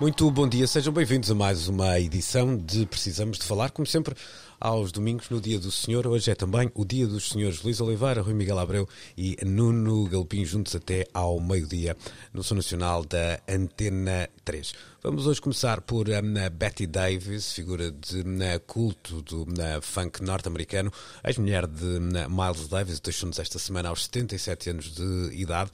Muito 0.00 0.30
bom 0.30 0.48
dia, 0.48 0.64
sejam 0.68 0.92
bem-vindos 0.92 1.28
a 1.28 1.34
mais 1.34 1.66
uma 1.66 1.98
edição 1.98 2.56
de 2.56 2.86
Precisamos 2.86 3.36
de 3.36 3.44
Falar, 3.44 3.70
como 3.70 3.84
sempre, 3.84 4.14
aos 4.60 4.90
domingos, 4.90 5.30
no 5.30 5.40
Dia 5.40 5.58
do 5.58 5.70
Senhor. 5.70 6.06
Hoje 6.06 6.30
é 6.30 6.34
também 6.34 6.70
o 6.74 6.84
Dia 6.84 7.06
dos 7.06 7.28
Senhores 7.28 7.62
Luís 7.62 7.80
Oliveira, 7.80 8.22
Rui 8.22 8.34
Miguel 8.34 8.58
Abreu 8.58 8.88
e 9.16 9.36
Nuno 9.44 10.08
Galpim, 10.08 10.44
juntos 10.44 10.74
até 10.74 11.06
ao 11.14 11.40
meio-dia, 11.40 11.96
no 12.32 12.42
Som 12.42 12.56
Nacional 12.56 13.04
da 13.04 13.40
Antena 13.48 14.28
3. 14.44 14.72
Vamos 15.00 15.28
hoje 15.28 15.40
começar 15.40 15.80
por 15.80 16.08
um, 16.08 16.50
Betty 16.52 16.84
Davis, 16.84 17.52
figura 17.52 17.92
de 17.92 18.18
um, 18.18 18.38
culto 18.66 19.22
do 19.22 19.42
um, 19.42 19.80
funk 19.80 20.24
norte-americano, 20.24 20.92
ex-mulher 21.24 21.68
de 21.68 22.00
Miles 22.28 22.66
Davis, 22.66 22.98
deixou-nos 22.98 23.38
esta 23.38 23.60
semana 23.60 23.90
aos 23.90 24.06
77 24.06 24.70
anos 24.70 24.92
de 24.92 25.30
idade. 25.34 25.70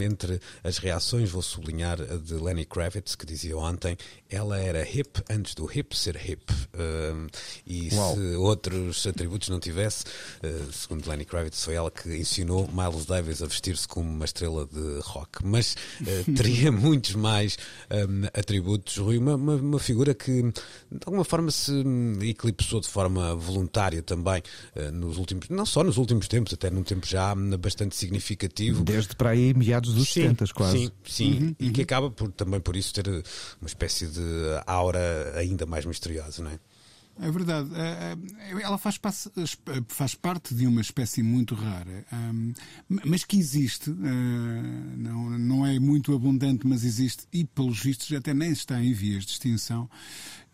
entre 0.00 0.40
as 0.64 0.78
reações, 0.78 1.30
vou 1.30 1.40
sublinhar 1.40 2.00
a 2.00 2.16
de 2.16 2.34
Lenny 2.34 2.64
Kravitz, 2.64 3.14
que 3.14 3.24
dizia 3.24 3.56
ontem, 3.56 3.96
ela 4.28 4.58
era 4.58 4.82
hip 4.88 5.22
antes 5.30 5.54
do 5.54 5.70
hip 5.72 5.96
ser 5.96 6.16
hip. 6.16 6.52
e 7.64 7.91
Uau. 7.94 8.14
se 8.14 8.20
outros 8.36 9.06
atributos 9.06 9.48
não 9.48 9.60
tivesse, 9.60 10.04
uh, 10.42 10.72
segundo 10.72 11.08
Lenny 11.08 11.24
Kravitz, 11.24 11.64
foi 11.64 11.74
ela 11.74 11.90
que 11.90 12.16
ensinou 12.16 12.68
Miles 12.72 13.06
Davis 13.06 13.42
a 13.42 13.46
vestir-se 13.46 13.86
como 13.86 14.08
uma 14.08 14.24
estrela 14.24 14.66
de 14.66 15.00
rock. 15.02 15.44
Mas 15.44 15.76
uh, 16.00 16.32
teria 16.36 16.70
muitos 16.70 17.14
mais 17.14 17.56
um, 17.90 18.26
atributos, 18.32 18.96
Rui, 18.96 19.18
uma, 19.18 19.34
uma, 19.34 19.54
uma, 19.56 19.78
figura 19.78 20.14
que 20.14 20.42
de 20.42 21.00
alguma 21.04 21.24
forma 21.24 21.50
se 21.50 21.72
eclipsou 22.22 22.80
de 22.80 22.88
forma 22.88 23.34
voluntária 23.34 24.02
também 24.02 24.42
uh, 24.76 24.92
nos 24.92 25.18
últimos, 25.18 25.48
não 25.48 25.66
só 25.66 25.82
nos 25.82 25.96
últimos 25.96 26.28
tempos, 26.28 26.52
até 26.52 26.70
num 26.70 26.82
tempo 26.82 27.06
já 27.06 27.34
bastante 27.58 27.96
significativo. 27.96 28.84
Desde 28.84 29.14
para 29.16 29.30
aí 29.30 29.54
meados 29.54 29.94
dos 29.94 30.12
sim, 30.12 30.22
70 30.22 30.44
quase. 30.54 30.78
Sim, 30.78 30.90
sim, 31.04 31.32
uhum, 31.32 31.56
e 31.58 31.66
uhum. 31.66 31.72
que 31.72 31.82
acaba 31.82 32.10
por, 32.10 32.30
também 32.32 32.60
por 32.60 32.76
isso 32.76 32.92
ter 32.94 33.06
uma 33.08 33.66
espécie 33.66 34.06
de 34.06 34.20
aura 34.66 35.32
ainda 35.36 35.66
mais 35.66 35.84
misteriosa, 35.84 36.42
não 36.42 36.50
é? 36.50 36.58
É 37.20 37.30
verdade. 37.30 37.70
É, 37.74 38.16
é, 38.50 38.62
ela 38.62 38.78
faz, 38.78 38.98
faz 39.88 40.14
parte 40.14 40.54
de 40.54 40.66
uma 40.66 40.80
espécie 40.80 41.22
muito 41.22 41.54
rara, 41.54 42.04
mas 42.88 43.24
que 43.24 43.38
existe. 43.38 43.90
Eh, 43.90 45.36
não, 45.38 45.66
é 45.66 45.78
muito 45.78 46.14
abundante, 46.14 46.66
mas 46.66 46.84
existe, 46.84 47.26
e 47.32 47.44
pelos 47.44 47.80
vistos 47.80 48.10
até 48.12 48.32
nem 48.32 48.50
está 48.52 48.82
em 48.82 48.92
vias 48.92 49.24
de 49.24 49.32
extinção 49.32 49.88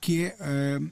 que 0.00 0.26
é 0.26 0.36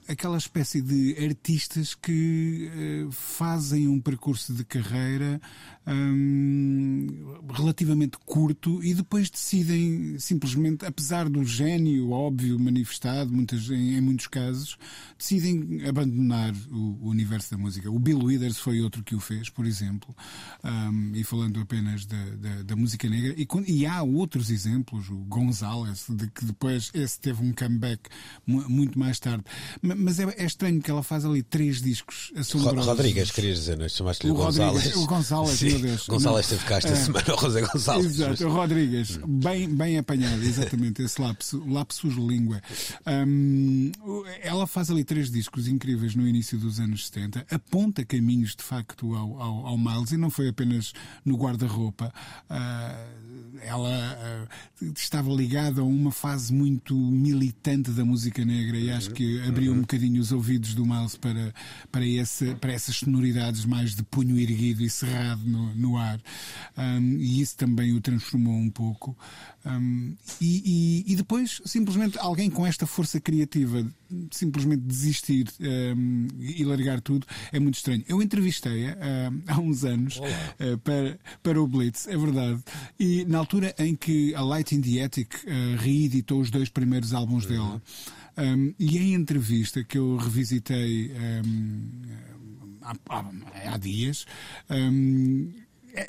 aquela 0.08 0.36
espécie 0.36 0.82
de 0.82 1.16
artistas 1.24 1.94
que 1.94 3.06
fazem 3.12 3.86
um 3.86 4.00
percurso 4.00 4.52
de 4.52 4.64
carreira 4.64 5.40
um, 5.86 7.06
relativamente 7.52 8.18
curto 8.24 8.82
e 8.82 8.92
depois 8.92 9.30
decidem 9.30 10.18
simplesmente, 10.18 10.84
apesar 10.84 11.28
do 11.28 11.44
gênio 11.44 12.10
óbvio 12.10 12.58
manifestado 12.58 13.32
muitas, 13.32 13.70
em, 13.70 13.96
em 13.96 14.00
muitos 14.00 14.26
casos, 14.26 14.76
decidem 15.16 15.86
abandonar 15.86 16.52
o, 16.70 16.98
o, 17.02 17.08
universo 17.08 17.52
da 17.52 17.58
música. 17.58 17.90
O 17.90 17.98
Bill 17.98 18.18
Withers 18.18 18.58
foi 18.58 18.80
outro 18.80 19.02
que 19.02 19.14
o 19.14 19.20
fez, 19.20 19.48
por 19.48 19.64
exemplo, 19.64 20.14
um, 20.64 21.12
e 21.14 21.22
falando 21.22 21.60
apenas 21.60 22.04
da, 22.04 22.24
da, 22.36 22.62
da 22.62 22.76
música 22.76 23.08
negra. 23.08 23.34
E, 23.36 23.46
e, 23.66 23.86
há 23.86 24.02
outros 24.02 24.50
exemplos, 24.50 25.08
o 25.08 25.18
Gonzalez, 25.24 26.06
de 26.08 26.28
que 26.28 26.44
depois 26.44 26.90
esse 26.92 27.20
teve 27.20 27.42
um 27.42 27.52
comeback 27.52 28.10
muito 28.46 28.98
mais 28.98 29.20
tarde. 29.20 29.44
Mas 29.80 30.18
é, 30.18 30.24
é 30.36 30.44
estranho 30.44 30.82
que 30.82 30.90
ela 30.90 31.02
faz 31.02 31.24
ali 31.24 31.42
três 31.42 31.80
discos 31.80 32.32
assombrosos. 32.36 32.86
Rodrigues, 32.86 33.30
querias 33.30 33.58
dizer, 33.58 33.78
não 33.78 33.84
é? 33.84 33.88
chamaste-lhe 33.88 34.32
o 34.32 34.34
Gonzalez. 34.34 34.96
O 34.96 35.06
Gonzalez, 35.06 35.60
meu 35.78 35.88
Deus. 35.88 36.06
Gonzalez 36.06 36.46
esteve 36.46 36.64
cá 36.64 36.76
esta 36.78 36.92
é. 36.92 36.96
semana, 36.96 37.34
o 37.34 37.40
José 37.40 37.60
Gonzalez. 37.60 38.06
Exato, 38.06 38.46
o 38.46 38.52
Rodrigues, 38.52 39.18
bem, 39.26 39.68
bem 39.68 39.98
apanhado, 39.98 40.42
exatamente, 40.42 41.02
esse 41.02 41.20
lapso, 41.20 41.62
lapsus 41.66 42.14
língua. 42.14 42.60
Um, 43.06 43.92
ela 44.42 44.66
faz 44.66 44.90
ali 44.90 45.04
três 45.04 45.30
discos 45.30 45.68
incríveis 45.68 46.14
no 46.14 46.26
início 46.26 46.58
dos 46.58 46.80
anos 46.80 47.06
70, 47.06 47.46
aponta 47.50 48.04
caminhos 48.04 48.54
de 48.54 48.62
facto 48.62 49.14
ao, 49.14 49.40
ao, 49.40 49.66
ao 49.66 49.78
Miles 49.78 50.12
e 50.12 50.16
não 50.16 50.30
foi 50.30 50.48
apenas 50.48 50.92
no 51.24 51.36
guarda-roupa. 51.36 52.12
Uh, 52.50 53.36
ela 53.62 54.48
uh, 54.80 54.92
estava 54.96 55.32
ligada 55.32 55.80
a 55.80 55.84
uma 55.84 56.10
fase 56.10 56.52
muito 56.52 56.94
militante 56.94 57.90
da 57.90 58.04
música 58.04 58.44
negra 58.44 58.76
e 58.76 58.90
acho 58.90 59.10
que 59.10 59.40
abriu 59.42 59.72
um 59.72 59.80
bocadinho 59.80 60.20
os 60.20 60.32
ouvidos 60.32 60.74
do 60.74 60.84
Miles 60.84 61.16
para, 61.16 61.54
para, 61.90 62.06
esse, 62.06 62.54
para 62.56 62.72
essas 62.72 62.96
sonoridades 62.96 63.64
mais 63.64 63.94
de 63.94 64.02
punho 64.02 64.38
erguido 64.38 64.82
e 64.82 64.90
cerrado 64.90 65.42
no, 65.44 65.65
no 65.74 65.96
ar. 65.96 66.20
Um, 66.76 67.18
e 67.18 67.40
isso 67.40 67.56
também 67.56 67.92
o 67.92 68.00
transformou 68.00 68.54
um 68.54 68.70
pouco. 68.70 69.16
Um, 69.64 70.14
e, 70.40 71.04
e, 71.06 71.12
e, 71.12 71.16
depois, 71.16 71.60
simplesmente, 71.64 72.18
alguém 72.18 72.48
com 72.50 72.66
esta 72.66 72.86
força 72.86 73.20
criativa 73.20 73.84
simplesmente 74.30 74.82
desistir 74.82 75.48
um, 75.60 76.28
e 76.38 76.64
largar 76.64 77.00
tudo 77.00 77.26
é 77.52 77.58
muito 77.58 77.76
estranho. 77.76 78.04
Eu 78.08 78.22
entrevistei-a 78.22 78.96
há 79.48 79.58
uns 79.58 79.84
anos 79.84 80.18
uh, 80.18 80.78
para, 80.78 81.18
para 81.42 81.60
o 81.60 81.66
Blitz, 81.66 82.06
é 82.06 82.16
verdade. 82.16 82.62
E 82.98 83.24
na 83.24 83.38
altura 83.38 83.74
em 83.78 83.94
que 83.96 84.34
a 84.34 84.42
Light 84.42 84.74
in 84.74 84.80
the 84.80 85.02
Attic 85.02 85.34
uh, 85.34 85.76
reeditou 85.78 86.40
os 86.40 86.50
dois 86.50 86.68
primeiros 86.68 87.12
álbuns 87.12 87.44
uhum. 87.44 87.50
dela. 87.50 87.82
Um, 88.38 88.74
e 88.78 88.98
em 88.98 89.14
entrevista 89.14 89.82
que 89.82 89.96
eu 89.96 90.16
revisitei 90.16 91.10
um, 91.44 91.90
há, 92.86 92.94
há, 93.08 93.72
há, 93.72 93.76
dias, 93.76 94.26
um, 94.70 95.52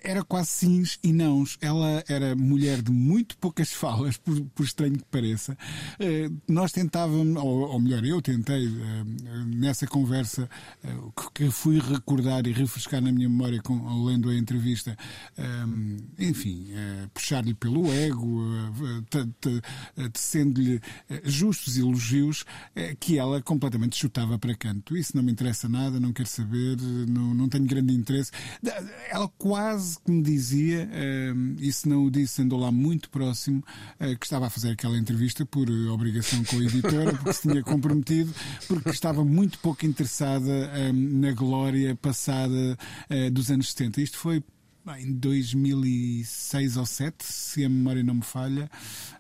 era 0.03 0.24
quase 0.24 0.50
sims 0.50 1.00
e 1.03 1.14
nãos. 1.14 1.58
Ela 1.62 2.03
era 2.08 2.36
mulher 2.36 2.81
de 2.81 2.92
muito 2.92 3.38
poucas 3.38 3.72
falas, 3.72 4.18
por, 4.18 4.40
por 4.53 4.64
estranho 4.64 4.98
que 4.98 5.06
pareça. 5.06 5.58
Uh, 6.00 6.36
nós 6.48 6.72
tentávamos, 6.72 7.42
ou, 7.42 7.70
ou, 7.70 7.80
melhor, 7.80 8.03
eu 8.03 8.22
tentei, 8.22 8.68
uh, 8.68 9.06
nessa 9.48 9.88
conversa 9.88 10.50
uh, 10.84 11.31
que 11.34 11.50
fui 11.50 11.80
recordar 11.80 12.46
e 12.48 12.52
refrescar 12.52 13.02
na 13.02 13.12
minha 13.12 13.30
memória 13.30 13.62
com, 13.62 14.06
lendo 14.06 14.30
a 14.30 14.36
entrevista, 14.36 14.98
enfim, 16.18 16.68
puxar-lhe 17.14 17.54
pelo 17.54 17.92
ego, 17.92 18.44
tecendo-lhe 20.12 20.81
justos 21.24 21.78
elogios, 21.78 22.44
que 23.00 23.18
ela 23.18 23.42
completamente 23.42 23.96
chutava 23.96 24.38
para 24.38 24.56
canto. 24.56 24.98
Isso 24.98 25.16
não 25.16 25.24
me 25.24 25.31
interessa 25.31 25.69
nada, 25.69 26.00
não 26.00 26.12
quero 26.12 26.28
saber, 26.28 26.78
não, 27.08 27.34
não 27.34 27.50
tenho 27.50 27.66
grande 27.66 27.94
interesse. 27.94 28.31
Ela 29.09 29.28
quase 29.38 29.76
quase 29.77 29.99
que 29.99 30.11
me 30.11 30.23
dizia, 30.23 30.89
uh, 30.89 31.55
e 31.59 31.71
se 31.71 31.88
não 31.88 32.03
o 32.03 32.11
disse, 32.11 32.41
andou 32.41 32.59
lá 32.59 32.71
muito 32.71 33.09
próximo, 33.11 33.63
uh, 34.01 34.17
que 34.17 34.25
estava 34.25 34.47
a 34.47 34.49
fazer 34.49 34.71
aquela 34.71 34.97
entrevista 34.97 35.45
por 35.45 35.69
uh, 35.69 35.93
obrigação 35.93 36.43
com 36.43 36.57
a 36.57 36.63
editora, 36.63 37.13
porque 37.13 37.33
se 37.33 37.41
tinha 37.43 37.63
comprometido, 37.63 38.33
porque 38.67 38.89
estava 38.89 39.23
muito 39.23 39.59
pouco 39.59 39.85
interessada 39.85 40.47
na 40.93 41.31
glória 41.31 41.95
passada 41.95 42.77
eh, 43.09 43.29
dos 43.29 43.51
anos 43.51 43.71
70. 43.71 44.01
Isto 44.01 44.17
foi 44.17 44.43
em 45.00 45.14
2006 45.14 46.78
ou 46.78 46.86
2007, 46.98 47.16
se 47.24 47.66
a 47.66 47.69
memória 47.69 48.04
não 48.04 48.16
me 48.16 48.24
falha, 48.24 48.69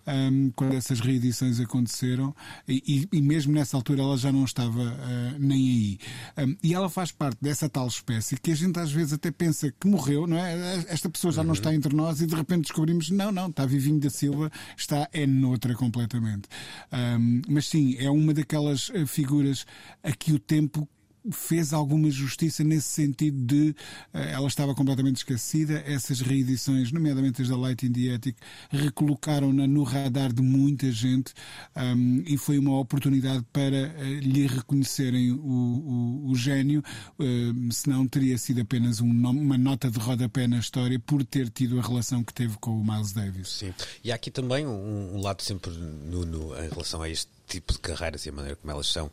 um, 0.05 0.51
quando 0.55 0.73
essas 0.73 0.99
reedições 0.99 1.59
aconteceram, 1.59 2.35
e, 2.67 3.07
e, 3.11 3.21
mesmo 3.21 3.53
nessa 3.53 3.75
altura 3.75 4.01
ela 4.01 4.17
já 4.17 4.31
não 4.31 4.45
estava 4.45 4.81
uh, 4.81 5.39
nem 5.39 5.57
aí. 5.57 6.45
Um, 6.45 6.55
e 6.63 6.73
ela 6.73 6.89
faz 6.89 7.11
parte 7.11 7.37
dessa 7.41 7.69
tal 7.69 7.87
espécie 7.87 8.37
que 8.37 8.51
a 8.51 8.55
gente 8.55 8.79
às 8.79 8.91
vezes 8.91 9.13
até 9.13 9.31
pensa 9.31 9.73
que 9.77 9.87
morreu, 9.87 10.25
não 10.25 10.37
é? 10.37 10.85
Esta 10.87 11.09
pessoa 11.09 11.31
já 11.31 11.43
não 11.43 11.53
está 11.53 11.73
entre 11.73 11.95
nós 11.95 12.21
e 12.21 12.27
de 12.27 12.35
repente 12.35 12.63
descobrimos, 12.63 13.09
não, 13.09 13.31
não, 13.31 13.47
está 13.49 13.65
vivinho 13.65 13.99
da 13.99 14.09
Silva, 14.09 14.51
está 14.77 15.09
é 15.11 15.25
noutra 15.27 15.75
completamente. 15.75 16.47
Um, 16.91 17.41
mas 17.49 17.67
sim, 17.67 17.95
é 17.99 18.09
uma 18.09 18.33
daquelas 18.33 18.91
figuras 19.07 19.65
a 20.03 20.11
que 20.11 20.31
o 20.31 20.39
tempo 20.39 20.87
fez 21.31 21.73
alguma 21.73 22.09
justiça 22.09 22.63
nesse 22.63 22.87
sentido 22.87 23.37
de 23.45 23.69
uh, 24.13 24.17
ela 24.17 24.47
estava 24.47 24.73
completamente 24.73 25.17
esquecida, 25.17 25.83
essas 25.85 26.21
reedições, 26.21 26.91
nomeadamente 26.91 27.41
as 27.41 27.49
da 27.49 27.57
Light 27.57 27.85
in 27.85 27.91
the 27.91 28.13
Attic, 28.13 28.37
recolocaram-na 28.69 29.67
no 29.67 29.83
radar 29.83 30.33
de 30.33 30.41
muita 30.41 30.91
gente 30.91 31.33
um, 31.75 32.23
e 32.25 32.37
foi 32.37 32.57
uma 32.57 32.79
oportunidade 32.79 33.45
para 33.51 33.93
uh, 33.95 34.19
lhe 34.19 34.47
reconhecerem 34.47 35.31
o, 35.31 35.37
o, 35.37 36.31
o 36.31 36.35
gênio, 36.35 36.83
uh, 37.19 37.73
senão 37.73 38.07
teria 38.07 38.37
sido 38.37 38.61
apenas 38.61 39.01
um, 39.01 39.09
uma 39.09 39.57
nota 39.57 39.89
de 39.89 39.99
rodapé 39.99 40.47
na 40.47 40.59
história 40.59 40.99
por 40.99 41.23
ter 41.25 41.49
tido 41.49 41.79
a 41.79 41.81
relação 41.81 42.23
que 42.23 42.33
teve 42.33 42.57
com 42.59 42.79
o 42.79 42.83
Miles 42.83 43.11
Davis. 43.11 43.49
Sim, 43.49 43.73
e 44.03 44.11
há 44.11 44.15
aqui 44.15 44.31
também 44.31 44.65
um, 44.65 45.15
um 45.15 45.21
lado 45.21 45.41
sempre 45.41 45.71
no, 45.71 46.25
no, 46.25 46.55
em 46.57 46.69
relação 46.69 47.01
a 47.01 47.09
este 47.09 47.36
tipo 47.47 47.73
de 47.73 47.79
carreiras 47.79 48.25
e 48.25 48.29
a 48.29 48.31
maneira 48.31 48.55
como 48.55 48.71
elas 48.71 48.87
são, 48.87 49.09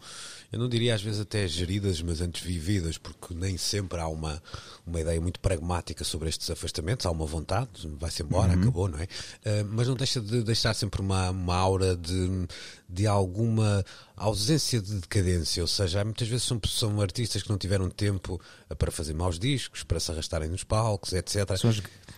eu 0.52 0.58
não 0.58 0.68
diria 0.68 0.94
às 0.94 1.02
vezes 1.02 1.20
até 1.20 1.46
geridas, 1.48 2.02
mas 2.02 2.20
antes 2.20 2.42
vividas, 2.42 2.98
porque 2.98 3.34
nem 3.34 3.56
sempre 3.56 4.00
há 4.00 4.08
uma, 4.08 4.42
uma 4.86 5.00
ideia 5.00 5.20
muito 5.20 5.40
pragmática 5.40 6.04
sobre 6.04 6.28
estes 6.28 6.50
afastamentos, 6.50 7.06
há 7.06 7.10
uma 7.10 7.26
vontade, 7.26 7.68
vai-se 7.98 8.22
embora, 8.22 8.52
uhum. 8.52 8.62
acabou, 8.62 8.88
não 8.88 8.98
é? 8.98 9.04
Uh, 9.04 9.64
mas 9.70 9.88
não 9.88 9.94
deixa 9.94 10.20
de 10.20 10.42
deixar 10.42 10.74
sempre 10.74 11.00
uma, 11.00 11.30
uma 11.30 11.56
aura 11.56 11.96
de, 11.96 12.46
de 12.88 13.06
alguma 13.06 13.84
ausência 14.16 14.80
de 14.80 15.00
decadência, 15.00 15.62
ou 15.62 15.68
seja, 15.68 16.04
muitas 16.04 16.28
vezes 16.28 16.44
são, 16.44 16.60
são 16.68 17.00
artistas 17.00 17.42
que 17.42 17.50
não 17.50 17.58
tiveram 17.58 17.88
tempo 17.88 18.40
para 18.78 18.90
fazer 18.90 19.14
maus 19.14 19.38
discos, 19.38 19.82
para 19.82 19.98
se 19.98 20.10
arrastarem 20.10 20.48
nos 20.48 20.64
palcos, 20.64 21.12
etc. 21.12 21.56
São 21.56 21.72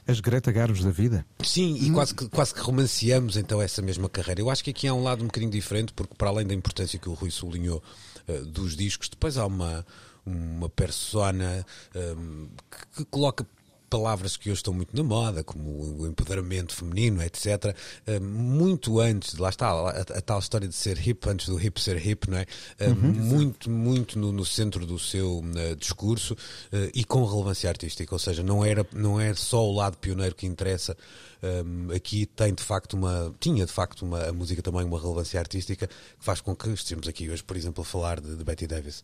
as, 0.06 0.20
Greta 0.20 0.52
Garros 0.52 0.82
da 0.82 0.90
vida. 0.90 1.26
Sim, 1.42 1.76
e 1.76 1.90
hum. 1.90 1.94
quase, 1.94 2.14
que, 2.14 2.28
quase 2.28 2.54
que 2.54 2.60
romanceamos 2.60 3.36
então 3.36 3.60
essa 3.60 3.82
mesma 3.82 4.08
carreira. 4.08 4.40
Eu 4.40 4.50
acho 4.50 4.62
que 4.62 4.70
aqui 4.70 4.86
há 4.86 4.94
um 4.94 5.02
lado 5.02 5.22
um 5.22 5.26
bocadinho 5.26 5.50
diferente, 5.50 5.92
porque 5.92 6.14
para 6.16 6.28
além 6.28 6.46
da 6.46 6.54
importância 6.54 6.98
que 6.98 7.08
o 7.08 7.14
Rui 7.14 7.30
sublinhou 7.30 7.82
uh, 8.28 8.44
dos 8.46 8.76
discos, 8.76 9.08
depois 9.08 9.36
há 9.36 9.46
uma, 9.46 9.84
uma 10.24 10.68
persona 10.68 11.64
um, 11.94 11.98
ehm, 11.98 12.48
que, 12.70 12.96
que 12.96 13.04
coloca 13.06 13.46
palavras 13.88 14.36
que 14.36 14.50
hoje 14.50 14.58
estão 14.58 14.74
muito 14.74 14.94
na 14.96 15.02
moda, 15.02 15.42
como 15.44 16.00
o 16.00 16.06
empoderamento 16.06 16.74
feminino, 16.74 17.22
etc. 17.22 17.76
Eh, 18.06 18.20
muito 18.20 19.00
antes, 19.00 19.36
lá 19.38 19.48
está, 19.48 19.68
a, 19.68 19.88
a, 19.88 20.20
tal 20.20 20.38
história 20.38 20.68
de 20.68 20.74
ser 20.74 21.06
hip, 21.06 21.28
antes 21.28 21.48
do 21.48 21.60
hip 21.60 21.80
ser 21.80 22.04
hip, 22.04 22.28
não 22.30 22.38
é? 22.38 22.46
Eh, 22.78 22.88
uhum. 22.88 23.12
Muito, 23.12 23.70
muito 23.70 24.18
no, 24.18 24.32
no, 24.32 24.44
centro 24.44 24.86
do 24.86 24.98
seu 24.98 25.38
uh, 25.38 25.76
discurso 25.76 26.34
uh, 26.34 26.90
e 26.94 27.04
com 27.04 27.24
relevância 27.24 27.68
artística, 27.68 28.14
ou 28.14 28.18
seja, 28.18 28.42
não 28.42 28.64
era, 28.64 28.86
não 28.92 29.20
é 29.20 29.34
só 29.34 29.64
o 29.64 29.74
lado 29.74 29.96
pioneiro 29.98 30.34
que 30.34 30.46
interessa. 30.46 30.96
Um, 31.42 31.92
aqui 31.94 32.26
tem 32.26 32.54
de 32.54 32.62
facto 32.62 32.94
uma, 32.94 33.34
tinha 33.38 33.66
de 33.66 33.72
facto 33.72 34.02
uma, 34.02 34.24
a 34.24 34.32
música 34.32 34.62
também 34.62 34.84
uma 34.84 34.98
relevância 34.98 35.38
artística 35.38 35.86
que 35.86 35.94
faz 36.18 36.40
com 36.40 36.56
que 36.56 36.68
estejamos 36.70 37.06
aqui 37.06 37.30
hoje, 37.30 37.44
por 37.44 37.56
exemplo, 37.56 37.82
a 37.82 37.84
falar 37.84 38.20
de, 38.20 38.34
de 38.34 38.42
Betty 38.42 38.66
Davis. 38.66 39.02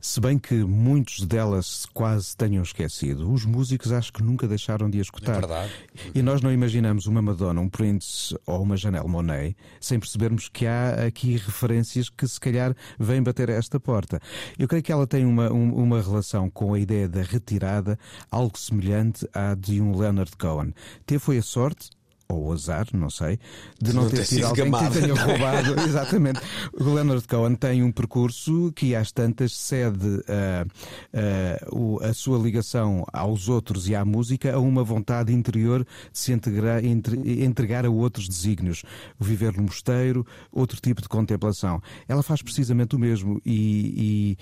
Se 0.00 0.20
bem 0.20 0.38
que 0.38 0.54
muitos 0.54 1.24
delas 1.26 1.86
quase 1.92 2.36
tenham 2.36 2.62
esquecido, 2.62 3.32
os 3.32 3.44
músicos 3.44 3.92
acho 3.92 4.12
que 4.12 4.22
nunca 4.22 4.46
deixaram 4.46 4.88
de 4.88 4.98
a 4.98 5.02
escutar. 5.02 5.36
É 5.36 5.40
verdade. 5.40 5.72
E 6.14 6.22
nós 6.22 6.40
não 6.40 6.52
imaginamos 6.52 7.06
uma 7.06 7.20
Madonna, 7.20 7.60
um 7.60 7.68
Prince 7.68 8.36
ou 8.46 8.62
uma 8.62 8.76
Janelle 8.76 9.08
Monet 9.08 9.56
sem 9.80 9.98
percebermos 9.98 10.48
que 10.48 10.66
há 10.66 11.06
aqui 11.06 11.36
referências 11.36 12.08
que 12.08 12.26
se 12.26 12.38
calhar 12.38 12.74
vêm 12.98 13.22
bater 13.22 13.50
a 13.50 13.54
esta 13.54 13.80
porta. 13.80 14.20
Eu 14.58 14.68
creio 14.68 14.82
que 14.82 14.92
ela 14.92 15.06
tem 15.06 15.24
uma, 15.24 15.50
uma 15.50 16.00
relação 16.00 16.48
com 16.48 16.74
a 16.74 16.78
ideia 16.78 17.08
da 17.08 17.22
retirada, 17.22 17.98
algo 18.30 18.58
semelhante 18.58 19.28
à 19.32 19.54
de 19.54 19.80
um 19.80 19.96
Leonard 19.96 20.36
Cohen. 20.36 20.74
Teve 21.06 21.24
foi 21.24 21.38
a 21.38 21.42
sorte 21.42 21.90
ou 22.34 22.48
o 22.48 22.52
azar, 22.52 22.86
não 22.92 23.10
sei, 23.10 23.38
de 23.80 23.92
não, 23.92 24.02
não 24.02 24.10
ter 24.10 24.24
sido 24.24 24.46
alguém 24.46 24.64
gamado. 24.64 24.90
que 24.90 25.00
tenha 25.00 25.14
roubado. 25.22 25.80
Exatamente. 25.80 26.40
O 26.72 26.92
Leonard 26.92 27.26
Cohen 27.26 27.54
tem 27.54 27.82
um 27.82 27.92
percurso 27.92 28.72
que 28.74 28.94
às 28.94 29.12
tantas 29.12 29.56
cede 29.56 30.06
uh, 30.06 31.72
uh, 31.72 32.04
a 32.04 32.12
sua 32.12 32.38
ligação 32.38 33.04
aos 33.12 33.48
outros 33.48 33.88
e 33.88 33.94
à 33.94 34.04
música 34.04 34.54
a 34.54 34.58
uma 34.58 34.82
vontade 34.82 35.32
interior 35.32 35.84
de 36.12 36.18
se 36.18 36.32
integrar, 36.32 36.84
entre, 36.84 37.44
entregar 37.44 37.86
a 37.86 37.90
outros 37.90 38.28
desígnios. 38.28 38.82
O 39.18 39.24
viver 39.24 39.56
no 39.56 39.62
mosteiro, 39.62 40.26
outro 40.52 40.80
tipo 40.80 41.00
de 41.00 41.08
contemplação. 41.08 41.80
Ela 42.08 42.22
faz 42.22 42.42
precisamente 42.42 42.96
o 42.96 42.98
mesmo 42.98 43.40
e, 43.44 44.36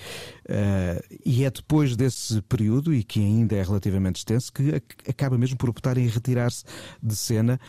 e, 0.46 0.52
uh, 0.52 1.18
e 1.24 1.44
é 1.44 1.50
depois 1.50 1.96
desse 1.96 2.40
período, 2.42 2.94
e 2.94 3.02
que 3.02 3.20
ainda 3.20 3.56
é 3.56 3.62
relativamente 3.62 4.16
extenso, 4.16 4.52
que 4.52 4.82
acaba 5.08 5.36
mesmo 5.38 5.56
por 5.56 5.68
optar 5.68 5.98
em 5.98 6.06
retirar-se 6.06 6.64
de 7.02 7.16
cena 7.16 7.60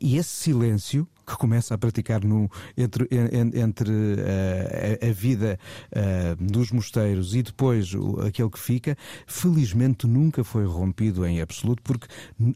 e 0.00 0.16
esse 0.16 0.30
silêncio 0.30 1.06
que 1.26 1.36
começa 1.36 1.74
a 1.74 1.78
praticar 1.78 2.24
no, 2.24 2.50
entre, 2.76 3.08
entre 3.54 3.90
uh, 3.90 5.02
a, 5.02 5.08
a, 5.08 5.12
vida 5.12 5.58
uh, 5.92 6.44
dos 6.44 6.70
mosteiros 6.70 7.34
e 7.34 7.42
depois 7.42 7.94
o, 7.94 8.20
aquele 8.20 8.50
que 8.50 8.58
fica, 8.58 8.96
felizmente 9.26 10.06
nunca 10.06 10.42
foi 10.42 10.64
rompido 10.64 11.26
em 11.26 11.40
absoluto, 11.40 11.82
porque 11.82 12.06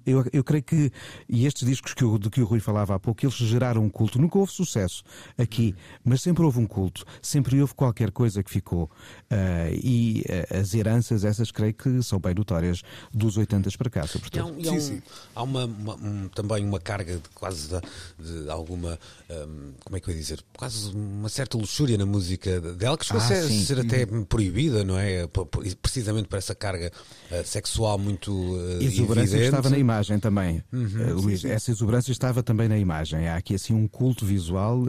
eu, 0.05 0.25
eu 0.33 0.43
creio 0.43 0.63
que, 0.63 0.93
e 1.29 1.47
estes 1.47 1.67
discos 1.67 1.95
que 1.95 2.05
o, 2.05 2.19
de 2.19 2.31
que 2.31 2.41
o 2.41 2.45
Rui 2.45 2.61
falava 2.61 2.95
há 2.95 2.99
pouco, 2.99 3.25
eles 3.25 3.35
geraram 3.35 3.83
um 3.83 3.91
culto. 3.91 4.21
Nunca 4.21 4.39
houve 4.39 4.53
sucesso 4.53 5.03
aqui, 5.37 5.75
mas 6.05 6.23
sempre 6.23 6.45
houve 6.45 6.59
um 6.59 6.67
culto, 6.67 7.05
sempre 7.21 7.61
houve 7.61 7.75
qualquer 7.75 8.11
coisa 8.11 8.43
que 8.43 8.51
ficou. 8.51 8.91
Uh, 9.31 9.75
e 9.83 10.25
as 10.59 10.75
heranças, 10.75 11.25
essas 11.25 11.51
creio 11.51 11.75
que 11.75 12.03
são 12.03 12.19
bem 12.19 12.35
notórias 12.35 12.83
dos 13.13 13.37
80 13.37 13.67
para 13.77 13.91
cá, 13.91 14.07
sobretudo. 14.07 14.55
E 14.59 14.69
há, 14.69 14.73
um, 14.73 14.81
sim, 14.81 14.81
sim. 14.81 15.03
há 15.35 15.43
uma, 15.43 15.65
uma 15.65 15.95
um, 15.97 16.29
também 16.29 16.65
uma 16.65 16.79
carga 16.79 17.17
de 17.17 17.29
quase 17.35 17.69
de, 17.69 17.81
de 18.19 18.51
alguma, 18.57 18.99
um, 19.31 19.73
como 19.85 19.97
é 19.97 20.01
que 20.01 20.09
eu 20.09 20.15
ia 20.15 20.21
dizer, 20.21 20.45
quase 20.57 20.91
uma 20.91 21.29
certa 21.29 21.57
luxúria 21.57 21.97
na 21.97 22.07
música 22.07 22.61
dela, 22.61 22.97
que 22.97 23.05
chegou 23.05 23.21
ah, 23.21 23.25
a 23.25 23.29
ser, 23.29 23.49
ser 23.49 23.81
até 23.81 24.05
uhum. 24.05 24.25
proibida, 24.25 24.85
não 24.85 24.99
é? 24.99 25.27
Precisamente 25.81 26.29
por 26.29 26.39
essa 26.39 26.55
carga 26.55 26.91
uh, 27.31 27.45
sexual 27.45 27.99
muito 27.99 28.33
uh, 28.33 28.83
exuberância 28.83 29.37
evidente. 29.37 29.45
estava 29.45 29.71
na 29.71 29.79
imagem 29.79 30.19
também, 30.19 30.63
uhum, 30.73 31.11
uh, 31.11 31.15
Luís. 31.21 31.41
Sim, 31.41 31.49
sim. 31.49 31.55
Essa 31.55 31.71
exuberância 31.71 32.13
estava 32.13 32.43
também 32.43 32.69
na 32.69 32.79
imagem. 32.79 33.29
Há 33.29 33.37
aqui 33.37 33.55
assim 33.55 33.75
um 33.75 33.87
culto 33.87 34.25
visual 34.25 34.85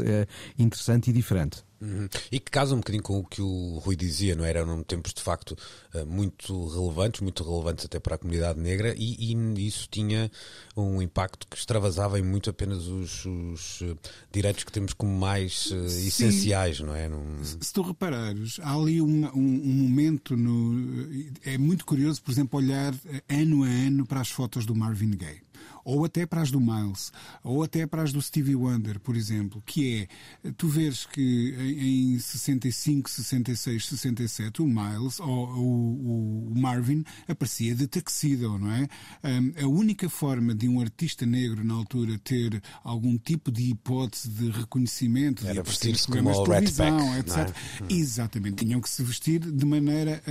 interessante 0.58 1.10
e 1.10 1.14
diferente. 1.14 1.67
Uhum. 1.80 2.08
E 2.32 2.40
que 2.40 2.52
casa 2.52 2.74
um 2.74 2.80
bocadinho 2.80 3.04
com 3.04 3.20
o 3.20 3.24
que 3.24 3.42
o 3.42 3.78
Rui 3.80 3.96
dizia, 3.96 4.36
não 4.36 4.44
era? 4.44 4.60
Eram 4.60 4.82
tempos 4.84 5.14
de 5.14 5.22
facto 5.22 5.56
eh, 5.94 6.04
muito 6.06 6.68
relevantes, 6.68 7.22
muito 7.22 7.44
relevantes 7.44 7.86
até 7.86 8.00
para 8.00 8.16
a 8.16 8.18
comunidade 8.18 8.60
negra, 8.60 8.96
e, 8.98 9.34
e 9.34 9.68
isso 9.68 9.88
tinha 9.90 10.32
um 10.76 11.02
impacto 11.02 11.48
que 11.48 11.58
extravasava 11.58 12.20
em 12.20 12.24
muito 12.24 12.50
apenas 12.50 12.88
os, 12.88 13.26
os 13.26 13.80
eh, 13.84 13.96
direitos 14.32 14.64
que 14.64 14.72
temos 14.72 14.94
como 14.94 15.16
mais 15.18 15.72
uh, 15.72 15.86
essenciais, 15.86 16.80
não 16.80 16.96
é? 16.96 17.08
Num... 17.08 17.44
Se 17.44 17.72
tu 17.72 17.82
reparares, 17.82 18.60
há 18.62 18.74
ali 18.74 19.02
um, 19.02 19.26
um, 19.28 19.32
um, 19.36 19.74
momento 19.74 20.36
no. 20.36 21.08
É 21.46 21.58
muito 21.58 21.86
curioso, 21.86 22.22
por 22.22 22.32
exemplo, 22.32 22.60
olhar 22.60 22.94
ano 23.30 23.64
a 23.64 23.68
ano 23.68 24.06
para 24.06 24.22
as 24.22 24.30
fotos 24.30 24.66
do 24.66 24.76
Marvin 24.76 25.12
Gaye 25.12 25.47
ou 25.88 26.04
até 26.04 26.26
para 26.26 26.42
as 26.42 26.52
do 26.52 26.60
Miles, 26.60 27.14
ou 27.42 27.64
até 27.64 27.88
para 27.88 28.04
as 28.04 28.12
do 28.12 28.22
Stevie 28.22 28.58
Wonder, 28.58 29.00
por 29.00 29.16
exemplo, 29.16 29.64
que 29.66 30.10
é, 30.44 30.52
tu 30.58 30.68
vês 30.68 31.06
que 31.06 31.56
em 31.58 32.20
65, 32.20 33.10
66, 33.10 33.88
67, 33.88 34.62
o 34.62 34.68
Miles 34.68 35.18
ou 35.22 35.48
o, 35.48 36.52
o 36.52 36.60
Marvin 36.60 37.06
aparecia 37.26 37.74
de 37.74 37.88
tuxedo, 37.88 38.60
não 38.60 38.70
é? 38.70 38.90
Um, 39.24 39.64
a 39.64 39.68
única 39.68 40.10
forma 40.10 40.54
de 40.54 40.68
um 40.68 40.82
artista 40.82 41.26
negro 41.26 41.64
na 41.64 41.76
altura 41.76 42.20
ter 42.20 42.62
algum 42.84 43.18
tipo 43.18 43.50
de 43.50 43.70
hipótese 43.70 44.28
de 44.28 44.50
reconhecimento, 44.52 45.48
era 45.48 45.64
vestir-se 45.64 46.06
como 46.06 46.30
o 46.30 46.44
televisão, 46.44 47.18
etc. 47.18 47.38
É? 47.38 47.84
Hum. 47.84 47.88
Exatamente, 47.90 48.66
tinham 48.66 48.82
que 48.82 48.90
se 48.90 49.02
vestir 49.02 49.40
de 49.40 49.66
maneira 49.66 50.22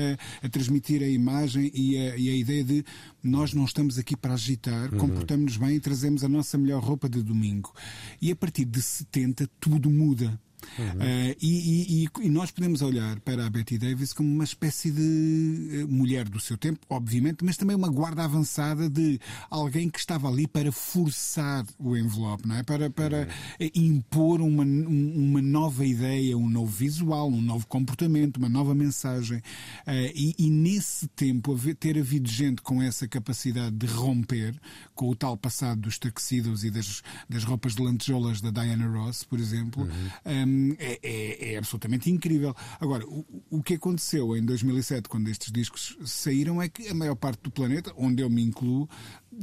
a, 0.42 0.46
a 0.46 0.48
transmitir 0.50 1.02
a 1.02 1.08
imagem 1.08 1.70
e 1.72 1.96
a, 1.96 2.16
e 2.18 2.28
a 2.28 2.34
ideia 2.36 2.62
de 2.62 2.84
nós 3.22 3.54
não 3.54 3.64
estamos 3.64 3.98
aqui 3.98 4.14
para 4.14 4.34
agitar, 4.34 4.92
uhum. 4.92 4.98
Comportamos-nos 5.46 5.56
bem 5.56 5.76
e 5.76 5.80
trazemos 5.80 6.24
a 6.24 6.28
nossa 6.28 6.58
melhor 6.58 6.82
roupa 6.82 7.08
de 7.08 7.22
domingo. 7.22 7.72
E 8.20 8.30
a 8.30 8.36
partir 8.36 8.64
de 8.64 8.82
70 8.82 9.48
tudo 9.60 9.88
muda. 9.88 10.38
Uhum. 10.78 10.86
Uh, 10.86 11.36
e, 11.40 12.04
e, 12.04 12.08
e, 12.22 12.28
nós 12.28 12.50
podemos 12.50 12.82
olhar 12.82 13.18
para 13.20 13.46
a 13.46 13.50
Betty 13.50 13.78
Davis 13.78 14.12
como 14.12 14.28
uma 14.28 14.44
espécie 14.44 14.90
de 14.90 15.84
uh, 15.84 15.88
mulher 15.88 16.28
do 16.28 16.40
seu 16.40 16.56
tempo, 16.56 16.80
obviamente, 16.88 17.44
mas 17.44 17.56
também 17.56 17.76
uma 17.76 17.88
guarda 17.88 18.24
avançada 18.24 18.88
de 18.88 19.20
alguém 19.50 19.88
que 19.88 19.98
estava 19.98 20.28
ali 20.28 20.46
para 20.46 20.70
forçar 20.72 21.64
o 21.78 21.96
envelope, 21.96 22.46
não 22.46 22.56
é? 22.56 22.62
para, 22.62 22.90
para 22.90 23.28
uhum. 23.60 23.70
impor 23.74 24.40
uma, 24.40 24.64
uma 24.64 25.40
nova 25.40 25.84
ideia, 25.84 26.36
um 26.36 26.48
novo 26.48 26.72
visual, 26.72 27.28
um 27.28 27.42
novo 27.42 27.66
comportamento, 27.66 28.36
uma 28.36 28.48
nova 28.48 28.74
mensagem. 28.74 29.38
Uh, 29.86 30.12
e, 30.14 30.34
e, 30.38 30.50
nesse 30.50 31.06
tempo, 31.08 31.52
haver, 31.52 31.74
ter 31.74 31.98
havido 31.98 32.28
gente 32.28 32.62
com 32.62 32.82
essa 32.82 33.06
capacidade 33.08 33.76
de 33.76 33.86
romper 33.86 34.54
com 34.94 35.08
o 35.08 35.16
tal 35.16 35.36
passado 35.36 35.82
dos 35.82 35.98
taxidos 35.98 36.64
e 36.64 36.70
das, 36.70 37.02
das 37.28 37.44
roupas 37.44 37.74
de 37.74 37.82
lantejoulas 37.82 38.40
da 38.40 38.50
Diana 38.50 38.86
Ross, 38.86 39.24
por 39.24 39.38
exemplo. 39.38 39.84
Uhum 39.84 40.06
um, 40.24 40.46
é, 40.78 40.98
é, 41.02 41.52
é, 41.52 41.58
absolutamente 41.58 42.10
incrível. 42.10 42.54
Agora, 42.80 43.06
o, 43.06 43.24
o 43.50 43.62
que 43.62 43.74
aconteceu 43.74 44.36
em 44.36 44.44
2007, 44.44 45.08
quando 45.08 45.28
estes 45.28 45.52
discos 45.52 45.96
saíram, 46.04 46.60
é 46.60 46.68
que 46.68 46.88
a 46.88 46.94
maior 46.94 47.16
parte 47.16 47.40
do 47.42 47.50
planeta, 47.50 47.92
onde 47.96 48.22
eu 48.22 48.30
me 48.30 48.42
incluo, 48.42 48.88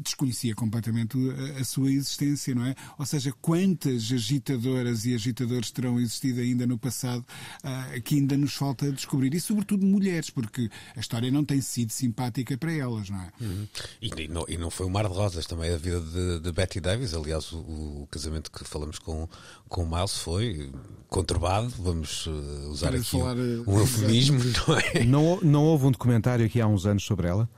desconhecia 0.01 0.55
completamente 0.55 1.17
a, 1.57 1.62
a, 1.62 1.63
sua 1.63 1.91
existência, 1.91 2.55
não 2.55 2.65
é? 2.65 2.75
Ou 2.97 3.05
seja, 3.05 3.33
quantas 3.41 4.12
agitadoras 4.12 5.05
e 5.05 5.13
agitadores 5.13 5.71
terão 5.71 6.00
existido 6.00 6.41
ainda 6.41 6.65
no 6.65 6.77
passado 6.77 7.25
uh, 7.63 8.01
que 8.01 8.15
ainda 8.15 8.35
nos 8.38 8.53
falta 8.55 8.91
descobrir, 8.91 9.33
e 9.33 9.39
sobretudo 9.39 9.85
mulheres, 9.85 10.29
porque 10.29 10.69
a 10.95 11.00
história 11.00 11.31
não 11.31 11.43
tem 11.43 11.62
sido 11.62 11.91
simpática 11.91 12.57
para 12.57 12.71
elas, 12.71 13.09
não 13.09 13.21
é? 13.21 13.31
Uhum. 13.41 13.67
E, 14.01 14.07
e, 14.07 14.27
não, 14.27 14.45
e, 14.47 14.57
não, 14.57 14.69
foi 14.69 14.85
um 14.85 14.89
mar 14.89 15.07
de 15.07 15.13
rosas 15.13 15.45
também 15.45 15.73
a 15.73 15.77
vida 15.77 16.00
de, 16.00 16.39
de 16.39 16.51
Betty 16.51 16.79
Davis, 16.79 17.13
aliás, 17.13 17.51
o, 17.51 17.57
o, 17.59 18.07
casamento 18.09 18.51
que 18.51 18.63
falamos 18.63 19.00
com, 19.00 19.27
com 19.67 19.83
o 19.83 19.89
Miles 19.89 20.17
foi 20.17 20.71
conturbado, 21.07 21.69
vamos 21.77 22.25
uh, 22.27 22.31
usar 22.69 22.88
Para 22.88 22.97
aqui 23.00 23.12
falar, 23.12 23.38
um, 23.38 23.63
um 23.67 23.79
eufemismo, 23.79 24.39
não 24.67 24.77
é? 24.77 25.03
Não, 25.03 25.39
não 25.41 25.63
houve 25.63 25.85
um 25.85 25.91
documentário 25.91 26.45
aqui 26.45 26.59
há 26.59 26.67
uns 26.67 26.85
anos 26.85 27.03
sobre 27.03 27.27
ela? 27.27 27.50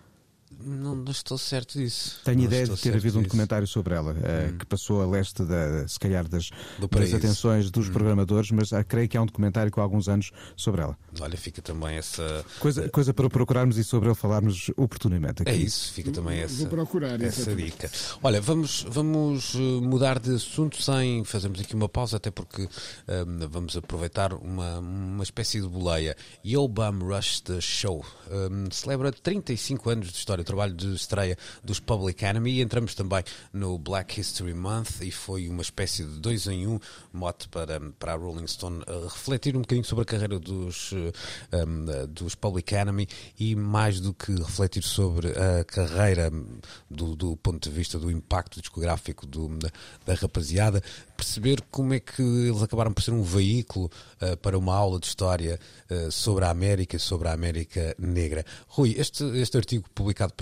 Não, 0.65 0.95
não, 0.95 1.11
estou 1.11 1.37
certo 1.37 1.77
disso. 1.77 2.19
Tenho 2.23 2.39
não 2.39 2.45
ideia 2.45 2.65
de 2.65 2.75
ter 2.75 2.95
havido 2.95 3.19
um 3.19 3.21
documentário 3.21 3.67
sobre 3.67 3.93
ela, 3.93 4.13
uh, 4.13 4.15
hum. 4.15 4.57
que 4.57 4.65
passou 4.65 5.01
a 5.01 5.05
leste, 5.05 5.43
da, 5.43 5.87
se 5.87 5.99
calhar, 5.99 6.27
das, 6.27 6.49
das 6.91 7.13
atenções 7.13 7.69
dos 7.69 7.87
hum. 7.87 7.93
programadores, 7.93 8.51
mas 8.51 8.71
uh, 8.71 8.83
creio 8.87 9.07
que 9.07 9.15
há 9.15 9.21
um 9.21 9.25
documentário 9.25 9.71
com 9.71 9.79
alguns 9.81 10.09
anos 10.09 10.31
sobre 10.55 10.81
ela. 10.81 10.97
Olha, 11.19 11.37
fica 11.37 11.61
também 11.61 11.97
essa. 11.97 12.43
Coisa, 12.59 12.89
coisa 12.89 13.13
para 13.13 13.29
procurarmos 13.29 13.77
e 13.77 13.83
sobre 13.83 14.09
ele 14.09 14.15
falarmos 14.15 14.71
oportunamente. 14.75 15.43
Aqui. 15.43 15.51
É 15.51 15.55
isso, 15.55 15.93
fica 15.93 16.11
também 16.11 16.39
essa, 16.39 16.55
Vou 16.55 16.67
procurar, 16.67 17.21
essa 17.21 17.55
dica. 17.55 17.91
Olha, 18.23 18.41
vamos, 18.41 18.85
vamos 18.89 19.53
eh, 19.55 19.59
mudar 19.59 20.19
de 20.19 20.35
assunto 20.35 20.81
sem 20.81 21.23
fazermos 21.23 21.59
aqui 21.59 21.75
uma 21.75 21.89
pausa, 21.89 22.17
até 22.17 22.31
porque 22.31 22.63
um, 22.63 23.47
vamos 23.49 23.77
aproveitar 23.77 24.33
uma, 24.33 24.79
uma 24.79 25.23
espécie 25.23 25.61
de 25.61 25.67
boleia. 25.67 26.15
Yo 26.43 26.67
Bum 26.67 26.99
Rush 26.99 27.41
The 27.41 27.61
Show 27.61 28.05
um, 28.31 28.71
celebra 28.71 29.11
35 29.11 29.89
anos 29.89 30.11
de 30.11 30.17
história 30.17 30.43
trabalho 30.55 30.73
de 30.73 30.95
estreia 30.95 31.37
dos 31.61 31.81
Public 31.81 32.23
Enemy 32.23 32.49
e 32.51 32.61
entramos 32.61 32.95
também 32.95 33.21
no 33.51 33.77
Black 33.77 34.21
History 34.21 34.53
Month 34.53 35.01
e 35.01 35.11
foi 35.11 35.49
uma 35.49 35.61
espécie 35.61 36.05
de 36.05 36.17
dois 36.19 36.47
em 36.47 36.65
um 36.65 36.79
mote 37.11 37.49
para, 37.49 37.79
para 37.99 38.13
a 38.13 38.15
Rolling 38.15 38.47
Stone 38.47 38.81
uh, 38.83 39.07
refletir 39.07 39.57
um 39.57 39.61
bocadinho 39.61 39.85
sobre 39.85 40.03
a 40.03 40.05
carreira 40.05 40.39
dos, 40.39 40.93
uh, 40.93 41.11
um, 41.53 42.07
dos 42.07 42.35
Public 42.35 42.73
Enemy 42.73 43.05
e 43.37 43.53
mais 43.53 43.99
do 43.99 44.13
que 44.13 44.31
refletir 44.31 44.83
sobre 44.83 45.27
a 45.27 45.65
carreira 45.65 46.31
do, 46.89 47.15
do 47.15 47.35
ponto 47.35 47.69
de 47.69 47.75
vista 47.75 47.99
do 47.99 48.09
impacto 48.09 48.61
discográfico 48.61 49.25
do, 49.25 49.49
da, 49.57 49.69
da 50.05 50.13
rapaziada, 50.13 50.81
perceber 51.17 51.61
como 51.69 51.93
é 51.93 51.99
que 51.99 52.21
eles 52.21 52.61
acabaram 52.61 52.93
por 52.93 53.03
ser 53.03 53.11
um 53.11 53.23
veículo 53.23 53.91
uh, 54.21 54.37
para 54.37 54.57
uma 54.57 54.73
aula 54.73 55.01
de 55.01 55.07
história 55.07 55.59
uh, 55.91 56.09
sobre 56.09 56.45
a 56.45 56.49
América 56.49 56.97
sobre 56.97 57.27
a 57.27 57.33
América 57.33 57.93
Negra. 57.99 58.45
Rui, 58.67 58.95
este, 58.97 59.25
este 59.37 59.57
artigo 59.57 59.89
publicado 59.93 60.33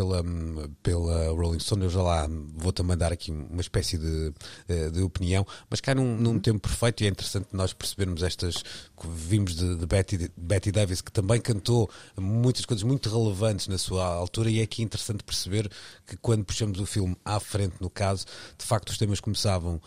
pela 0.82 1.30
Rolling 1.30 1.60
Stone, 1.60 1.84
eu 1.84 1.90
já 1.90 2.02
lá 2.02 2.28
vou 2.56 2.72
também 2.72 2.98
dar 2.98 3.12
aqui 3.12 3.32
uma 3.32 3.62
espécie 3.62 3.98
de, 3.98 4.34
uh, 4.70 4.92
de 4.92 5.02
opinião, 5.02 5.46
mas 5.70 5.80
cai 5.82 5.96
num, 5.96 6.18
num, 6.18 6.40
tempo 6.40 6.60
perfeito 6.60 7.04
e 7.04 7.08
é 7.08 7.10
interessante 7.10 7.48
nós 7.54 7.74
percebermos 7.74 8.24
estas. 8.24 8.64
Vimos 9.06 9.56
de, 9.56 9.76
de 9.76 9.86
Betty, 9.86 10.32
Betty 10.38 10.72
Davis, 10.72 11.02
que 11.02 11.12
também 11.12 11.42
cantou 11.42 11.90
muitas 12.18 12.64
coisas 12.66 12.84
muito 12.84 13.10
relevantes 13.10 13.68
na 13.68 13.78
sua 13.78 14.06
altura, 14.06 14.50
e 14.50 14.60
é 14.60 14.64
aqui 14.64 14.82
interessante 14.82 15.24
perceber 15.24 15.70
que 16.08 16.16
quando 16.18 16.46
puxamos 16.46 16.80
o 16.80 16.86
filme 16.86 17.16
à 17.26 17.40
frente, 17.40 17.76
no 17.82 17.90
caso, 17.90 18.26
de 18.58 18.66
facto 18.66 18.90
os 18.90 18.98
temas 18.98 19.20
começavam 19.20 19.82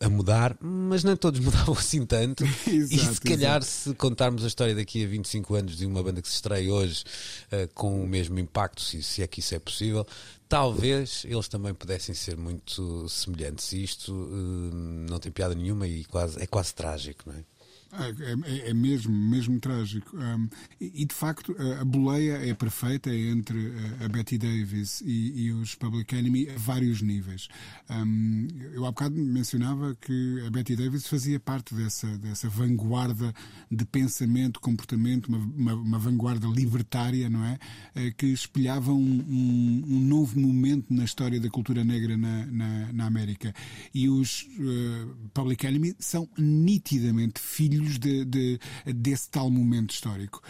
a 0.00 0.08
mudar, 0.08 0.56
mas 0.60 1.04
nem 1.04 1.16
todos 1.16 1.38
mudavam 1.40 1.74
assim 1.74 2.04
tanto. 2.04 2.44
exato, 2.44 2.94
e 2.94 3.14
se 3.14 3.20
calhar, 3.20 3.58
exato. 3.58 3.64
se 3.64 3.94
contarmos 3.94 4.44
a 4.44 4.46
história 4.48 4.74
daqui 4.74 5.04
a 5.04 5.08
25 5.08 5.54
anos 5.54 5.76
de 5.76 5.86
uma 5.86 6.02
banda 6.02 6.20
que 6.20 6.28
se 6.28 6.34
estreia 6.34 6.72
hoje 6.72 7.04
uh, 7.52 7.72
com 7.74 8.02
o 8.02 8.06
mesmo 8.06 8.38
impacto, 8.38 8.82
se, 8.82 9.02
se 9.02 9.22
é 9.22 9.26
que 9.26 9.40
isso 9.40 9.54
é 9.54 9.58
possível, 9.58 10.06
talvez 10.48 11.24
eles 11.24 11.48
também 11.48 11.72
pudessem 11.72 12.14
ser 12.14 12.36
muito 12.36 13.08
semelhantes. 13.08 13.72
E 13.72 13.82
isto 13.84 14.12
uh, 14.12 14.70
não 15.08 15.18
tem 15.18 15.30
piada 15.30 15.54
nenhuma 15.54 15.86
e 15.86 16.04
quase, 16.04 16.42
é 16.42 16.46
quase 16.46 16.74
trágico, 16.74 17.24
não 17.26 17.38
é? 17.38 17.44
É, 17.92 18.68
é, 18.68 18.70
é, 18.70 18.74
mesmo, 18.74 19.12
mesmo 19.12 19.60
trágico. 19.60 20.16
Um, 20.16 20.48
e, 20.80 21.04
de 21.04 21.14
facto, 21.14 21.54
a, 21.78 21.84
boleia 21.84 22.38
é 22.48 22.54
perfeita 22.54 23.14
entre 23.14 23.70
a, 24.00 24.06
a 24.06 24.08
Betty 24.08 24.38
Davis 24.38 25.02
e, 25.04 25.44
e, 25.44 25.52
os 25.52 25.74
Public 25.74 26.14
Enemy 26.14 26.48
a 26.48 26.56
vários 26.56 27.02
níveis. 27.02 27.48
Um, 27.90 28.48
eu 28.72 28.86
há 28.86 28.90
bocado 28.90 29.14
mencionava 29.14 29.94
que 30.00 30.42
a 30.46 30.50
Betty 30.50 30.74
Davis 30.74 31.06
fazia 31.06 31.38
parte 31.38 31.74
dessa, 31.74 32.06
dessa 32.16 32.48
vanguarda 32.48 33.34
de 33.70 33.84
pensamento, 33.84 34.58
comportamento, 34.58 35.26
uma, 35.26 35.38
uma, 35.38 35.74
uma 35.74 35.98
vanguarda 35.98 36.46
libertária, 36.46 37.28
não 37.28 37.44
é? 37.44 37.58
Eh, 37.94 38.10
que 38.12 38.26
espelhava 38.26 38.90
um, 38.90 38.96
um, 38.96 39.84
um, 39.86 40.00
novo 40.00 40.40
momento 40.40 40.94
na 40.94 41.04
história 41.04 41.38
da 41.38 41.50
cultura 41.50 41.84
negra 41.84 42.16
na, 42.16 42.46
na, 42.46 42.92
na 42.92 43.06
América. 43.06 43.54
E 43.92 44.08
os 44.08 44.48
uh, 44.58 45.14
Public 45.34 45.66
Enemy 45.66 45.94
são 45.98 46.26
nitidamente 46.38 47.38
filhos 47.38 47.81
filhos 47.82 47.98
de, 47.98 48.24
de, 48.24 48.60
desse 48.94 49.28
tal 49.30 49.50
momento 49.50 49.90
histórico. 49.90 50.40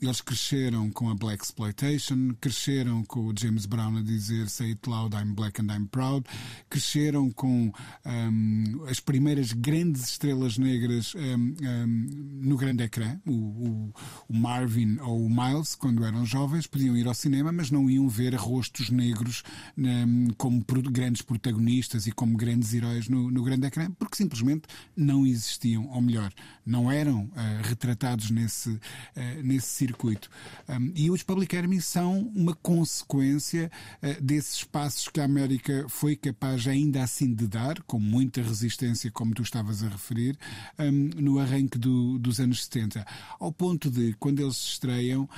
eles 0.00 0.20
cresceram 0.20 0.90
com 0.90 1.08
a 1.08 1.14
Black 1.14 1.42
Exploitation, 1.42 2.34
cresceram 2.40 3.02
com 3.04 3.26
o 3.26 3.34
James 3.36 3.66
Brown 3.66 3.96
a 3.96 4.02
dizer 4.02 4.48
Say 4.48 4.70
it 4.70 4.88
loud, 4.88 5.16
I'm 5.16 5.34
black 5.34 5.60
and 5.60 5.74
I'm 5.74 5.86
proud, 5.86 6.26
cresceram 6.68 7.30
com 7.30 7.72
um, 8.04 8.84
as 8.88 9.00
primeiras 9.00 9.52
grandes 9.52 10.10
estrelas 10.10 10.58
negras 10.58 11.14
um, 11.14 11.54
um, 11.62 12.40
no 12.42 12.56
grande 12.56 12.84
ecrã, 12.84 13.18
o, 13.26 13.32
o, 13.32 13.94
o, 14.28 14.34
Marvin 14.34 14.98
ou 15.00 15.24
o 15.24 15.30
Miles, 15.30 15.74
quando 15.74 16.04
eram 16.04 16.26
jovens, 16.26 16.66
podiam 16.66 16.96
ir 16.96 17.06
ao 17.06 17.14
cinema, 17.14 17.50
mas 17.52 17.70
não 17.70 17.88
iam 17.88 18.08
ver 18.08 18.34
rostos 18.34 18.90
negros 18.90 19.42
como 20.36 20.64
grandes 20.90 21.22
protagonistas 21.22 22.06
e 22.06 22.12
como 22.12 22.36
grandes 22.36 22.74
heróis 22.74 23.08
no, 23.08 23.30
no 23.30 23.42
grande 23.42 23.66
ecrã, 23.66 23.90
porque 23.92 24.16
simplesmente 24.16 24.62
não 24.96 25.26
existiam, 25.26 25.88
ou 25.88 26.02
melhor, 26.02 26.32
não 26.74 26.90
eram 26.90 27.22
uh, 27.24 27.30
retratados 27.62 28.30
nesse, 28.30 28.70
uh, 28.70 28.80
nesse 29.44 29.68
circuito. 29.68 30.28
E 30.96 31.08
os 31.08 31.22
Public 31.22 31.54
Enemy 31.54 31.80
são 31.80 32.32
uma 32.34 32.52
consequência 32.54 33.70
uh, 34.02 34.20
desses 34.20 34.64
passos 34.64 35.08
que 35.08 35.20
a 35.20 35.24
América 35.24 35.86
foi 35.88 36.16
capaz 36.16 36.66
ainda 36.66 37.02
assim 37.02 37.32
de 37.32 37.46
dar, 37.46 37.80
com 37.82 38.00
muita 38.00 38.42
resistência, 38.42 39.10
como 39.12 39.34
tu 39.34 39.42
estavas 39.42 39.84
a 39.84 39.88
referir, 39.88 40.36
no 41.16 41.38
arranque 41.38 41.78
do, 41.78 42.18
dos 42.18 42.40
anos 42.40 42.64
70. 42.64 43.04
Ao 43.38 43.52
ponto 43.52 43.90
de, 43.90 44.14
quando 44.14 44.40
eles 44.40 44.56
se 44.56 44.70
estreiam, 44.70 45.28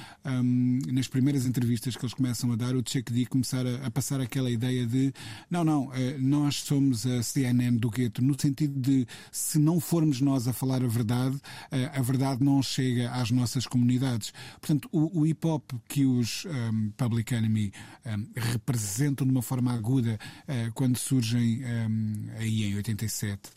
nas 0.93 1.09
primeiras 1.09 1.47
entrevistas 1.47 1.97
que 1.97 2.05
eles 2.05 2.15
começam 2.15 2.53
a 2.53 2.57
dar, 2.57 2.75
o 2.75 2.83
Chuck 2.87 3.13
D 3.13 3.27
começar 3.27 3.67
a, 3.67 3.87
a 3.87 3.91
passar 3.91 4.21
aquela 4.21 4.51
ideia 4.51 4.87
de 4.87 5.13
não, 5.51 5.65
não, 5.65 5.91
nós 6.19 6.57
somos 6.57 7.07
a 7.07 7.23
CNN 7.23 7.77
do 7.77 7.91
gueto, 7.91 8.23
no 8.23 8.39
sentido 8.41 8.79
de 8.79 9.07
se 9.31 9.59
não 9.59 9.81
formos 9.81 10.21
nós 10.21 10.47
a 10.47 10.53
falar 10.53 10.83
a 10.83 10.89
verdade, 10.89 11.26
verdade, 11.29 11.43
eh, 11.71 11.91
a 11.95 12.03
verdade 12.03 12.45
não 12.45 12.63
chega 12.63 13.11
às 13.11 13.31
nossas 13.31 13.67
comunidades. 13.67 14.33
Portanto, 14.61 14.89
o, 14.93 15.21
o 15.21 15.27
hip 15.27 15.47
hop 15.47 15.73
que 15.89 16.05
os 16.05 16.45
um, 16.45 16.51
ehm, 16.51 16.91
Public 16.97 17.35
Enemy 17.35 17.73
um, 18.05 18.11
ehm, 18.11 18.27
representam 18.37 19.27
de 19.27 19.33
uma 19.33 19.43
forma 19.43 19.73
aguda 19.73 20.19
uh, 20.49 20.73
quando 20.75 20.97
surgem 20.97 21.65
um, 21.65 21.67
ehm, 21.67 22.31
aí 22.39 22.65
em 22.65 22.77
87 22.77 23.51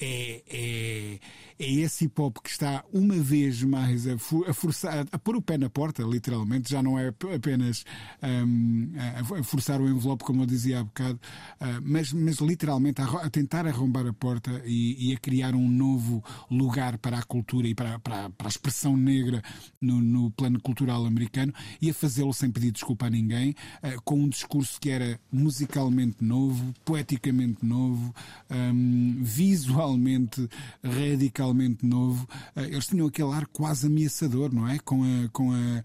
é, 0.00 0.42
é, 0.48 1.20
é 1.58 1.72
esse 1.72 2.04
hip 2.04 2.20
hop 2.20 2.38
que 2.42 2.50
está 2.50 2.84
uma 2.92 3.16
vez 3.16 3.62
mais 3.62 4.06
a, 4.06 4.14
a 4.14 4.54
forçar, 4.54 5.06
a 5.10 5.18
pôr 5.18 5.36
o 5.36 5.42
pé 5.42 5.58
na 5.58 5.68
porta, 5.68 6.02
literalmente, 6.02 6.70
já 6.70 6.82
não 6.82 6.98
é 6.98 7.08
apenas 7.08 7.84
a, 8.22 9.42
forçar 9.42 9.80
o 9.80 9.88
envelope, 9.88 10.24
como 10.24 10.42
eu 10.42 10.46
dizia 10.46 10.80
há 10.80 10.84
bocado, 10.84 11.18
uh, 11.60 11.82
mas, 11.82 12.12
mas 12.12 12.36
literalmente 12.36 13.00
a, 13.00 13.04
a, 13.04 13.30
tentar 13.30 13.66
arrombar 13.66 14.06
a 14.06 14.12
porta 14.12 14.62
e, 14.64 15.10
e 15.10 15.14
a 15.14 15.18
criar 15.18 15.54
um 15.54 15.68
novo 15.68 16.22
lugar 16.50 16.98
para 16.98 17.18
a 17.18 17.22
cultura 17.22 17.66
e 17.66 17.74
para, 17.74 17.98
para, 17.98 18.30
para 18.30 18.46
a 18.46 18.48
expressão 18.48 18.96
negra 18.96 19.42
no, 19.80 20.00
no, 20.00 20.30
plano 20.30 20.60
cultural 20.60 21.04
americano 21.04 21.52
e 21.80 21.90
a 21.90 21.94
fazê-lo 21.94 22.32
sem 22.32 22.50
pedir 22.50 22.70
desculpa 22.70 23.06
a 23.06 23.10
ninguém, 23.10 23.50
uh, 23.82 24.00
com 24.04 24.16
um 24.16 24.28
discurso 24.28 24.80
que 24.80 24.90
era 24.90 25.18
musicalmente 25.30 26.22
novo, 26.22 26.72
poeticamente 26.84 27.64
novo, 27.64 28.14
um, 28.50 29.18
visualmente 29.22 30.48
radicalmente 30.82 31.84
novo. 31.86 32.28
Uh, 32.54 32.60
eles 32.60 32.86
tinham 32.86 33.06
aquele 33.06 33.32
ar 33.32 33.46
quase 33.46 33.86
ameaçador, 33.86 34.52
não 34.52 34.68
é? 34.68 34.78
Com 34.78 35.02
a, 35.02 35.28
com 35.30 35.52
a, 35.52 35.82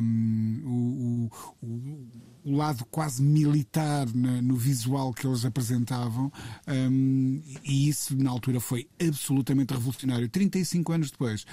um, 0.00 0.62
o, 0.64 1.66
o, 1.66 1.66
o 1.66 2.31
lado 2.44 2.84
quase 2.90 3.22
militar 3.22 4.06
na, 4.14 4.42
no 4.42 4.56
visual 4.56 5.12
que 5.12 5.26
eles 5.26 5.44
apresentavam, 5.44 6.32
um, 6.66 7.40
e 7.64 7.88
isso 7.88 8.16
na 8.16 8.30
altura 8.30 8.60
foi 8.60 8.88
absolutamente 9.00 9.72
revolucionário. 9.72 10.28
35 10.28 10.92
anos 10.92 11.10
depois, 11.10 11.46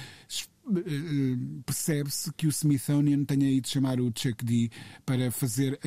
percebe-se 1.66 2.32
que 2.34 2.48
o 2.48 2.50
Smithsonian 2.50 3.24
tenha 3.24 3.50
ido 3.50 3.68
chamar 3.68 4.00
o 4.00 4.12
Chuck 4.16 4.44
D 4.44 4.70
para 5.06 5.32
fazer. 5.32 5.80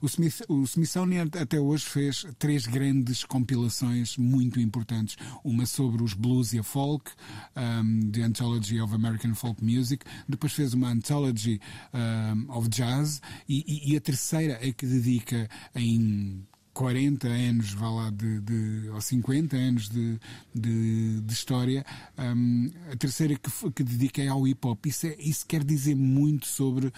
o, 0.00 0.06
Smith, 0.06 0.42
o 0.48 0.62
Smithsonian 0.64 1.28
até 1.40 1.58
hoje 1.58 1.84
fez 1.84 2.26
três 2.38 2.66
grandes 2.66 3.24
compilações 3.24 4.16
muito 4.16 4.60
importantes. 4.60 5.16
Uma 5.44 5.66
sobre 5.66 6.02
os 6.02 6.14
blues 6.14 6.52
e 6.52 6.58
a 6.58 6.62
folk, 6.62 7.10
um, 7.56 8.10
The 8.10 8.22
Anthology 8.22 8.80
of 8.80 8.94
American 8.94 9.34
Folk 9.34 9.64
Music. 9.64 10.04
Depois 10.28 10.52
fez 10.52 10.74
uma 10.74 10.90
Anthology 10.90 11.60
um, 11.92 12.52
of 12.52 12.68
Jazz. 12.68 13.20
E, 13.48 13.64
e, 13.66 13.92
e 13.92 13.96
a 13.96 14.00
terceira 14.00 14.58
é 14.60 14.72
que 14.72 14.86
dedica 14.86 15.48
em 15.74 16.46
40 16.72 17.28
anos, 17.28 17.72
vá 17.72 17.90
lá, 17.90 18.10
de, 18.10 18.40
de, 18.40 18.88
ou 18.90 19.00
50 19.00 19.56
anos 19.56 19.88
de, 19.88 20.18
de, 20.54 21.20
de 21.20 21.32
história, 21.32 21.84
um, 22.18 22.70
a 22.92 22.96
terceira 22.96 23.34
que, 23.36 23.50
que 23.72 23.82
dediquei 23.82 24.28
ao 24.28 24.46
hip 24.46 24.66
hop. 24.66 24.86
Isso, 24.86 25.06
é, 25.06 25.16
isso 25.18 25.46
quer 25.46 25.64
dizer 25.64 25.94
muito 25.94 26.46
sobre 26.46 26.92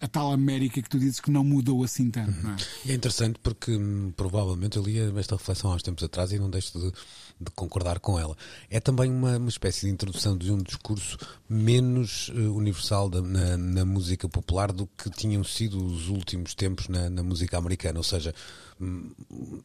a 0.00 0.08
tal 0.08 0.32
América 0.32 0.82
que 0.82 0.88
tu 0.88 0.98
dizes 0.98 1.18
que 1.18 1.30
não 1.30 1.42
mudou 1.42 1.82
assim 1.82 2.10
tanto. 2.10 2.38
Não 2.42 2.52
é? 2.52 2.56
E 2.84 2.92
é 2.92 2.94
interessante 2.94 3.38
porque 3.42 3.74
hum, 3.74 4.12
provavelmente 4.14 4.76
eu 4.76 4.82
li 4.82 4.98
esta 5.18 5.36
reflexão 5.36 5.72
há 5.72 5.76
uns 5.76 5.82
tempos 5.82 6.04
atrás 6.04 6.30
e 6.30 6.38
não 6.38 6.50
deixo 6.50 6.78
de, 6.78 6.92
de 7.40 7.50
concordar 7.50 7.98
com 7.98 8.18
ela. 8.18 8.36
É 8.70 8.80
também 8.80 9.10
uma, 9.10 9.36
uma, 9.36 9.48
espécie 9.48 9.86
de 9.86 9.92
introdução 9.92 10.36
de 10.36 10.52
um 10.52 10.58
discurso 10.58 11.18
menos 11.48 12.28
uh, 12.28 12.54
universal 12.54 13.08
da, 13.08 13.20
na, 13.20 13.56
na, 13.56 13.84
música 13.84 14.28
popular 14.28 14.72
do 14.72 14.86
que 14.86 15.10
tinham 15.10 15.42
sido 15.44 15.84
os 15.84 16.08
últimos 16.08 16.54
tempos 16.54 16.88
na, 16.88 17.10
na 17.10 17.22
música 17.22 17.58
americana. 17.58 17.98
Ou 17.98 18.04
seja, 18.04 18.34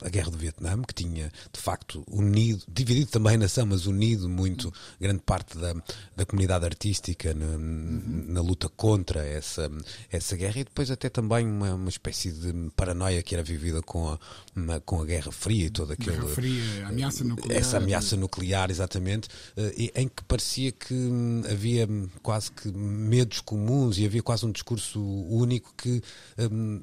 a 0.02 0.10
guerra 0.10 0.30
do 0.30 0.38
Vietnã, 0.38 0.82
que 0.84 0.94
tinha 0.94 1.32
de 1.52 1.60
facto 1.60 2.04
unido, 2.08 2.64
dividido 2.68 3.10
também 3.10 3.36
a 3.36 3.40
nação, 3.40 3.66
mas 3.66 3.86
unido 3.86 4.30
muito 4.30 4.72
grande 5.00 5.22
parte 5.22 5.58
da, 5.58 5.74
da 6.16 6.26
comunidade 6.26 6.66
artística 6.66 7.34
na, 7.34 7.58
na, 7.58 8.42
luta 8.42 8.70
contra 8.70 9.26
essa, 9.26 9.70
essa 10.12 10.36
guerra 10.36 10.60
e 10.60 10.64
depois 10.64 10.92
até 10.92 11.10
também 11.10 11.48
uma, 11.48 11.74
uma 11.74 11.90
espécie 11.90 12.32
de 12.32 12.54
paranoia 12.76 13.24
que 13.24 13.34
era 13.34 13.44
vivida 13.44 13.82
com 13.82 14.10
a, 14.10 14.20
uma, 14.56 14.80
com 14.80 15.02
a 15.02 15.06
Guerra 15.06 15.32
Fria 15.32 15.66
e 15.66 15.70
toda 15.70 15.94
aquela. 15.94 16.18
Guerra 16.18 16.30
Fria, 16.30 16.88
ameaça 16.88 17.24
nuclear. 17.24 17.59
Essa 17.60 17.78
ameaça 17.78 18.16
nuclear, 18.16 18.72
exatamente, 18.72 19.28
eh, 19.58 19.92
em 19.96 20.08
que 20.08 20.24
parecia 20.24 20.72
que 20.72 20.94
hum, 20.94 21.44
havia 21.50 21.88
quase 22.22 22.52
que 22.52 22.72
medos 22.72 23.42
comuns 23.42 23.98
e 23.98 24.06
havia 24.06 24.24
quase 24.24 24.46
um 24.46 24.52
discurso 24.52 25.02
único 25.02 25.74
que, 25.76 26.02
hum, 26.38 26.82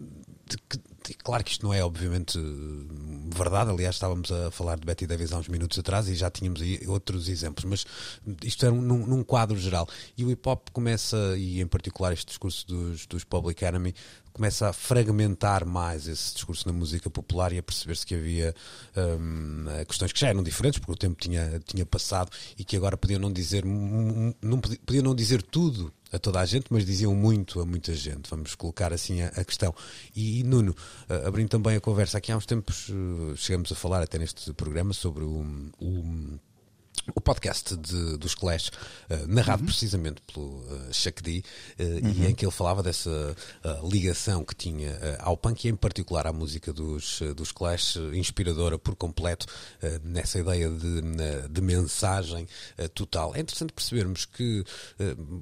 que 1.03 1.15
claro 1.15 1.43
que 1.45 1.53
isto 1.53 1.65
não 1.65 1.73
é 1.73 1.85
obviamente 1.85 2.39
verdade, 3.35 3.71
aliás 3.71 3.95
estávamos 3.95 4.31
a 4.31 4.51
falar 4.51 4.79
de 4.79 4.85
Betty 4.85 5.07
Davis 5.07 5.33
há 5.33 5.39
uns 5.39 5.49
minutos 5.49 5.79
atrás 5.79 6.09
e 6.09 6.15
já 6.15 6.31
tínhamos 6.31 6.61
outros 6.87 7.29
exemplos, 7.29 7.65
mas 7.65 7.87
isto 8.45 8.67
é 8.67 8.71
num, 8.71 9.07
num 9.07 9.23
quadro 9.23 9.59
geral. 9.59 9.89
E 10.17 10.25
o 10.25 10.31
hip 10.31 10.49
hop 10.49 10.69
começa, 10.73 11.17
e 11.37 11.61
em 11.61 11.67
particular 11.67 12.13
este 12.13 12.27
discurso 12.27 12.67
dos, 12.67 13.07
dos 13.07 13.25
Public 13.25 13.65
Enemy, 13.65 13.95
começa 14.37 14.69
a 14.69 14.73
fragmentar 14.73 15.65
mais 15.65 16.07
esse 16.07 16.35
discurso 16.35 16.69
na 16.69 16.73
música 16.73 17.09
popular 17.09 17.55
e 17.55 17.59
a 17.59 17.63
perceber-se 17.63 18.05
que 18.05 18.15
havia 18.15 18.55
hum, 18.95 19.65
questões 19.89 20.13
que 20.13 20.21
já 20.21 20.29
eram 20.29 20.43
diferentes, 20.43 20.79
porque 20.79 20.93
o 20.93 20.97
tempo 20.97 21.17
tinha, 21.19 21.59
tinha 21.65 21.87
passado 21.87 22.31
e 22.59 22.63
que 22.63 22.77
agora 22.77 22.99
podiam 22.99 23.19
não 23.19 23.33
dizer, 23.33 23.65
não, 23.65 24.61
podiam 24.61 25.03
não 25.03 25.15
dizer 25.15 25.43
tudo 25.43 25.91
a 26.13 26.19
toda 26.19 26.39
a 26.39 26.45
gente, 26.45 26.67
mas 26.69 26.85
diziam 26.85 27.15
muito 27.15 27.63
a 27.63 27.65
muita 27.65 27.95
gente. 27.95 28.29
Vamos 28.29 28.55
colocar 28.55 28.93
assim 28.93 29.23
a, 29.23 29.29
a 29.29 29.45
questão. 29.45 29.75
E, 30.15 30.41
e 30.41 30.43
Nuno, 30.43 30.73
uh, 31.09 31.27
abrindo 31.27 31.49
também 31.49 31.75
a 31.75 31.81
conversa, 31.81 32.19
aqui 32.19 32.31
há 32.31 32.37
uns 32.37 32.45
tempos 32.45 32.91
uh, 32.91 33.35
chegamos 33.37 33.73
a 33.73 33.75
falar 33.75 34.03
até 34.03 34.19
neste 34.19 34.53
programa 34.53 34.93
sobre 34.93 35.25
o, 35.25 35.71
o 35.81 36.39
o 37.15 37.21
podcast 37.21 37.77
de, 37.77 38.17
dos 38.17 38.35
Clash, 38.35 38.69
uh, 38.69 39.27
narrado 39.29 39.63
uhum. 39.63 39.67
precisamente 39.67 40.21
pelo 40.33 40.47
uh, 40.47 40.93
Chuck 40.93 41.23
D, 41.23 41.43
uh, 41.79 41.83
uhum. 41.83 42.13
e 42.13 42.27
em 42.27 42.35
que 42.35 42.45
ele 42.45 42.53
falava 42.53 42.83
dessa 42.83 43.11
uh, 43.11 43.89
ligação 43.89 44.45
que 44.45 44.55
tinha 44.55 44.97
ao 45.21 45.37
punk 45.37 45.65
e 45.65 45.69
em 45.69 45.77
particular 45.77 46.27
à 46.27 46.33
música 46.33 46.73
dos, 46.73 47.21
dos 47.37 47.53
Clash, 47.53 47.97
inspiradora 48.15 48.79
por 48.79 48.95
completo 48.97 49.47
nessa 50.03 50.39
ideia 50.39 50.69
de, 50.71 51.03
de 51.51 51.61
mensagem 51.61 52.47
total. 52.95 53.35
É 53.35 53.41
interessante 53.41 53.73
percebermos 53.73 54.25
que 54.25 54.65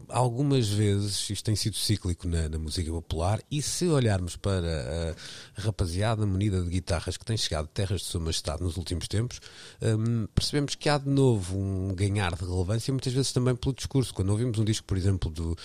algumas 0.08 0.68
vezes 0.68 1.28
isto 1.30 1.44
tem 1.44 1.56
sido 1.56 1.76
cíclico 1.76 2.26
na, 2.26 2.48
na, 2.48 2.58
música 2.58 2.90
popular 2.90 3.40
e 3.50 3.62
se 3.62 3.86
olharmos 3.86 4.36
para 4.36 5.14
a 5.56 5.60
rapaziada 5.62 6.26
munida 6.26 6.62
de 6.62 6.70
guitarras 6.70 7.16
que 7.16 7.24
tem 7.24 7.36
chegado 7.36 7.66
de 7.66 7.72
terras 7.72 8.00
de 8.00 8.06
sua 8.06 8.20
majestade 8.20 8.62
nos 8.62 8.76
últimos 8.76 9.08
tempos, 9.08 9.40
um, 9.82 10.26
percebemos 10.34 10.74
que 10.74 10.88
há 10.88 10.98
de 10.98 11.08
novo 11.08 11.53
um 11.56 11.94
ganhar 11.94 12.34
de 12.34 12.44
relevância, 12.44 12.92
muitas 12.92 13.12
vezes 13.12 13.32
também 13.32 13.54
pelo 13.54 13.74
discurso. 13.74 14.12
Quando 14.12 14.30
ouvimos 14.30 14.58
um 14.58 14.64
disco, 14.64 14.86
por 14.86 14.96
exemplo, 14.96 15.30
do, 15.30 15.56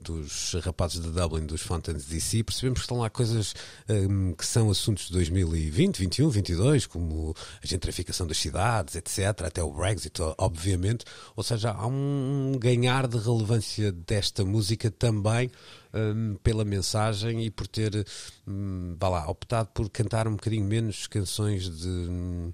dos 0.00 0.54
rapazes 0.62 1.00
de 1.00 1.10
Dublin, 1.10 1.46
dos 1.46 1.62
Fountains 1.62 2.04
DC, 2.04 2.44
percebemos 2.44 2.80
que 2.80 2.84
estão 2.84 2.98
lá 2.98 3.10
coisas 3.10 3.54
um, 3.88 4.32
que 4.32 4.44
são 4.44 4.70
assuntos 4.70 5.06
de 5.06 5.12
2020, 5.12 5.98
21, 5.98 6.28
22, 6.28 6.86
como 6.86 7.34
a 7.62 7.66
gentrificação 7.66 8.26
das 8.26 8.38
cidades, 8.38 8.96
etc., 8.96 9.42
até 9.46 9.62
o 9.62 9.72
Brexit, 9.72 10.20
obviamente. 10.38 11.04
Ou 11.34 11.42
seja, 11.42 11.70
há 11.70 11.86
um 11.86 12.52
ganhar 12.58 13.06
de 13.06 13.18
relevância 13.18 13.92
desta 13.92 14.44
música 14.44 14.90
também. 14.90 15.50
Um, 15.94 16.34
pela 16.42 16.62
mensagem 16.62 17.46
e 17.46 17.50
por 17.50 17.66
ter, 17.66 18.06
um, 18.46 18.94
lá, 19.00 19.30
optado 19.30 19.70
por 19.72 19.88
cantar 19.88 20.28
um 20.28 20.32
bocadinho 20.32 20.66
menos 20.66 21.06
canções 21.06 21.70
de. 21.70 22.52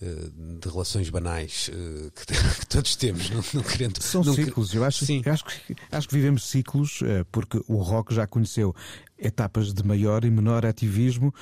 Eh, 0.00 0.30
de 0.60 0.68
relações 0.68 1.10
banais 1.10 1.68
eh, 1.74 2.10
que, 2.14 2.26
que 2.60 2.66
todos 2.68 2.94
temos, 2.94 3.30
não, 3.30 3.42
não 3.52 3.62
querendo. 3.64 4.00
São 4.00 4.22
não 4.22 4.32
ciclos, 4.32 4.72
eu 4.72 4.84
acho, 4.84 5.04
Sim. 5.04 5.22
acho, 5.26 5.44
que, 5.44 5.74
acho 5.90 6.08
que 6.08 6.14
vivemos 6.14 6.44
ciclos, 6.44 7.00
eh, 7.02 7.24
porque 7.32 7.60
o 7.66 7.78
rock 7.78 8.14
já 8.14 8.24
conheceu 8.24 8.72
etapas 9.18 9.74
de 9.74 9.84
maior 9.84 10.24
e 10.24 10.30
menor 10.30 10.64
ativismo, 10.64 11.34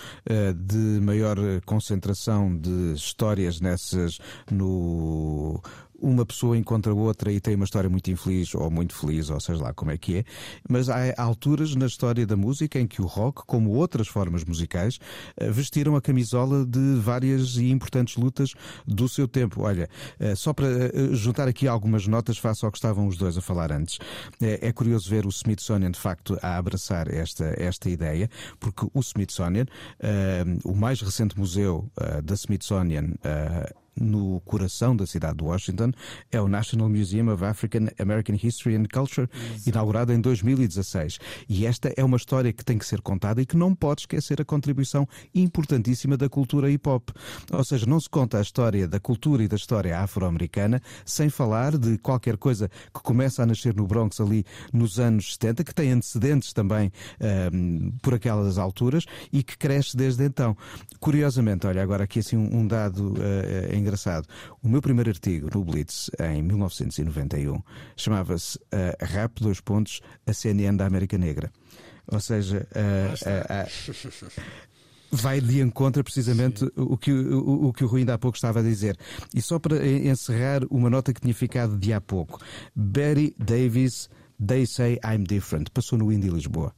de 0.56 0.98
maior 1.02 1.36
concentração 1.66 2.56
de 2.56 2.94
histórias 2.94 3.60
nessas 3.60 4.18
no 4.50 5.62
uma 6.00 6.24
pessoa 6.24 6.56
encontra 6.56 6.94
outra 6.94 7.32
e 7.32 7.40
tem 7.40 7.54
uma 7.54 7.64
história 7.64 7.88
muito 7.88 8.10
infeliz 8.10 8.54
ou 8.54 8.70
muito 8.70 8.94
feliz, 8.94 9.30
ou 9.30 9.40
seja 9.40 9.62
lá 9.62 9.72
como 9.72 9.90
é 9.90 9.98
que 9.98 10.18
é, 10.18 10.24
mas 10.68 10.88
há 10.88 11.14
alturas 11.16 11.74
na 11.74 11.86
história 11.86 12.26
da 12.26 12.36
música 12.36 12.78
em 12.78 12.86
que 12.86 13.00
o 13.00 13.06
rock, 13.06 13.42
como 13.46 13.70
outras 13.70 14.08
formas 14.08 14.44
musicais, 14.44 14.98
eh, 15.36 15.50
vestiram 15.50 15.96
a 15.96 16.00
camisola 16.00 16.64
de 16.64 16.96
várias 17.00 17.56
e 17.56 17.70
importantes 17.70 18.16
lutas 18.16 18.54
do 18.86 19.08
seu 19.08 19.26
tempo. 19.26 19.62
Olha, 19.62 19.88
eh, 20.18 20.34
só 20.34 20.52
para 20.52 20.66
eh, 20.66 20.90
juntar 21.12 21.48
aqui 21.48 21.66
algumas 21.66 22.06
notas 22.06 22.38
face 22.38 22.64
ao 22.64 22.70
que 22.70 22.78
estavam 22.78 23.06
os 23.06 23.16
dois 23.16 23.36
a 23.36 23.40
falar 23.40 23.72
antes, 23.72 23.98
é 24.40 24.72
curioso 24.72 25.08
ver 25.08 25.26
o 25.26 25.30
Smithsonian 25.30 25.90
de 25.90 25.98
facto 25.98 26.38
a 26.42 26.56
abraçar 26.56 27.12
esta, 27.12 27.54
esta 27.56 27.88
ideia, 27.88 28.28
porque 28.60 28.86
o 28.92 29.00
Smithsonian, 29.00 29.66
o 30.64 30.74
mais 30.74 31.00
recente 31.00 31.38
museu 31.38 31.90
da 32.24 32.34
Smithsonian, 32.34 33.14
no 34.00 34.40
coração 34.40 34.96
da 34.96 35.06
cidade 35.06 35.38
de 35.38 35.44
Washington, 35.44 35.92
é 36.30 36.40
o 36.40 36.48
National 36.48 36.88
Museum 36.88 37.32
of 37.32 37.44
African 37.44 37.88
American 37.98 38.36
History 38.42 38.76
and 38.76 38.86
Culture, 38.92 39.28
inaugurado 39.66 40.12
em 40.12 40.20
2016. 40.20 41.18
E 41.48 41.66
esta 41.66 41.92
é 41.96 42.04
uma 42.04 42.16
história 42.16 42.52
que 42.52 42.64
tem 42.64 42.78
que 42.78 42.86
ser 42.86 43.00
contada 43.00 43.40
e 43.40 43.46
que 43.46 43.56
não 43.56 43.74
pode 43.74 44.02
esquecer 44.02 44.40
a 44.40 44.44
contribuição 44.44 45.08
importantíssima 45.34 46.16
da 46.16 46.28
cultura 46.28 46.70
hip 46.70 46.88
hop. 46.88 47.10
Ou 47.52 47.64
seja, 47.64 47.86
não 47.86 48.00
se 48.00 48.08
conta 48.08 48.38
a 48.38 48.42
história 48.42 48.86
da 48.86 49.00
cultura 49.00 49.42
e 49.42 49.48
da 49.48 49.56
história 49.56 49.98
afro-americana 49.98 50.80
sem 51.04 51.28
falar 51.28 51.76
de 51.76 51.98
qualquer 51.98 52.36
coisa 52.36 52.68
que 52.94 53.02
começa 53.02 53.42
a 53.42 53.46
nascer 53.46 53.74
no 53.74 53.86
Bronx 53.86 54.20
ali 54.20 54.44
nos 54.72 54.98
anos 54.98 55.34
70, 55.34 55.64
que 55.64 55.74
tem 55.74 55.92
antecedentes 55.92 56.52
também 56.52 56.92
um, 57.52 57.92
por 58.02 58.14
aquelas 58.14 58.58
alturas 58.58 59.04
e 59.32 59.42
que 59.42 59.56
cresce 59.56 59.96
desde 59.96 60.24
então. 60.24 60.56
Curiosamente, 61.00 61.66
olha, 61.66 61.82
agora 61.82 62.04
aqui 62.04 62.18
assim 62.18 62.36
um, 62.36 62.60
um 62.60 62.66
dado 62.66 63.14
uh, 63.14 63.74
em 63.74 63.82
engraçado. 63.86 64.26
O 64.62 64.68
meu 64.68 64.82
primeiro 64.82 65.10
artigo 65.10 65.48
no 65.54 65.64
Blitz, 65.64 66.10
em 66.20 66.42
1991, 66.42 67.62
chamava-se 67.96 68.58
uh, 68.58 68.96
Rap, 69.00 69.40
dois 69.40 69.60
pontos, 69.60 70.00
a 70.26 70.32
CNN 70.32 70.76
da 70.76 70.86
América 70.86 71.16
Negra. 71.16 71.52
Ou 72.08 72.20
seja, 72.20 72.66
uh, 72.72 73.66
vai 75.10 75.40
de 75.40 75.60
encontro 75.60 76.02
precisamente 76.04 76.64
o 76.76 76.96
que 76.96 77.12
o, 77.12 77.66
o 77.66 77.72
que 77.72 77.84
o 77.84 77.86
Rui 77.86 78.00
ainda 78.00 78.14
há 78.14 78.18
pouco 78.18 78.36
estava 78.36 78.60
a 78.60 78.62
dizer. 78.62 78.96
E 79.34 79.40
só 79.40 79.58
para 79.58 79.86
encerrar 79.86 80.62
uma 80.70 80.90
nota 80.90 81.12
que 81.12 81.20
tinha 81.20 81.34
ficado 81.34 81.76
de 81.76 81.92
há 81.92 82.00
pouco. 82.00 82.40
Betty 82.74 83.34
Davis, 83.38 84.08
They 84.44 84.66
Say 84.66 84.98
I'm 85.04 85.24
Different, 85.24 85.70
passou 85.70 85.98
no 85.98 86.12
Indie 86.12 86.30
Lisboa. 86.30 86.72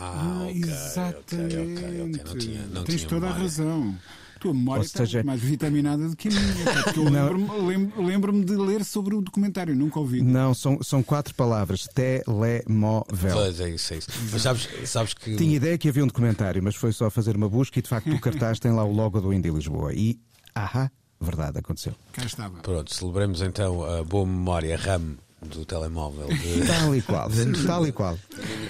Ah, 0.00 0.46
okay, 0.48 0.62
exatamente. 0.62 1.54
Okay, 1.54 2.02
okay, 2.02 2.24
não 2.24 2.38
tinha, 2.38 2.66
não 2.66 2.84
Tens 2.84 3.00
tinha 3.00 3.08
toda 3.08 3.28
a 3.28 3.32
razão 3.32 3.96
tua 4.38 4.54
memória 4.54 4.82
está 4.82 5.00
seja... 5.00 5.22
mais 5.22 5.40
vitaminada 5.40 6.08
do 6.08 6.16
que 6.16 6.28
a 6.28 6.30
minha. 6.30 6.64
Porque 6.84 6.98
eu 6.98 7.04
lembro-me 7.04 7.66
lembro, 7.66 8.04
lembro 8.04 8.44
de 8.44 8.56
ler 8.56 8.84
sobre 8.84 9.14
o 9.14 9.20
documentário, 9.20 9.74
nunca 9.74 9.98
ouvi. 9.98 10.22
Não, 10.22 10.54
são, 10.54 10.82
são 10.82 11.02
quatro 11.02 11.34
palavras: 11.34 11.88
telemóvel. 11.94 13.32
Pois 13.32 13.60
é 13.60 13.70
isso, 13.70 13.94
é 13.94 13.98
isso. 13.98 14.08
Mas 14.32 14.42
sabes, 14.42 14.68
sabes 14.84 15.14
que. 15.14 15.36
Tinha 15.36 15.56
ideia 15.56 15.76
que 15.76 15.88
havia 15.88 16.04
um 16.04 16.06
documentário, 16.06 16.62
mas 16.62 16.74
foi 16.74 16.92
só 16.92 17.10
fazer 17.10 17.36
uma 17.36 17.48
busca 17.48 17.78
e 17.78 17.82
de 17.82 17.88
facto 17.88 18.10
o 18.10 18.20
cartaz 18.20 18.58
tem 18.58 18.72
lá 18.72 18.84
o 18.84 18.92
logo 18.92 19.20
do 19.20 19.32
Indy 19.32 19.50
Lisboa. 19.50 19.92
E, 19.92 20.18
ahá, 20.54 20.90
verdade, 21.20 21.58
aconteceu. 21.58 21.94
Cá 22.12 22.24
estava. 22.24 22.58
Pronto, 22.60 22.94
celebremos 22.94 23.42
então 23.42 23.84
a 23.84 24.02
boa 24.02 24.26
memória 24.26 24.76
RAM 24.76 25.16
do 25.46 25.64
telemóvel. 25.64 26.26
De... 26.28 26.66
Tal 26.66 26.94
e 26.94 27.02
qual, 27.02 27.30
tal 27.66 27.86
e 27.86 27.92
qual. 27.92 28.18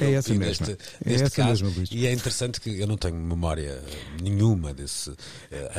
É 0.01 0.13
essa 0.13 0.35
mesmo. 0.35 0.67
Neste, 0.67 0.79
é 1.05 1.11
neste 1.11 1.31
caso, 1.31 1.65
mesmo, 1.65 1.79
Luís. 1.79 1.91
e 1.91 2.07
é 2.07 2.13
interessante 2.13 2.61
que 2.61 2.79
eu 2.79 2.87
não 2.87 2.97
tenho 2.97 3.17
memória 3.17 3.83
nenhuma 4.23 4.75
desse 4.75 5.11
uh, 5.11 5.17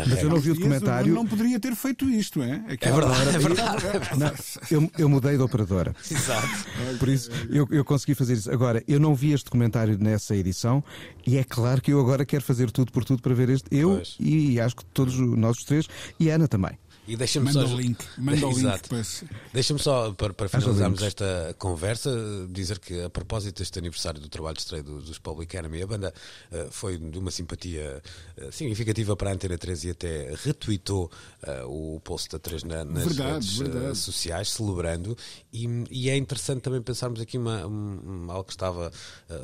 Mas 0.08 0.24
eu 0.24 0.30
não 0.30 0.40
vi 0.40 0.52
o 0.52 0.56
documentário. 0.56 1.14
Não 1.14 1.28
poderia 1.28 1.60
ter 1.60 1.76
feito 1.76 2.10
isto, 2.10 2.42
é? 2.42 2.64
É 2.82 2.92
verdade, 2.92 3.36
é 3.36 3.40
verdade. 3.40 3.86
é 3.88 3.92
verdade. 3.92 4.20
Não, 4.20 4.32
eu, 4.72 4.92
eu 4.98 5.10
mudei 5.10 5.38
de 5.38 5.44
operadora. 5.44 5.96
Exato. 6.10 6.66
Por 6.98 7.08
isso 7.08 7.30
eu, 7.50 7.68
eu 7.72 7.86
consegui 7.86 8.16
fazer 8.16 8.34
isso. 8.34 8.52
Agora, 8.52 8.84
eu 8.88 9.00
não 9.00 9.14
vi 9.14 9.32
este 9.34 9.46
documentário 9.46 9.98
nessa 10.00 10.36
edição 10.36 10.84
e 11.26 11.38
é 11.38 11.44
claro 11.44 11.82
que 11.82 11.94
eu 11.94 12.00
agora 12.00 12.26
quero 12.26 12.44
fazer 12.44 12.72
tudo 12.72 12.92
por 12.92 13.06
tudo 13.06 13.22
para 13.22 13.34
ver 13.34 13.50
este. 13.50 13.68
Eu 13.72 13.96
Pois. 13.96 14.16
e 14.20 14.60
acho 14.60 14.76
que 14.76 14.86
todos 14.86 15.16
nós 15.16 15.58
os 15.58 15.64
três 15.64 15.88
e 16.20 16.32
a 16.32 16.36
Ana 16.36 16.48
também. 16.48 16.78
E 17.10 17.18
deixa-me 17.18 17.46
Manda 17.52 17.68
só. 17.68 17.74
o 17.74 17.78
link. 17.82 18.06
Manda 18.18 18.48
o 18.48 18.52
link 18.58 18.88
para. 18.88 19.02
Deixa-me 19.52 19.80
só, 19.80 20.12
para, 20.14 20.34
para 20.34 20.48
finalizarmos 20.48 21.02
esta 21.02 21.56
conversa, 21.58 22.12
dizer 22.50 22.78
que 22.80 23.02
a 23.02 23.10
propósito 23.10 23.58
deste 23.60 23.80
aniversário 23.80 24.20
do 24.22 24.30
trabalho 24.30 24.56
de 24.56 24.62
estreia 24.62 24.84
do- 24.84 25.02
dos 25.02 25.18
Public 25.18 25.58
Enemy, 25.58 25.82
a 25.82 25.88
banda 25.88 26.14
eh, 26.52 26.68
foi 26.70 26.98
de 27.00 27.18
uma 27.18 27.32
simpatia 27.32 28.02
eh, 28.38 28.50
significativa 28.52 29.16
para 29.16 29.32
a 29.32 29.34
Antena 29.34 29.58
3 29.58 29.86
e 29.86 29.90
até 29.90 30.36
retweetou 30.44 31.10
eh, 31.42 31.64
o 31.66 32.00
post 32.04 32.30
da 32.30 32.38
3 32.40 32.64
na- 32.64 32.86
nas 32.86 33.04
Verdade, 33.06 33.32
redes 33.34 33.58
verdade. 33.58 33.98
sociais, 33.98 34.52
celebrando. 34.52 35.18
E, 35.52 35.68
e 35.90 36.10
é 36.12 36.16
interessante 36.18 36.62
também 36.62 36.82
pensarmos 36.82 37.20
aqui 37.20 37.38
uma, 37.38 37.66
um- 37.66 38.26
um- 38.28 38.32
algo 38.32 38.44
que 38.44 38.52
estava. 38.54 38.92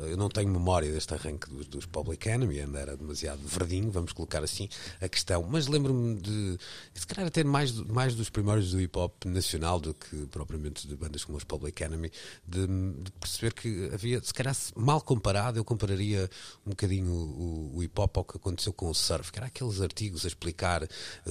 eu 0.08 0.16
não 0.16 0.28
tenho 0.28 0.48
memória 0.48 0.90
deste 0.92 1.12
arranque 1.14 1.48
dos, 1.50 1.66
dos 1.66 1.86
Public 1.86 2.28
Enemy, 2.28 2.60
ainda 2.60 2.78
era 2.78 2.96
demasiado 2.96 3.40
verdinho, 3.44 3.90
vamos 3.90 4.12
colocar 4.12 4.44
assim 4.44 4.68
a 5.00 5.08
questão. 5.08 5.42
Mas 5.50 5.66
lembro-me 5.66 6.14
de, 6.20 6.58
se 6.94 7.06
calhar, 7.06 7.26
até 7.26 7.42
mais, 7.56 7.72
mais 7.72 8.14
dos 8.14 8.28
primórdios 8.28 8.72
do 8.72 8.80
hip 8.80 8.98
hop 8.98 9.24
nacional 9.24 9.80
do 9.80 9.94
que 9.94 10.26
propriamente 10.26 10.86
de 10.86 10.94
bandas 10.94 11.24
como 11.24 11.38
os 11.38 11.44
Public 11.44 11.82
Enemy, 11.82 12.10
de, 12.46 12.66
de 12.66 13.12
perceber 13.12 13.54
que 13.54 13.90
havia, 13.94 14.22
se 14.22 14.34
calhar, 14.34 14.54
mal 14.76 15.00
comparado, 15.00 15.58
eu 15.58 15.64
compararia 15.64 16.28
um 16.66 16.70
bocadinho 16.70 17.10
o, 17.12 17.76
o 17.76 17.82
hip 17.82 17.98
hop 17.98 18.18
ao 18.18 18.24
que 18.24 18.36
aconteceu 18.36 18.74
com 18.74 18.90
o 18.90 18.94
surf, 18.94 19.32
que 19.32 19.38
era 19.38 19.46
aqueles 19.46 19.80
artigos 19.80 20.24
a 20.26 20.28
explicar 20.28 20.82
eh, 20.82 20.88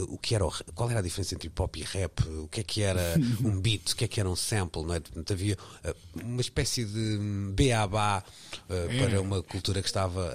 o 0.07 0.17
que 0.17 0.33
era 0.33 0.45
o, 0.45 0.51
qual 0.73 0.89
era 0.89 0.99
a 0.99 1.03
diferença 1.03 1.35
entre 1.35 1.47
hip 1.47 1.61
hop 1.61 1.75
e 1.75 1.83
rap, 1.83 2.27
o 2.27 2.47
que 2.47 2.61
é 2.61 2.63
que 2.63 2.81
era 2.81 3.15
um 3.45 3.59
beat, 3.59 3.91
o 3.91 3.95
que 3.95 4.05
é 4.05 4.07
que 4.07 4.19
era 4.19 4.29
um 4.29 4.35
sample, 4.35 4.83
não 4.83 4.95
é? 4.95 4.99
Portanto, 4.99 5.31
havia 5.31 5.55
eh, 5.83 5.95
uma 6.23 6.41
espécie 6.41 6.85
de 6.85 7.19
beabá 7.53 8.23
eh, 8.67 8.87
para 8.99 9.21
uma 9.21 9.43
cultura 9.43 9.79
que 9.79 9.87
estava 9.87 10.33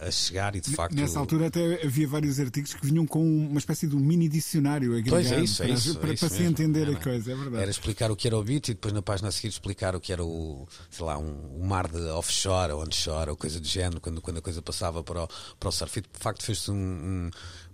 a 0.00 0.10
chegar 0.10 0.56
e 0.56 0.60
de 0.60 0.70
facto. 0.74 0.96
Nessa 0.96 1.20
altura 1.20 1.46
até 1.46 1.84
havia 1.84 2.08
vários 2.08 2.40
artigos 2.40 2.74
que 2.74 2.84
vinham 2.84 3.06
com 3.06 3.24
uma 3.24 3.58
espécie 3.58 3.86
de 3.86 3.94
um 3.94 4.00
mini 4.00 4.28
dicionário 4.28 4.96
Pois 5.12 5.32
é 5.32 5.40
isso, 5.40 5.62
é 5.62 5.66
para, 5.66 5.74
isso, 5.74 5.98
para, 5.98 6.10
é 6.10 6.14
isso 6.14 6.20
para 6.26 6.28
se 6.34 6.42
mesmo. 6.42 6.50
entender 6.50 6.82
Era- 6.88 6.92
a 6.98 7.02
coisa, 7.02 7.32
é 7.32 7.34
verdade. 7.34 7.62
Era 7.62 7.70
explicar 7.70 8.10
o 8.10 8.16
que 8.16 8.26
era 8.26 8.36
o 8.36 8.42
beat 8.42 8.68
e 8.68 8.74
depois 8.74 8.92
na 8.94 9.02
página 9.02 9.28
a 9.28 9.32
seguir 9.32 9.48
explicar 9.48 9.94
o 9.94 10.00
que 10.00 10.12
era 10.12 10.24
o, 10.24 10.66
sei 10.90 11.04
lá, 11.04 11.18
um, 11.18 11.60
um 11.60 11.66
mar 11.66 11.88
de 11.88 12.00
offshore 12.10 12.72
ou 12.72 12.82
onshore 12.82 13.30
ou 13.30 13.36
coisa 13.36 13.60
do 13.60 13.66
género, 13.66 14.00
quando, 14.00 14.20
quando 14.20 14.38
a 14.38 14.42
coisa 14.42 14.60
passava 14.62 15.02
para 15.02 15.24
o, 15.24 15.28
para 15.58 15.68
o 15.68 15.72
surf. 15.72 15.98
E 15.98 16.02
de 16.02 16.08
facto 16.18 16.42
fez-se 16.42 16.70
um, 16.70 16.74
um, 16.74 17.30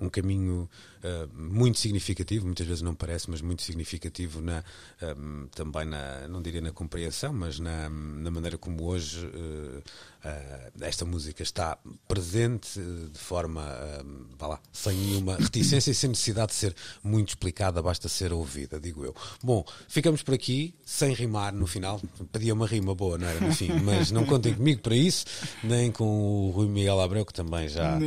um 0.06 0.08
caminho 0.08 0.68
eh, 1.02 1.26
muito 1.32 1.78
significativo, 1.78 2.46
muitas 2.46 2.66
vezes 2.66 2.82
não 2.82 2.94
parece, 2.94 3.30
mas 3.30 3.40
muito 3.40 3.62
significativo 3.62 4.40
na, 4.40 4.64
ehm, 5.02 5.46
também 5.54 5.84
na, 5.84 6.28
não 6.28 6.42
diria 6.42 6.60
na 6.60 6.72
compreensão, 6.72 7.32
mas 7.32 7.58
na, 7.58 7.88
na 7.88 8.30
maneira 8.30 8.58
como 8.58 8.84
hoje 8.84 9.26
eh, 9.34 9.82
eh, 10.24 10.70
esta 10.80 11.04
música 11.04 11.42
está 11.42 11.78
presente 12.08 12.80
eh, 12.80 13.08
de 13.12 13.18
forma, 13.18 13.62
eh, 13.62 14.02
vá 14.36 14.48
lá, 14.48 14.60
sem 14.72 14.96
nenhuma 14.96 15.36
reticência 15.36 15.92
e 15.92 15.94
sem 15.94 16.10
necessidade 16.10 16.48
de 16.48 16.54
ser 16.54 16.74
muito 17.04 17.28
explicada, 17.28 17.80
basta 17.80 18.08
ser 18.08 18.32
ouvida, 18.32 18.80
digo 18.80 19.04
eu. 19.04 19.14
Bom, 19.42 19.64
ficamos 19.86 20.22
por 20.22 20.34
aqui, 20.34 20.74
sem 20.84 21.12
rimar 21.14 21.52
no 21.52 21.66
final. 21.66 22.00
Pedia 22.32 22.52
uma 22.52 22.66
rima 22.66 22.94
boa, 22.94 23.16
não 23.16 23.28
era? 23.28 23.40
No 23.40 23.54
fim, 23.54 23.72
mas 23.84 24.10
não 24.10 24.24
contem 24.26 24.54
comigo 24.54 24.82
para 24.82 24.96
isso, 24.96 25.24
nem 25.62 25.92
com 25.92 26.04
o 26.04 26.50
Rui 26.50 26.66
Miguel 26.66 27.00
Abreu, 27.00 27.24
que 27.24 27.32
também 27.32 27.68
já. 27.68 27.94
É 27.94 27.98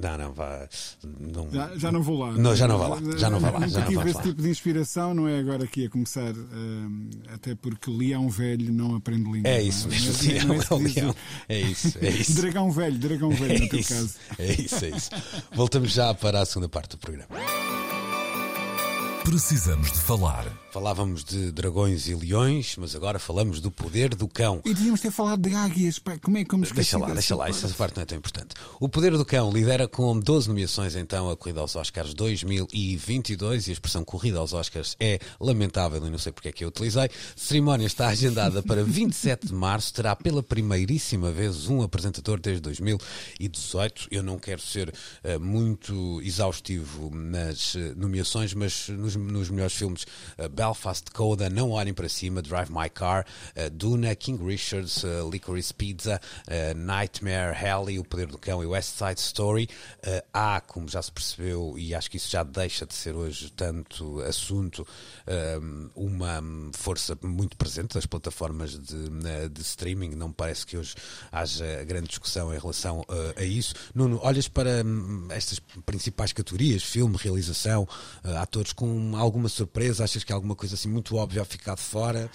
Não, 0.00 0.18
não, 0.18 0.32
vá. 0.32 0.68
Não, 1.02 1.50
Já, 1.50 1.76
já 1.76 1.92
não 1.92 2.02
vou 2.02 2.19
lá. 2.20 2.32
Não, 2.32 2.54
já 2.54 2.68
não 2.68 2.78
vai 2.78 2.88
lá, 2.90 2.98
já 3.18 3.30
não 3.30 3.40
vai 3.40 3.52
lá, 3.52 3.66
já 3.66 3.80
não 3.80 3.86
tive 3.88 4.04
esse 4.10 4.16
lá. 4.16 4.22
tipo 4.22 4.42
de 4.42 4.48
inspiração, 4.48 5.14
não 5.14 5.26
é 5.28 5.38
agora 5.38 5.64
aqui 5.64 5.86
a 5.86 5.90
começar, 5.90 6.32
hum, 6.32 7.10
até 7.32 7.54
porque 7.54 7.90
leão 7.90 8.28
velho 8.28 8.72
não 8.72 8.94
aprende 8.96 9.30
língua. 9.30 9.48
É 9.50 9.58
não 9.60 9.66
isso 9.68 9.88
mesmo, 9.88 10.10
é- 10.10 10.12
sim, 10.14 10.32
é, 10.32 10.36
é 10.38 10.56
isso 10.56 10.76
leão. 11.00 11.14
É 11.48 11.60
isso, 11.60 11.98
é 12.00 12.08
isso. 12.10 12.34
Dragão 12.34 12.70
velho, 12.70 12.98
dragão 12.98 13.30
velho, 13.30 13.52
É 13.54 13.58
no 13.58 13.68
teu 13.68 13.78
isso, 13.80 13.94
caso. 13.94 14.14
é 14.38 14.52
isso, 14.52 14.84
é 14.84 14.88
isso. 14.90 15.10
Voltamos 15.52 15.92
já 15.92 16.12
para 16.14 16.40
a 16.40 16.46
segunda 16.46 16.68
parte 16.68 16.90
do 16.90 16.98
programa. 16.98 17.28
Precisamos 19.24 19.92
de 19.92 19.98
falar. 19.98 20.46
Falávamos 20.72 21.24
de 21.24 21.50
dragões 21.50 22.06
e 22.06 22.14
leões, 22.14 22.76
mas 22.76 22.94
agora 22.94 23.18
falamos 23.18 23.60
do 23.60 23.70
poder 23.72 24.14
do 24.14 24.28
cão. 24.28 24.60
E 24.64 24.72
devíamos 24.72 25.00
ter 25.00 25.10
falado 25.10 25.48
de 25.48 25.54
águias, 25.54 25.98
pá, 25.98 26.16
como 26.18 26.38
é 26.38 26.44
que 26.44 26.50
como 26.50 26.64
Deixa 26.64 26.96
lá, 26.96 27.12
deixa 27.12 27.34
lá, 27.34 27.48
essa 27.48 27.68
parte 27.70 27.96
não 27.96 28.02
é 28.02 28.06
tão 28.06 28.16
importante. 28.16 28.54
O 28.78 28.88
Poder 28.88 29.16
do 29.16 29.24
Cão 29.24 29.50
lidera 29.50 29.88
com 29.88 30.18
12 30.18 30.48
nomeações, 30.48 30.94
então, 30.94 31.28
a 31.28 31.36
Corrida 31.36 31.60
aos 31.60 31.74
Oscars 31.74 32.14
2022 32.14 33.66
e 33.66 33.70
a 33.70 33.72
expressão 33.72 34.04
Corrida 34.04 34.38
aos 34.38 34.52
Oscars 34.52 34.96
é 35.00 35.18
lamentável 35.40 36.06
e 36.06 36.10
não 36.10 36.18
sei 36.18 36.32
porque 36.32 36.48
é 36.48 36.52
que 36.52 36.64
eu 36.64 36.68
utilizei. 36.68 37.04
A 37.04 37.10
cerimónia 37.34 37.86
está 37.86 38.08
agendada 38.08 38.62
para 38.62 38.84
27 38.84 39.48
de 39.48 39.54
março, 39.54 39.92
terá 39.92 40.14
pela 40.14 40.42
primeiríssima 40.42 41.30
vez 41.32 41.68
um 41.68 41.82
apresentador 41.82 42.38
desde 42.38 42.62
2018. 42.62 44.08
Eu 44.10 44.22
não 44.22 44.38
quero 44.38 44.60
ser 44.60 44.92
eh, 45.24 45.38
muito 45.38 46.20
exaustivo 46.22 47.10
nas 47.14 47.74
eh, 47.74 47.92
nomeações, 47.96 48.54
mas 48.54 48.88
nos, 48.88 49.16
nos 49.16 49.50
melhores 49.50 49.74
filmes, 49.74 50.06
eh, 50.38 50.48
Belfast 50.60 51.10
Coda, 51.14 51.48
Não 51.48 51.70
Olhem 51.70 51.94
para 51.94 52.06
Cima, 52.06 52.42
Drive 52.42 52.68
My 52.68 52.90
Car, 52.90 53.24
eh, 53.54 53.70
Duna, 53.70 54.14
King 54.14 54.44
Richards, 54.44 55.02
eh, 55.04 55.22
Licorice 55.32 55.72
Pizza, 55.72 56.20
eh, 56.46 56.74
Nightmare 56.74 57.56
Alley, 57.66 57.98
O 57.98 58.04
Poder 58.04 58.26
do 58.26 58.36
Cão 58.36 58.62
e 58.62 58.66
West 58.66 58.90
Side 58.98 59.18
Story. 59.18 59.70
Há, 60.34 60.60
como 60.60 60.86
já 60.86 61.00
se 61.00 61.10
percebeu, 61.10 61.76
e 61.78 61.94
acho 61.94 62.10
que 62.10 62.18
isso 62.18 62.30
já 62.30 62.42
deixa 62.42 62.84
de 62.84 62.92
ser 62.92 63.14
hoje 63.14 63.50
tanto 63.52 64.20
assunto, 64.20 64.86
uma 65.94 66.42
força 66.74 67.16
muito 67.22 67.56
presente 67.56 67.94
das 67.94 68.04
plataformas 68.04 68.78
de, 68.78 69.08
de 69.50 69.60
streaming. 69.62 70.10
Não 70.10 70.30
parece 70.30 70.66
que 70.66 70.76
hoje 70.76 70.94
haja 71.32 71.84
grande 71.84 72.08
discussão 72.08 72.54
em 72.54 72.58
relação 72.58 73.04
a 73.36 73.42
isso. 73.42 73.74
Nuno, 73.94 74.20
olhas 74.22 74.48
para 74.48 74.82
hum, 74.84 75.28
estas 75.30 75.58
principais 75.86 76.32
categorias, 76.32 76.82
filme, 76.82 77.16
realização, 77.16 77.88
atores, 78.40 78.72
com 78.72 79.16
alguma 79.16 79.48
surpresa? 79.48 80.04
Achas 80.04 80.24
que 80.24 80.32
há 80.32 80.49
alguma 80.50 80.56
coisa 80.56 80.74
assim 80.74 80.88
muito 80.88 81.16
óbvia 81.16 81.42
a 81.42 81.44
ficar 81.44 81.74
de 81.74 81.82
fora? 81.82 82.30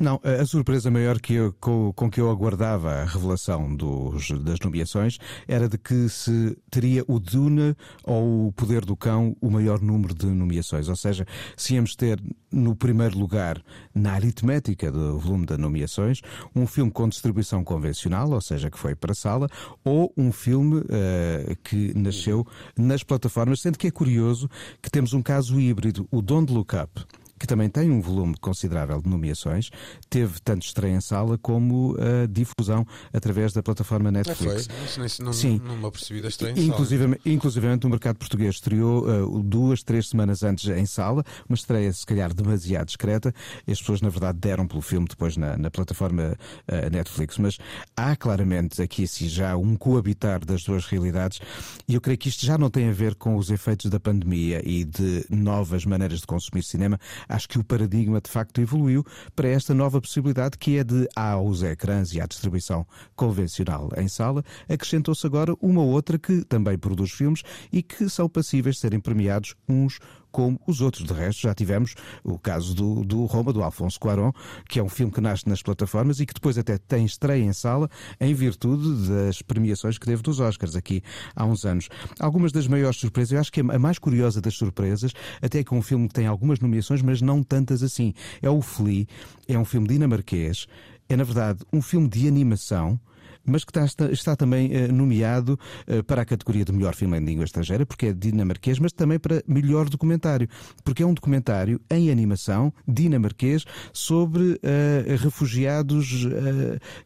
Não, 0.00 0.18
a 0.24 0.44
surpresa 0.46 0.90
maior 0.90 1.20
que 1.20 1.34
eu- 1.34 1.52
com, 1.60 1.92
com 1.92 2.10
que 2.10 2.18
eu 2.20 2.30
aguardava 2.30 2.90
a 2.90 3.04
revelação 3.04 3.74
dos- 3.76 4.30
das 4.42 4.58
nomeações 4.58 5.18
era 5.46 5.68
de 5.68 5.76
que 5.76 6.08
se 6.08 6.56
teria 6.70 7.04
o 7.06 7.20
Duna 7.20 7.76
ou 8.02 8.48
o 8.48 8.52
Poder 8.52 8.84
do 8.86 8.96
Cão 8.96 9.36
o 9.40 9.50
maior 9.50 9.80
número 9.82 10.14
de 10.14 10.26
nomeações. 10.26 10.88
Ou 10.88 10.96
seja, 10.96 11.26
se 11.56 11.74
íamos 11.74 11.94
ter 11.94 12.18
no 12.50 12.74
primeiro 12.74 13.18
lugar, 13.18 13.62
na 13.94 14.12
aritmética 14.14 14.90
do 14.90 15.18
volume 15.18 15.44
de 15.46 15.56
nomeações, 15.58 16.20
um 16.56 16.66
filme 16.66 16.90
com 16.90 17.08
distribuição 17.08 17.62
convencional, 17.62 18.30
ou 18.30 18.40
seja, 18.40 18.70
que 18.70 18.78
foi 18.78 18.94
para 18.94 19.12
a 19.12 19.14
sala, 19.14 19.46
ou 19.84 20.12
um 20.16 20.32
filme 20.32 20.82
eh, 20.88 21.54
que 21.62 21.92
nasceu 21.96 22.46
nas 22.76 23.02
plataformas, 23.04 23.60
sendo 23.60 23.78
que 23.78 23.86
é 23.86 23.90
curioso 23.90 24.48
que 24.80 24.90
temos 24.90 25.12
um 25.12 25.22
caso 25.22 25.60
híbrido, 25.60 26.08
o 26.10 26.22
Don't 26.22 26.50
Look 26.52 26.74
Up 26.74 27.04
que 27.42 27.46
também 27.48 27.68
tem 27.68 27.90
um 27.90 28.00
volume 28.00 28.36
considerável 28.40 29.02
de 29.02 29.10
nomeações, 29.10 29.68
teve 30.08 30.40
tanto 30.40 30.64
estreia 30.64 30.94
em 30.94 31.00
sala 31.00 31.36
como 31.36 31.96
a 31.98 32.24
difusão 32.26 32.86
através 33.12 33.52
da 33.52 33.60
plataforma 33.60 34.12
Netflix. 34.12 34.68
Isso 35.04 35.24
não, 35.24 35.32
Sim. 35.32 35.60
não 35.64 35.76
me 35.76 35.86
apercebi 35.86 36.22
da 36.22 36.28
estranha. 36.28 36.54
Inclusive, 36.56 37.18
inclusivamente, 37.26 37.84
o 37.84 37.90
mercado 37.90 38.16
português 38.16 38.54
estreou 38.54 39.08
uh, 39.08 39.42
duas, 39.42 39.82
três 39.82 40.08
semanas 40.08 40.44
antes 40.44 40.70
em 40.70 40.86
sala, 40.86 41.24
uma 41.48 41.56
estreia 41.56 41.92
se 41.92 42.06
calhar 42.06 42.32
demasiado 42.32 42.86
discreta. 42.86 43.34
As 43.68 43.80
pessoas, 43.80 44.00
na 44.00 44.08
verdade, 44.08 44.38
deram 44.38 44.64
pelo 44.64 44.80
filme 44.80 45.08
depois 45.08 45.36
na, 45.36 45.56
na 45.56 45.68
plataforma 45.68 46.36
uh, 46.68 46.90
Netflix. 46.92 47.38
Mas 47.38 47.58
há 47.96 48.14
claramente 48.14 48.80
aqui 48.80 49.02
assim, 49.02 49.28
já 49.28 49.56
um 49.56 49.74
coabitar 49.74 50.46
das 50.46 50.62
duas 50.62 50.86
realidades 50.86 51.40
e 51.88 51.94
eu 51.94 52.00
creio 52.00 52.18
que 52.18 52.28
isto 52.28 52.46
já 52.46 52.56
não 52.56 52.70
tem 52.70 52.88
a 52.88 52.92
ver 52.92 53.16
com 53.16 53.34
os 53.34 53.50
efeitos 53.50 53.90
da 53.90 53.98
pandemia 53.98 54.62
e 54.64 54.84
de 54.84 55.26
novas 55.28 55.84
maneiras 55.84 56.20
de 56.20 56.26
consumir 56.28 56.62
cinema. 56.62 57.00
Acho 57.32 57.48
que 57.48 57.58
o 57.58 57.64
paradigma 57.64 58.20
de 58.20 58.30
facto 58.30 58.60
evoluiu 58.60 59.02
para 59.34 59.48
esta 59.48 59.72
nova 59.72 60.02
possibilidade 60.02 60.58
que 60.58 60.76
é 60.76 60.84
de 60.84 61.08
aos 61.16 61.62
ecrãs 61.62 62.12
e 62.12 62.20
à 62.20 62.26
distribuição 62.26 62.86
convencional 63.16 63.88
em 63.96 64.06
sala, 64.06 64.44
acrescentou-se 64.68 65.26
agora 65.26 65.54
uma 65.58 65.82
outra 65.82 66.18
que 66.18 66.44
também 66.44 66.76
produz 66.76 67.10
filmes 67.10 67.42
e 67.72 67.82
que 67.82 68.06
são 68.10 68.28
passíveis 68.28 68.74
de 68.74 68.82
serem 68.82 69.00
premiados 69.00 69.54
uns 69.66 69.98
como 70.32 70.60
os 70.66 70.80
outros. 70.80 71.06
De 71.06 71.12
resto, 71.12 71.42
já 71.42 71.54
tivemos 71.54 71.94
o 72.24 72.38
caso 72.38 72.74
do, 72.74 73.04
do 73.04 73.24
Roma, 73.26 73.52
do 73.52 73.62
Alfonso 73.62 74.00
Cuarón, 74.00 74.32
que 74.68 74.80
é 74.80 74.82
um 74.82 74.88
filme 74.88 75.12
que 75.12 75.20
nasce 75.20 75.48
nas 75.48 75.62
plataformas 75.62 76.18
e 76.18 76.26
que 76.26 76.34
depois 76.34 76.58
até 76.58 76.78
tem 76.78 77.04
estreia 77.04 77.44
em 77.44 77.52
sala 77.52 77.88
em 78.18 78.34
virtude 78.34 79.08
das 79.08 79.42
premiações 79.42 79.98
que 79.98 80.06
teve 80.06 80.22
dos 80.22 80.40
Oscars 80.40 80.74
aqui 80.74 81.02
há 81.36 81.44
uns 81.44 81.64
anos. 81.64 81.88
Algumas 82.18 82.50
das 82.50 82.66
maiores 82.66 82.98
surpresas, 82.98 83.32
eu 83.32 83.40
acho 83.40 83.52
que 83.52 83.60
a 83.60 83.78
mais 83.78 83.98
curiosa 83.98 84.40
das 84.40 84.54
surpresas, 84.54 85.12
até 85.40 85.62
que 85.62 85.72
é 85.72 85.76
um 85.76 85.82
filme 85.82 86.08
que 86.08 86.14
tem 86.14 86.26
algumas 86.26 86.58
nomeações, 86.58 87.02
mas 87.02 87.20
não 87.20 87.42
tantas 87.42 87.82
assim, 87.82 88.14
é 88.40 88.48
o 88.48 88.62
Flea, 88.62 89.06
é 89.46 89.58
um 89.58 89.64
filme 89.64 89.86
dinamarquês, 89.86 90.66
é 91.08 91.16
na 91.16 91.24
verdade 91.24 91.60
um 91.72 91.82
filme 91.82 92.08
de 92.08 92.26
animação 92.26 92.98
mas 93.44 93.64
que 93.64 93.78
está, 93.78 94.06
está 94.10 94.36
também 94.36 94.70
uh, 94.70 94.92
nomeado 94.92 95.58
uh, 95.88 96.02
para 96.04 96.22
a 96.22 96.24
categoria 96.24 96.64
de 96.64 96.72
melhor 96.72 96.94
filme 96.94 97.18
em 97.18 97.24
língua 97.24 97.44
estrangeira, 97.44 97.84
porque 97.84 98.06
é 98.06 98.12
dinamarquês, 98.12 98.78
mas 98.78 98.92
também 98.92 99.18
para 99.18 99.42
melhor 99.46 99.88
documentário, 99.88 100.48
porque 100.84 101.02
é 101.02 101.06
um 101.06 101.14
documentário 101.14 101.80
em 101.90 102.10
animação 102.10 102.72
dinamarquês 102.86 103.64
sobre 103.92 104.42
uh, 104.42 105.16
refugiados 105.18 106.26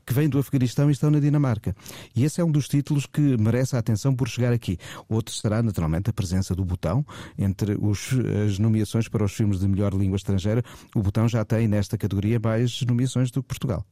que 0.05 0.13
vêm 0.13 0.29
do 0.29 0.39
Afeganistão 0.39 0.89
e 0.89 0.93
estão 0.93 1.11
na 1.11 1.21
Dinamarca. 1.21 1.75
E 2.15 2.25
esse 2.25 2.41
é 2.41 2.45
um 2.45 2.51
dos 2.51 2.69
títulos 2.69 3.07
que 3.07 3.21
merece 3.39 3.77
a 3.77 3.79
atenção 3.79 4.15
por 4.15 4.29
chegar 4.29 4.53
aqui. 4.53 4.79
Outro 5.09 5.35
será, 5.35 5.63
naturalmente, 5.63 6.11
a 6.11 6.13
presença 6.13 6.55
do 6.55 6.65
Botão 6.65 7.05
entre 7.39 7.77
os, 7.81 8.11
as 8.45 8.59
nomeações 8.59 9.09
para 9.09 9.25
os 9.25 9.33
filmes 9.33 9.61
de 9.61 9.69
melhor 9.69 9.95
língua 9.95 10.17
estrangeira. 10.17 10.63
O 10.95 11.03
Botão 11.03 11.29
já 11.29 11.45
tem 11.45 11.69
nesta 11.69 11.97
categoria 11.97 12.39
mais 12.39 12.83
nomeações 12.83 13.31
do 13.31 13.43
que 13.43 13.49
Portugal. 13.49 13.85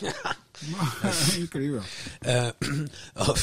Incrível. 1.38 1.80
Uh, 1.80 2.86
oh, 3.16 3.34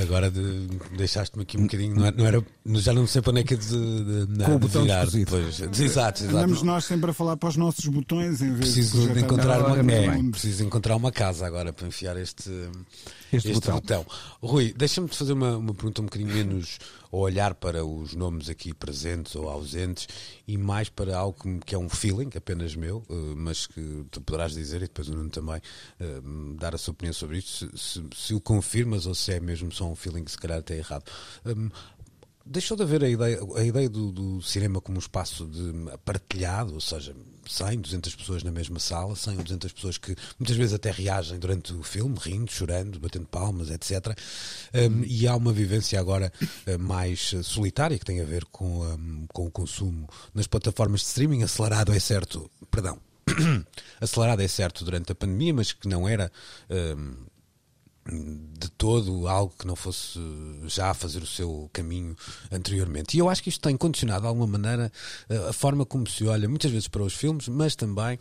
agora 0.00 0.30
de, 0.30 0.68
deixaste-me 0.96 1.42
aqui 1.42 1.56
um 1.56 1.62
bocadinho, 1.62 1.94
não 1.96 2.06
era, 2.06 2.16
não 2.16 2.26
era, 2.26 2.46
já 2.80 2.92
não 2.92 3.06
sei 3.06 3.22
para 3.22 3.30
onde 3.30 3.40
é 3.40 3.44
que 3.44 3.54
é 3.54 3.56
de, 3.56 3.68
de, 3.68 4.26
de, 4.26 4.44
Com 4.44 4.54
o 4.54 4.58
botão 4.58 4.82
virar 4.82 5.06
depois. 5.06 5.60
Exato, 5.60 5.80
exato. 5.80 6.24
Andamos 6.24 6.62
nós 6.62 6.84
sempre 6.84 7.10
a 7.10 7.14
falar 7.14 7.36
para 7.36 7.48
os 7.48 7.56
nossos 7.56 7.84
botões 7.86 8.42
em 8.42 8.52
vez 8.52 8.72
preciso 8.72 9.12
de, 9.12 9.20
encontrar 9.20 9.60
uma, 9.64 9.92
é, 9.92 10.06
é, 10.06 10.30
preciso 10.30 10.64
encontrar 10.64 10.96
uma 10.96 11.10
casa 11.10 11.46
agora 11.46 11.72
para 11.72 11.86
enfiar 11.86 12.16
este, 12.16 12.50
este, 13.32 13.50
este 13.50 13.52
botão. 13.52 13.74
botão. 13.74 14.06
Rui, 14.42 14.74
deixa-me 14.76 15.08
fazer 15.08 15.32
uma, 15.32 15.56
uma 15.56 15.74
pergunta 15.74 16.02
um 16.02 16.04
bocadinho 16.04 16.32
menos 16.32 16.78
ou 17.10 17.22
olhar 17.22 17.54
para 17.54 17.84
os 17.84 18.14
nomes 18.14 18.48
aqui 18.48 18.74
presentes 18.74 19.34
ou 19.34 19.48
ausentes 19.48 20.08
e 20.46 20.56
mais 20.56 20.88
para 20.88 21.16
algo 21.16 21.60
que 21.64 21.74
é 21.74 21.78
um 21.78 21.88
feeling 21.88 22.30
apenas 22.36 22.74
meu, 22.74 23.04
eh, 23.08 23.14
mas 23.36 23.66
que 23.66 24.04
tu 24.10 24.20
poderás 24.20 24.52
dizer 24.52 24.78
e 24.78 24.80
depois 24.80 25.08
o 25.08 25.14
Nuno 25.14 25.30
também 25.30 25.60
eh, 26.00 26.20
dar 26.58 26.74
a 26.74 26.78
sua 26.78 26.92
opinião 26.92 27.12
sobre 27.12 27.38
isto, 27.38 27.76
se, 27.76 27.78
se, 27.78 28.04
se 28.14 28.34
o 28.34 28.40
confirmas 28.40 29.06
ou 29.06 29.14
se 29.14 29.32
é 29.32 29.40
mesmo 29.40 29.72
só 29.72 29.86
um 29.86 29.96
feeling 29.96 30.24
que 30.24 30.30
se 30.30 30.38
calhar 30.38 30.58
até 30.58 30.76
errado. 30.76 31.04
Um, 31.44 31.70
deixou 32.48 32.76
de 32.76 32.82
haver 32.82 33.04
a 33.04 33.08
ideia, 33.08 33.38
a 33.56 33.64
ideia 33.64 33.88
do, 33.88 34.10
do, 34.10 34.42
cinema 34.42 34.80
como 34.80 34.96
um 34.96 35.00
espaço 35.00 35.46
de 35.46 35.72
partilhado, 36.04 36.74
ou 36.74 36.80
seja, 36.80 37.14
100, 37.46 37.80
200 37.80 38.14
pessoas 38.14 38.42
na 38.42 38.50
mesma 38.50 38.78
sala, 38.78 39.14
100 39.14 39.38
ou 39.38 39.42
200 39.44 39.72
pessoas 39.72 39.98
que 39.98 40.14
muitas 40.38 40.56
vezes 40.56 40.74
até 40.74 40.90
reagem 40.90 41.38
durante 41.38 41.72
o 41.72 41.82
filme, 41.82 42.16
rindo, 42.20 42.50
chorando, 42.50 42.98
batendo 42.98 43.26
palmas, 43.26 43.70
etc. 43.70 44.18
Um, 44.74 45.04
e 45.04 45.26
há 45.26 45.36
uma 45.36 45.52
vivência 45.52 45.98
agora 45.98 46.32
uh, 46.40 46.78
mais 46.78 47.34
solitária 47.42 47.98
que 47.98 48.04
tem 48.04 48.20
a 48.20 48.24
ver 48.24 48.44
com, 48.46 48.82
um, 48.82 49.26
com 49.32 49.46
o 49.46 49.50
consumo 49.50 50.08
nas 50.34 50.46
plataformas 50.46 51.00
de 51.00 51.06
streaming, 51.06 51.42
acelerado 51.42 51.92
é 51.92 51.98
certo, 51.98 52.50
perdão, 52.70 52.98
acelerado 54.00 54.42
é 54.42 54.48
certo 54.48 54.84
durante 54.84 55.12
a 55.12 55.14
pandemia, 55.14 55.54
mas 55.54 55.72
que 55.72 55.88
não 55.88 56.08
era. 56.08 56.30
Um, 56.70 57.37
de 58.10 58.70
todo 58.70 59.28
algo 59.28 59.54
que 59.58 59.66
não 59.66 59.76
fosse 59.76 60.18
já 60.66 60.94
fazer 60.94 61.22
o 61.22 61.26
seu 61.26 61.68
caminho 61.72 62.16
anteriormente. 62.50 63.16
E 63.16 63.20
eu 63.20 63.28
acho 63.28 63.42
que 63.42 63.50
isto 63.50 63.60
tem 63.60 63.76
condicionado 63.76 64.22
de 64.22 64.28
alguma 64.28 64.46
maneira 64.46 64.90
a 65.48 65.52
forma 65.52 65.84
como 65.84 66.08
se 66.08 66.24
olha 66.26 66.48
muitas 66.48 66.70
vezes 66.70 66.88
para 66.88 67.02
os 67.02 67.14
filmes, 67.14 67.48
mas 67.48 67.76
também 67.76 68.18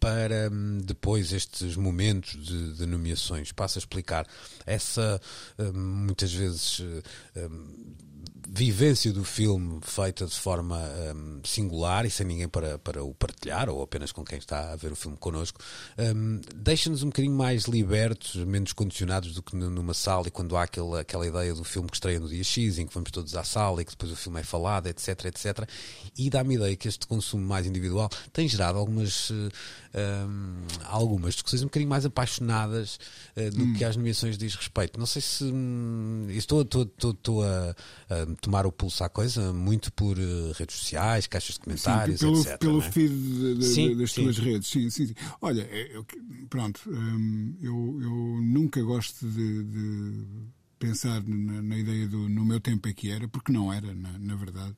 para 0.00 0.50
hum, 0.50 0.78
depois 0.82 1.32
estes 1.32 1.76
momentos 1.76 2.32
de, 2.42 2.72
de 2.72 2.86
nomeações. 2.86 3.52
Passo 3.52 3.78
a 3.78 3.80
explicar. 3.80 4.26
Essa 4.64 5.20
hum, 5.58 5.72
muitas 6.06 6.32
vezes 6.32 6.80
hum, 6.80 7.94
vivência 8.52 9.12
do 9.12 9.24
filme 9.24 9.78
feita 9.82 10.26
de 10.26 10.34
forma 10.34 10.76
um, 11.14 11.40
singular 11.44 12.04
e 12.04 12.10
sem 12.10 12.26
ninguém 12.26 12.48
para, 12.48 12.78
para 12.80 13.04
o 13.04 13.14
partilhar, 13.14 13.68
ou 13.68 13.80
apenas 13.80 14.10
com 14.10 14.24
quem 14.24 14.38
está 14.38 14.72
a 14.72 14.76
ver 14.76 14.90
o 14.90 14.96
filme 14.96 15.16
connosco, 15.16 15.60
um, 15.96 16.40
deixa-nos 16.56 17.04
um 17.04 17.06
bocadinho 17.06 17.34
mais 17.34 17.64
libertos, 17.64 18.34
menos 18.44 18.72
condicionados 18.72 19.34
do 19.34 19.42
que 19.42 19.54
numa 19.54 19.94
sala 19.94 20.26
e 20.26 20.30
quando 20.32 20.56
há 20.56 20.64
aquela, 20.64 21.00
aquela 21.00 21.26
ideia 21.26 21.54
do 21.54 21.62
filme 21.62 21.88
que 21.88 21.96
estreia 21.96 22.18
no 22.18 22.28
dia 22.28 22.42
X, 22.42 22.78
em 22.78 22.86
que 22.86 22.92
vamos 22.92 23.12
todos 23.12 23.36
à 23.36 23.44
sala 23.44 23.82
e 23.82 23.84
que 23.84 23.92
depois 23.92 24.10
o 24.10 24.16
filme 24.16 24.40
é 24.40 24.42
falado, 24.42 24.88
etc, 24.88 25.26
etc. 25.26 25.68
E 26.18 26.28
dá-me 26.28 26.56
ideia 26.56 26.74
que 26.74 26.88
este 26.88 27.06
consumo 27.06 27.46
mais 27.46 27.66
individual 27.66 28.08
tem 28.32 28.48
gerado 28.48 28.78
algumas, 28.78 29.30
um, 29.94 30.62
algumas 30.84 31.34
discussões 31.34 31.62
um 31.62 31.66
bocadinho 31.66 31.90
mais 31.90 32.04
apaixonadas 32.04 32.98
uh, 33.36 33.50
do 33.50 33.64
hum. 33.64 33.74
que 33.74 33.84
às 33.84 33.96
nomeações 33.96 34.38
diz 34.38 34.54
respeito. 34.54 34.98
Não 34.98 35.06
sei 35.06 35.22
se 35.22 35.44
hum, 35.44 36.26
estou, 36.30 36.62
estou, 36.62 36.82
estou, 36.82 37.10
estou 37.10 37.42
a, 37.42 37.74
a 38.08 38.26
tomar 38.40 38.66
o 38.66 38.72
pulso 38.72 39.02
à 39.02 39.08
coisa 39.08 39.52
muito 39.52 39.92
por 39.92 40.18
uh, 40.18 40.52
redes 40.52 40.76
sociais, 40.76 41.26
caixas 41.26 41.54
de 41.54 41.60
comentários, 41.60 42.20
sim, 42.20 42.26
pelo, 42.26 42.40
etc. 42.40 42.58
Pelo 42.58 42.82
é? 42.82 42.90
feed 42.90 43.10
de, 43.10 43.54
de, 43.56 43.64
sim, 43.66 43.96
das 43.96 44.12
sim. 44.12 44.22
tuas 44.22 44.38
redes. 44.38 44.68
Sim, 44.68 44.90
sim, 44.90 45.06
sim. 45.08 45.14
Olha, 45.40 45.62
eu, 45.62 46.06
pronto, 46.48 46.80
hum, 46.86 47.56
eu, 47.60 47.98
eu, 48.00 48.40
nunca 48.42 48.80
gosto 48.82 49.26
de, 49.26 49.64
de 49.64 50.26
pensar 50.80 51.22
na, 51.22 51.60
na, 51.60 51.76
ideia 51.76 52.08
do 52.08 52.28
no 52.28 52.44
meu 52.44 52.58
tempo 52.58 52.88
é 52.88 52.92
que 52.92 53.10
era, 53.10 53.28
porque 53.28 53.52
não 53.52 53.72
era, 53.72 53.94
na, 53.94 54.18
na 54.18 54.34
verdade. 54.34 54.74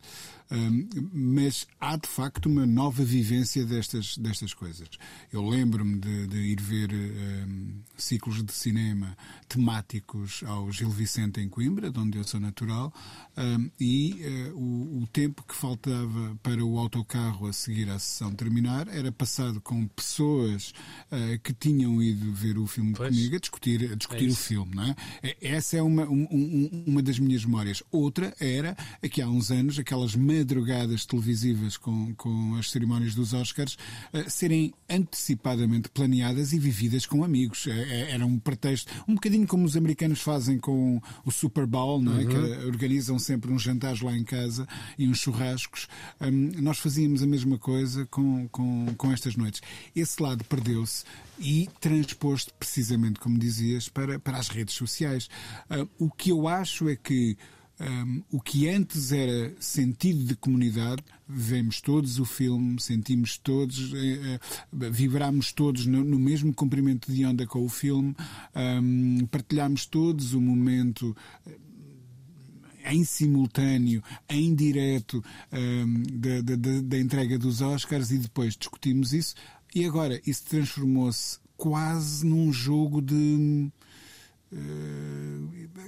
Um, 0.50 0.86
mas 1.12 1.66
há 1.80 1.96
de 1.96 2.06
facto 2.06 2.46
uma 2.46 2.66
nova 2.66 3.02
vivência 3.02 3.64
destas, 3.64 4.18
destas 4.18 4.52
coisas. 4.52 4.88
Eu 5.32 5.48
lembro-me 5.48 5.98
de, 5.98 6.26
de, 6.26 6.38
ir 6.38 6.60
ver 6.60 6.90
um, 6.92 7.80
ciclos 7.96 8.44
de 8.44 8.52
cinema 8.52 9.16
temáticos 9.48 10.42
ao 10.44 10.70
Gil 10.70 10.90
Vicente 10.90 11.40
em 11.40 11.48
Coimbra, 11.48 11.90
de 11.90 11.98
onde 11.98 12.18
eu 12.18 12.24
sou 12.24 12.40
natural, 12.40 12.92
um, 13.38 13.70
e 13.80 14.20
uh, 14.50 14.58
o, 14.58 15.02
o, 15.02 15.06
tempo 15.06 15.42
que 15.46 15.54
faltava 15.54 16.38
para 16.42 16.62
o 16.62 16.78
autocarro 16.78 17.46
a 17.46 17.52
seguir 17.52 17.88
à 17.88 17.98
sessão 17.98 18.34
terminar 18.34 18.88
era 18.88 19.12
passado 19.12 19.60
com 19.60 19.86
pessoas 19.88 20.74
uh, 21.10 21.38
que 21.42 21.54
tinham 21.54 22.02
ido 22.02 22.32
ver 22.32 22.58
o 22.58 22.66
filme 22.66 22.92
pois. 22.94 23.08
comigo 23.08 23.36
a 23.36 23.38
discutir, 23.38 23.92
a 23.92 23.94
discutir 23.94 24.28
é 24.28 24.32
o 24.32 24.36
filme. 24.36 24.74
Não 24.74 24.84
é? 24.84 24.96
Essa 25.40 25.76
é 25.78 25.82
uma, 25.82 25.91
um, 26.00 26.84
uma 26.86 27.02
das 27.02 27.18
minhas 27.18 27.44
memórias. 27.44 27.82
Outra 27.90 28.34
era, 28.40 28.76
aqui 29.02 29.20
há 29.20 29.28
uns 29.28 29.50
anos, 29.50 29.78
aquelas 29.78 30.16
madrugadas 30.16 31.04
televisivas 31.04 31.76
com, 31.76 32.14
com 32.14 32.56
as 32.56 32.70
cerimónias 32.70 33.14
dos 33.14 33.32
Oscars 33.32 33.76
uh, 34.12 34.30
serem 34.30 34.72
antecipadamente 34.88 35.88
planeadas 35.88 36.52
e 36.52 36.58
vividas 36.58 37.06
com 37.06 37.24
amigos. 37.24 37.66
Era 37.66 38.24
um 38.26 38.38
pretexto, 38.38 38.92
um 39.08 39.14
bocadinho 39.14 39.46
como 39.46 39.64
os 39.64 39.76
americanos 39.76 40.20
fazem 40.20 40.58
com 40.58 41.00
o 41.24 41.30
Super 41.30 41.66
Bowl, 41.66 42.00
não 42.00 42.18
é? 42.18 42.22
Uhum. 42.22 42.28
que 42.28 42.66
organizam 42.66 43.18
sempre 43.18 43.52
uns 43.52 43.62
jantares 43.62 44.00
lá 44.00 44.16
em 44.16 44.24
casa 44.24 44.66
e 44.98 45.08
uns 45.08 45.18
churrascos. 45.18 45.88
Um, 46.20 46.50
nós 46.60 46.78
fazíamos 46.78 47.22
a 47.22 47.26
mesma 47.26 47.58
coisa 47.58 48.06
com, 48.06 48.48
com, 48.48 48.86
com 48.96 49.12
estas 49.12 49.36
noites. 49.36 49.60
Esse 49.94 50.22
lado 50.22 50.44
perdeu-se 50.44 51.04
e 51.38 51.68
transposto 51.80 52.52
precisamente, 52.54 53.18
como 53.18 53.38
dizias, 53.38 53.88
para, 53.88 54.18
para 54.18 54.38
as 54.38 54.48
redes 54.48 54.74
sociais. 54.74 55.28
Uh, 55.70 55.81
o 55.98 56.10
que 56.10 56.30
eu 56.30 56.48
acho 56.48 56.88
é 56.88 56.96
que 56.96 57.36
um, 57.80 58.22
o 58.30 58.40
que 58.40 58.68
antes 58.68 59.10
era 59.10 59.54
sentido 59.58 60.24
de 60.24 60.36
comunidade, 60.36 61.02
vemos 61.28 61.80
todos 61.80 62.18
o 62.18 62.24
filme, 62.24 62.80
sentimos 62.80 63.36
todos, 63.38 63.92
eh, 63.94 64.38
eh, 64.38 64.90
vibramos 64.90 65.52
todos 65.52 65.86
no, 65.86 66.04
no, 66.04 66.18
mesmo 66.18 66.54
comprimento 66.54 67.10
de 67.10 67.24
onda 67.24 67.44
com 67.46 67.64
o 67.64 67.68
filme, 67.68 68.14
um, 68.54 69.26
partilhamos 69.26 69.86
todos 69.86 70.32
o 70.32 70.40
momento 70.40 71.16
em 72.84 73.04
simultâneo, 73.04 74.02
em 74.28 74.54
direto 74.54 75.24
um, 75.52 76.02
da, 76.18 76.40
da, 76.40 76.80
da 76.82 76.98
entrega 76.98 77.38
dos 77.38 77.60
Oscars 77.60 78.10
e 78.10 78.18
depois 78.18 78.56
discutimos 78.56 79.12
isso. 79.12 79.34
E 79.74 79.84
agora 79.84 80.20
isso 80.26 80.44
transformou-se 80.44 81.38
quase 81.56 82.26
num 82.26 82.52
jogo 82.52 83.00
de 83.00 83.70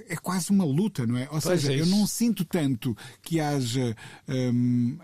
é 0.07 0.15
quase 0.15 0.51
uma 0.51 0.65
luta, 0.65 1.05
não 1.05 1.17
é? 1.17 1.23
Ou 1.23 1.41
pois 1.41 1.43
seja, 1.43 1.73
é 1.73 1.79
eu 1.79 1.85
não 1.85 2.05
sinto 2.05 2.45
tanto 2.45 2.95
que 3.21 3.39
haja 3.39 3.95
um, 4.27 4.97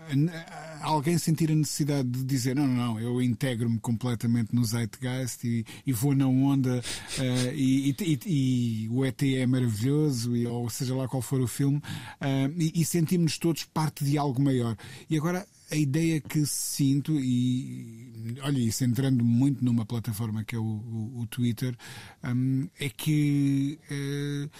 alguém 0.80 1.18
sentir 1.18 1.50
a 1.50 1.54
necessidade 1.54 2.08
de 2.08 2.24
dizer 2.24 2.54
não, 2.54 2.66
não, 2.66 2.94
não 2.94 3.00
eu 3.00 3.20
integro-me 3.20 3.78
completamente 3.78 4.54
no 4.54 4.64
Zeitgeist 4.64 5.44
e, 5.44 5.64
e 5.86 5.92
vou 5.92 6.14
na 6.14 6.26
onda 6.26 6.82
uh, 7.18 7.52
e, 7.54 7.94
e, 8.00 8.18
e, 8.26 8.88
o 8.90 9.04
ET 9.04 9.22
é 9.22 9.46
maravilhoso, 9.46 10.32
ou 10.48 10.68
seja 10.70 10.94
lá 10.94 11.08
qual 11.08 11.22
for 11.22 11.40
o 11.40 11.46
filme, 11.46 11.78
uh, 11.78 12.52
e, 12.56 12.80
e 12.80 12.84
sentimos 12.84 13.38
todos 13.38 13.64
parte 13.64 14.04
de 14.04 14.16
algo 14.18 14.40
maior. 14.40 14.76
E 15.08 15.16
agora 15.16 15.46
a 15.72 15.76
ideia 15.76 16.20
que 16.20 16.44
sinto, 16.44 17.18
e 17.18 18.36
olha, 18.42 18.58
isso 18.58 18.84
entrando 18.84 19.24
muito 19.24 19.64
numa 19.64 19.86
plataforma 19.86 20.44
que 20.44 20.54
é 20.54 20.58
o, 20.58 20.62
o, 20.62 21.20
o 21.20 21.26
Twitter, 21.26 21.74
um, 22.22 22.68
é 22.78 22.90
que 22.90 23.78
uh, 23.90 24.50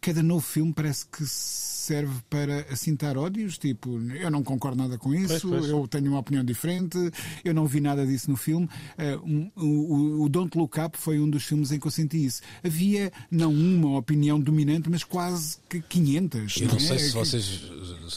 cada 0.00 0.22
novo 0.22 0.40
filme 0.40 0.72
parece 0.72 1.06
que 1.06 1.22
serve 1.26 2.14
para 2.30 2.60
assintar 2.72 3.18
ódios, 3.18 3.58
tipo, 3.58 4.00
eu 4.14 4.30
não 4.30 4.42
concordo 4.42 4.78
nada 4.78 4.96
com 4.96 5.14
isso, 5.14 5.46
pois, 5.46 5.66
pois. 5.66 5.68
eu 5.68 5.86
tenho 5.86 6.12
uma 6.12 6.20
opinião 6.20 6.42
diferente, 6.42 6.96
eu 7.44 7.52
não 7.52 7.66
vi 7.66 7.82
nada 7.82 8.06
disso 8.06 8.30
no 8.30 8.36
filme. 8.38 8.66
Uh, 8.66 9.22
um, 9.22 9.50
o, 9.54 10.22
o 10.22 10.28
Don't 10.30 10.56
Look 10.56 10.80
Up 10.80 10.96
foi 10.96 11.20
um 11.20 11.28
dos 11.28 11.44
filmes 11.44 11.72
em 11.72 11.78
que 11.78 11.86
eu 11.86 11.90
senti 11.90 12.24
isso. 12.24 12.40
Havia 12.64 13.12
não 13.30 13.52
uma 13.52 13.98
opinião 13.98 14.40
dominante, 14.40 14.88
mas 14.88 15.04
quase 15.04 15.58
que 15.68 15.82
500. 15.82 16.56
Eu 16.56 16.66
não, 16.68 16.72
não 16.72 16.80
sei 16.80 16.96
é? 16.96 16.98
se 17.00 17.10
vocês 17.10 17.62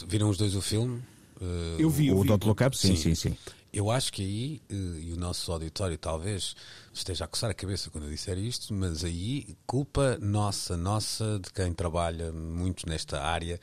viram 0.08 0.30
os 0.30 0.38
dois 0.38 0.56
o 0.56 0.62
filme. 0.62 0.98
Uh, 1.40 1.80
eu 1.80 1.88
vi, 1.88 2.12
o 2.12 2.22
vi. 2.22 2.28
Don't 2.28 2.46
Look 2.46 2.62
Up, 2.62 2.76
sim, 2.76 2.96
sim, 2.96 3.14
sim. 3.14 3.30
sim. 3.30 3.36
Eu 3.72 3.90
acho 3.90 4.12
que 4.12 4.22
aí, 4.22 4.62
uh, 4.70 4.98
e 4.98 5.12
o 5.12 5.16
nosso 5.16 5.52
auditório 5.52 5.98
talvez 5.98 6.56
esteja 6.92 7.26
a 7.26 7.28
coçar 7.28 7.50
a 7.50 7.54
cabeça 7.54 7.90
quando 7.90 8.04
eu 8.04 8.10
disser 8.10 8.38
isto, 8.38 8.72
mas 8.72 9.04
aí 9.04 9.56
culpa 9.66 10.18
nossa, 10.20 10.76
nossa, 10.76 11.38
de 11.38 11.52
quem 11.52 11.72
trabalha 11.72 12.32
muito 12.32 12.88
nesta 12.88 13.22
área, 13.22 13.60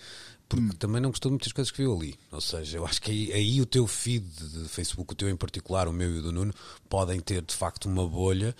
porque 0.47 0.65
hum. 0.65 0.77
também 0.77 1.01
não 1.01 1.09
gostou 1.09 1.29
de 1.29 1.33
muitas 1.33 1.51
coisas 1.51 1.71
que 1.71 1.81
viu 1.81 1.97
ali. 1.97 2.15
Ou 2.31 2.39
seja, 2.39 2.77
eu 2.77 2.85
acho 2.85 3.01
que 3.01 3.11
aí, 3.11 3.33
aí, 3.33 3.61
o 3.61 3.65
teu 3.65 3.87
feed 3.87 4.23
de 4.25 4.69
Facebook, 4.69 5.13
o 5.13 5.15
teu 5.15 5.27
em 5.27 5.35
particular, 5.35 5.87
o 5.87 5.93
meu 5.93 6.09
e 6.09 6.19
o 6.19 6.21
do 6.21 6.31
Nuno, 6.31 6.53
podem 6.87 7.19
ter 7.19 7.41
de 7.41 7.53
facto 7.53 7.85
uma 7.85 8.07
bolha, 8.07 8.55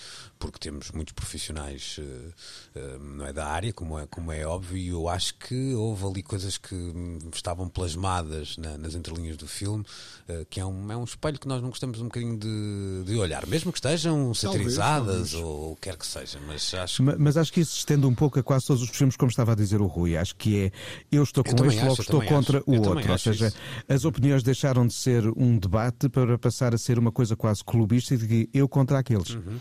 porque 0.46 0.60
temos 0.60 0.92
muitos 0.92 1.14
profissionais 1.14 1.98
uh, 1.98 2.80
uh, 2.80 3.00
não 3.00 3.26
é, 3.26 3.34
da 3.34 3.48
área, 3.48 3.74
como 3.74 3.98
é, 3.98 4.06
como 4.06 4.32
é 4.32 4.46
óbvio, 4.46 4.78
e 4.78 4.90
eu 4.90 5.10
acho 5.10 5.34
que 5.36 5.74
houve 5.74 6.06
ali 6.06 6.24
coisas 6.24 6.58
que 6.58 6.76
estavam 7.34 7.68
plasmadas 7.68 8.56
na, 8.58 8.78
nas 8.78 8.94
entrelinhas 8.94 9.38
do 9.38 9.48
filme, 9.48 9.84
uh, 10.30 10.46
que 10.50 10.60
é 10.60 10.66
um, 10.66 10.92
é 10.92 10.96
um 10.96 11.04
espelho 11.04 11.40
que 11.40 11.48
nós 11.48 11.62
não 11.62 11.70
gostamos 11.70 12.00
um 12.00 12.06
bocadinho 12.06 12.38
de, 12.38 13.04
de 13.06 13.16
olhar, 13.18 13.46
mesmo 13.48 13.72
que 13.72 13.80
estejam 13.80 14.34
satirizadas 14.36 15.32
talvez, 15.32 15.32
talvez. 15.32 15.34
ou 15.34 15.72
o 15.72 15.76
que 15.76 15.82
quer 15.82 15.98
que 15.98 16.06
seja. 16.06 16.40
Mas 16.46 16.74
acho, 16.74 17.02
mas, 17.02 17.18
mas, 17.18 17.38
acho 17.38 17.52
que 17.52 17.62
isso 17.62 17.72
se 17.72 17.80
estende 17.80 18.06
um 18.06 18.14
pouco 18.14 18.40
a 18.40 18.44
quase 18.44 18.68
todos 18.68 18.84
os 18.84 18.90
filmes, 18.90 19.16
como 19.16 19.30
estava 19.30 19.54
a 19.54 19.56
dizer 19.56 19.82
o 19.82 19.88
Rui. 19.88 20.16
Acho 20.16 20.36
que 20.36 20.66
é 20.66 20.72
eu 21.12 21.24
estou 21.24 21.44
com 21.44 21.56
eu 21.58 21.72
este, 21.72 21.84
logo 21.84 22.02
estou 22.02 22.24
contra 22.24 22.60
acho. 22.60 22.70
o 22.70 22.76
eu 22.76 22.84
outro. 22.84 23.12
Ou 23.12 23.18
seja, 23.18 23.48
isso. 23.48 23.58
as 23.90 24.06
opiniões 24.06 24.44
deixaram 24.44 24.86
de 24.86 24.94
ser 24.94 25.26
um 25.36 25.58
debate 25.58 26.08
para 26.08 26.38
passar 26.38 26.74
a 26.76 26.78
ser 26.78 27.00
uma 27.00 27.12
coisa 27.12 27.36
quase 27.36 27.64
clubista 27.64 28.16
de 28.16 28.50
eu 28.54 28.68
contra 28.68 29.00
aqueles. 29.00 29.32
Uhum, 29.32 29.42
uhum. 29.42 29.60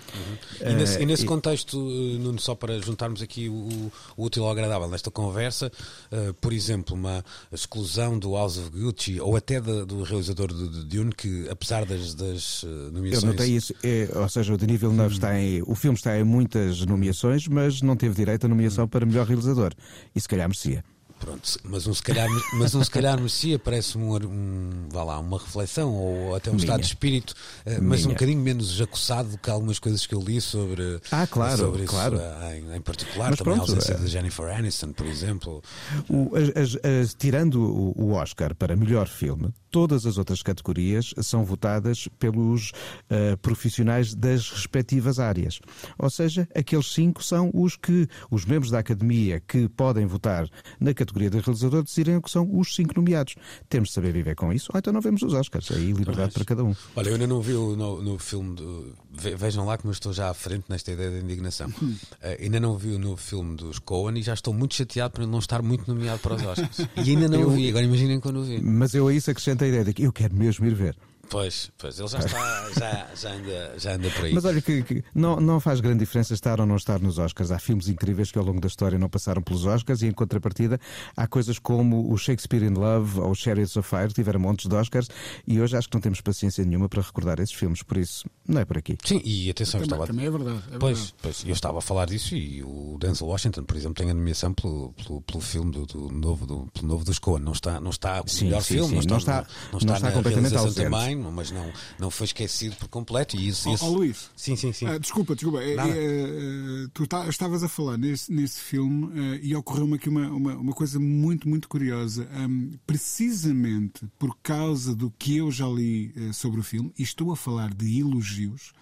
E 0.74 0.80
nesse, 0.80 1.02
e 1.02 1.06
nesse 1.06 1.24
contexto, 1.24 1.76
eh, 1.76 2.18
Nuno, 2.18 2.38
só 2.38 2.54
para 2.54 2.78
juntarmos 2.80 3.22
aqui 3.22 3.48
o, 3.48 3.90
o 4.16 4.24
útil 4.24 4.44
ao 4.44 4.50
agradável 4.50 4.88
nesta 4.88 5.10
conversa, 5.10 5.70
uh, 6.12 6.34
por 6.34 6.52
exemplo, 6.52 6.94
uma 6.94 7.24
exclusão 7.52 8.18
do 8.18 8.34
House 8.34 8.58
of 8.58 8.70
Gucci 8.70 9.20
ou 9.20 9.37
até 9.37 9.60
do 9.60 10.02
realizador 10.02 10.52
de, 10.52 10.84
Dune, 10.84 11.12
que 11.12 11.48
apesar 11.48 11.84
das, 11.84 12.14
das 12.14 12.64
nomeações. 12.92 13.22
Eu 13.22 13.30
notei 13.30 13.50
isso, 13.50 13.74
é, 13.82 14.08
ou 14.14 14.28
seja, 14.28 14.54
o 14.54 14.56
Denis 14.56 14.80
Villeneuve 14.80 15.10
uhum. 15.10 15.14
está 15.14 15.38
em. 15.38 15.62
O 15.62 15.74
filme 15.74 15.96
está 15.96 16.18
em 16.18 16.24
muitas 16.24 16.84
nomeações, 16.84 17.46
mas 17.48 17.82
não 17.82 17.96
teve 17.96 18.14
direito 18.14 18.46
a 18.46 18.48
nomeação 18.48 18.88
para 18.88 19.06
melhor 19.06 19.26
realizador. 19.26 19.72
E 20.14 20.20
se 20.20 20.28
calhar 20.28 20.48
merecia. 20.48 20.84
Pronto, 21.24 21.58
mas 21.64 21.87
um 21.87 21.94
se 21.94 22.02
calhar, 22.02 22.28
mas 22.52 22.74
um 22.74 22.84
se 22.84 22.90
calhar 22.90 23.16
merecia, 23.16 23.58
parece 23.58 23.96
um, 23.96 24.14
um, 24.14 24.88
vá 24.90 25.04
lá, 25.04 25.18
uma 25.18 25.38
reflexão 25.38 25.90
ou 25.90 26.37
até 26.37 26.50
um 26.50 26.54
Minha. 26.54 26.64
estado 26.64 26.80
de 26.80 26.87
espírito, 26.87 27.34
eh, 27.64 27.80
mas 27.80 28.00
Minha. 28.00 28.10
um 28.10 28.12
bocadinho 28.12 28.42
menos 28.42 28.68
jacossado 28.72 29.38
que 29.38 29.48
algumas 29.48 29.78
coisas 29.78 30.06
que 30.06 30.14
eu 30.14 30.20
li 30.20 30.38
sobre, 30.38 31.00
ah, 31.10 31.26
claro, 31.26 31.56
sobre 31.56 31.84
claro. 31.84 32.16
isso 32.16 32.24
eh, 32.24 32.58
em, 32.58 32.76
em 32.76 32.80
particular, 32.82 33.30
mas 33.30 33.38
também 33.38 33.54
pronto, 33.54 33.70
a 33.70 33.74
ausência 33.74 33.94
é... 33.94 33.96
de 33.96 34.06
Jennifer 34.06 34.54
Aniston, 34.54 34.92
por 34.92 35.06
exemplo. 35.06 35.62
O, 36.10 36.30
as, 36.37 36.76
as, 36.84 37.14
tirando 37.14 37.54
o, 37.58 37.94
o 37.96 38.12
Oscar 38.12 38.54
para 38.54 38.76
melhor 38.76 39.08
filme, 39.08 39.48
todas 39.74 40.06
as 40.06 40.18
outras 40.18 40.40
categorias 40.40 41.12
são 41.20 41.44
votadas 41.44 42.06
pelos 42.20 42.70
uh, 42.70 43.37
profissionais 43.42 44.14
das 44.14 44.48
respectivas 44.48 45.18
áreas. 45.18 45.58
Ou 45.98 46.08
seja, 46.08 46.48
aqueles 46.54 46.92
cinco 46.92 47.24
são 47.24 47.50
os 47.52 47.74
que 47.74 48.06
os 48.30 48.44
membros 48.44 48.70
da 48.70 48.78
academia 48.78 49.40
que 49.40 49.68
podem 49.68 50.06
votar 50.06 50.48
na 50.78 50.94
categoria 50.94 51.28
de 51.28 51.40
realizador 51.40 51.82
decidirem 51.82 52.20
que 52.20 52.30
são 52.30 52.48
os 52.56 52.72
cinco 52.72 52.92
nomeados. 52.94 53.34
Temos 53.68 53.88
de 53.88 53.96
saber 53.96 54.12
viver 54.12 54.37
com 54.37 54.52
isso, 54.52 54.70
ou 54.72 54.78
então 54.78 54.92
não 54.92 55.00
vemos 55.00 55.22
os 55.22 55.34
Oscars. 55.34 55.68
Aí 55.72 55.92
liberdade 55.92 56.32
para 56.32 56.44
cada 56.44 56.62
um. 56.62 56.72
Olha, 56.94 57.08
eu 57.08 57.14
ainda 57.14 57.26
não 57.26 57.40
vi 57.40 57.54
no, 57.54 58.00
no 58.00 58.16
filme. 58.16 58.54
Do, 58.54 58.94
vejam 59.10 59.66
lá 59.66 59.76
como 59.76 59.90
eu 59.90 59.94
estou 59.94 60.12
já 60.12 60.30
à 60.30 60.34
frente 60.34 60.66
nesta 60.68 60.92
ideia 60.92 61.10
da 61.10 61.18
indignação. 61.18 61.68
Uh, 61.68 61.96
ainda 62.38 62.60
não 62.60 62.78
vi 62.78 62.92
o 62.92 62.98
novo 63.00 63.16
filme 63.16 63.56
dos 63.56 63.80
Coen 63.80 64.16
e 64.20 64.22
já 64.22 64.34
estou 64.34 64.54
muito 64.54 64.76
chateado 64.76 65.14
por 65.14 65.26
não 65.26 65.40
estar 65.40 65.62
muito 65.62 65.92
nomeado 65.92 66.20
para 66.20 66.34
os 66.37 66.42
Oscars. 66.44 66.78
E 67.04 67.10
ainda 67.10 67.26
não 67.26 67.40
eu, 67.40 67.48
o 67.48 67.50
vi, 67.50 67.70
agora 67.70 67.84
imaginem 67.84 68.20
quando 68.20 68.37
o 68.37 68.44
vi. 68.44 68.60
Mas 68.62 68.94
eu 68.94 69.08
a 69.08 69.12
isso 69.12 69.32
acrescento 69.32 69.63
a 69.64 69.68
ideia 69.68 69.85
de 69.85 69.92
que 69.92 70.05
eu 70.05 70.12
quero 70.12 70.35
mesmo 70.35 70.66
ir 70.66 70.74
ver. 70.74 70.96
Pois, 71.28 71.70
pois, 71.78 71.98
ele 71.98 72.08
já 72.08 72.18
está, 72.18 72.70
já, 72.78 73.14
já, 73.14 73.32
anda, 73.32 73.74
já 73.78 73.94
anda 73.94 74.10
por 74.10 74.24
aí. 74.24 74.34
Mas 74.34 74.44
olha, 74.44 74.60
que, 74.60 74.82
que, 74.82 75.04
não, 75.14 75.37
não 75.40 75.60
faz 75.60 75.80
grande 75.80 76.00
diferença 76.00 76.34
estar 76.34 76.60
ou 76.60 76.66
não 76.66 76.76
estar 76.76 77.00
nos 77.00 77.18
Oscars. 77.18 77.50
Há 77.50 77.58
filmes 77.58 77.88
incríveis 77.88 78.30
que 78.30 78.38
ao 78.38 78.44
longo 78.44 78.60
da 78.60 78.68
história 78.68 78.98
não 78.98 79.08
passaram 79.08 79.42
pelos 79.42 79.64
Oscars 79.64 80.02
e 80.02 80.06
em 80.06 80.12
contrapartida 80.12 80.78
há 81.16 81.26
coisas 81.26 81.58
como 81.58 82.12
o 82.12 82.16
Shakespeare 82.16 82.64
in 82.64 82.74
Love 82.74 83.20
ou 83.20 83.34
Chariots 83.34 83.76
of 83.76 83.88
Fire, 83.88 84.12
tiveram 84.12 84.40
montes 84.40 84.68
de 84.68 84.74
Oscars 84.74 85.08
e 85.46 85.60
hoje 85.60 85.76
acho 85.76 85.88
que 85.88 85.96
não 85.96 86.00
temos 86.00 86.20
paciência 86.20 86.64
nenhuma 86.64 86.88
para 86.88 87.02
recordar 87.02 87.40
esses 87.40 87.54
filmes, 87.54 87.82
por 87.82 87.96
isso 87.96 88.28
não 88.46 88.60
é 88.60 88.64
por 88.64 88.78
aqui. 88.78 88.96
Sim, 89.04 89.20
e 89.24 89.50
atenção, 89.50 89.80
também, 89.80 89.87
estava... 89.87 90.06
também 90.06 90.26
é 90.26 90.30
verdade. 90.30 90.62
É 90.72 90.78
pois, 90.78 90.98
verdade. 90.98 91.14
pois, 91.22 91.44
eu 91.44 91.52
estava 91.52 91.78
a 91.78 91.82
falar 91.82 92.06
disso 92.06 92.34
e 92.34 92.62
o 92.62 92.96
Denzel 93.00 93.26
Washington, 93.26 93.64
por 93.64 93.76
exemplo, 93.76 93.94
tem 93.94 94.10
a 94.10 94.14
nomeação 94.14 94.52
pelo, 94.52 94.92
pelo, 94.92 95.20
pelo 95.22 95.40
filme 95.40 95.70
do, 95.70 95.87
do 95.87 96.10
novo, 96.10 96.46
do, 96.46 96.68
pelo 96.72 96.87
novo 96.87 97.04
dos 97.04 97.18
Coen. 97.18 97.42
Não 97.42 97.52
está, 97.52 97.80
não 97.80 97.90
está 97.90 98.22
o 98.22 98.28
sim, 98.28 98.46
melhor 98.46 98.62
sim, 98.62 98.74
filme, 98.74 99.02
sim. 99.02 99.08
não, 99.08 99.18
está, 99.18 99.34
não, 99.34 99.42
está, 99.42 99.70
não 99.72 99.78
está, 99.78 99.87
não 99.87 99.94
está 99.96 100.12
completamente 100.12 100.56
ausente. 100.56 100.82
também, 100.82 101.13
mas 101.16 101.50
não 101.50 101.72
não 101.98 102.11
foi 102.11 102.27
esquecido 102.27 102.77
por 102.77 102.88
completo. 102.88 103.37
E 103.37 103.48
isso, 103.48 103.68
oh, 103.68 103.74
isso... 103.74 103.85
Oh, 103.85 103.90
Luís, 103.90 104.31
sim, 104.37 104.57
sim, 104.57 104.72
sim. 104.72 104.87
Uh, 104.87 104.98
desculpa, 104.98 105.35
desculpa. 105.35 105.62
É, 105.62 105.74
é, 105.74 106.87
tu 106.92 107.07
tá, 107.07 107.29
estavas 107.29 107.62
a 107.62 107.68
falar 107.68 107.96
nesse, 107.96 108.33
nesse 108.33 108.61
filme 108.61 109.07
uh, 109.07 109.38
e 109.42 109.55
ocorreu-me 109.55 109.94
aqui 109.94 110.09
uma, 110.09 110.29
uma, 110.29 110.55
uma, 110.55 110.72
coisa 110.72 110.98
muito, 110.98 111.48
muito 111.48 111.68
curiosa. 111.68 112.29
Um, 112.35 112.72
precisamente 112.87 114.07
por 114.18 114.37
causa 114.42 114.94
do 114.94 115.11
que 115.18 115.37
eu 115.37 115.50
já 115.50 115.66
li 115.66 116.12
uh, 116.16 116.33
sobre 116.33 116.61
o 116.61 116.62
filme, 116.62 116.92
e 116.98 117.03
estou 117.03 117.33
a 117.33 117.37
falar 117.37 117.72
de 117.72 118.00
elogios, 118.00 118.72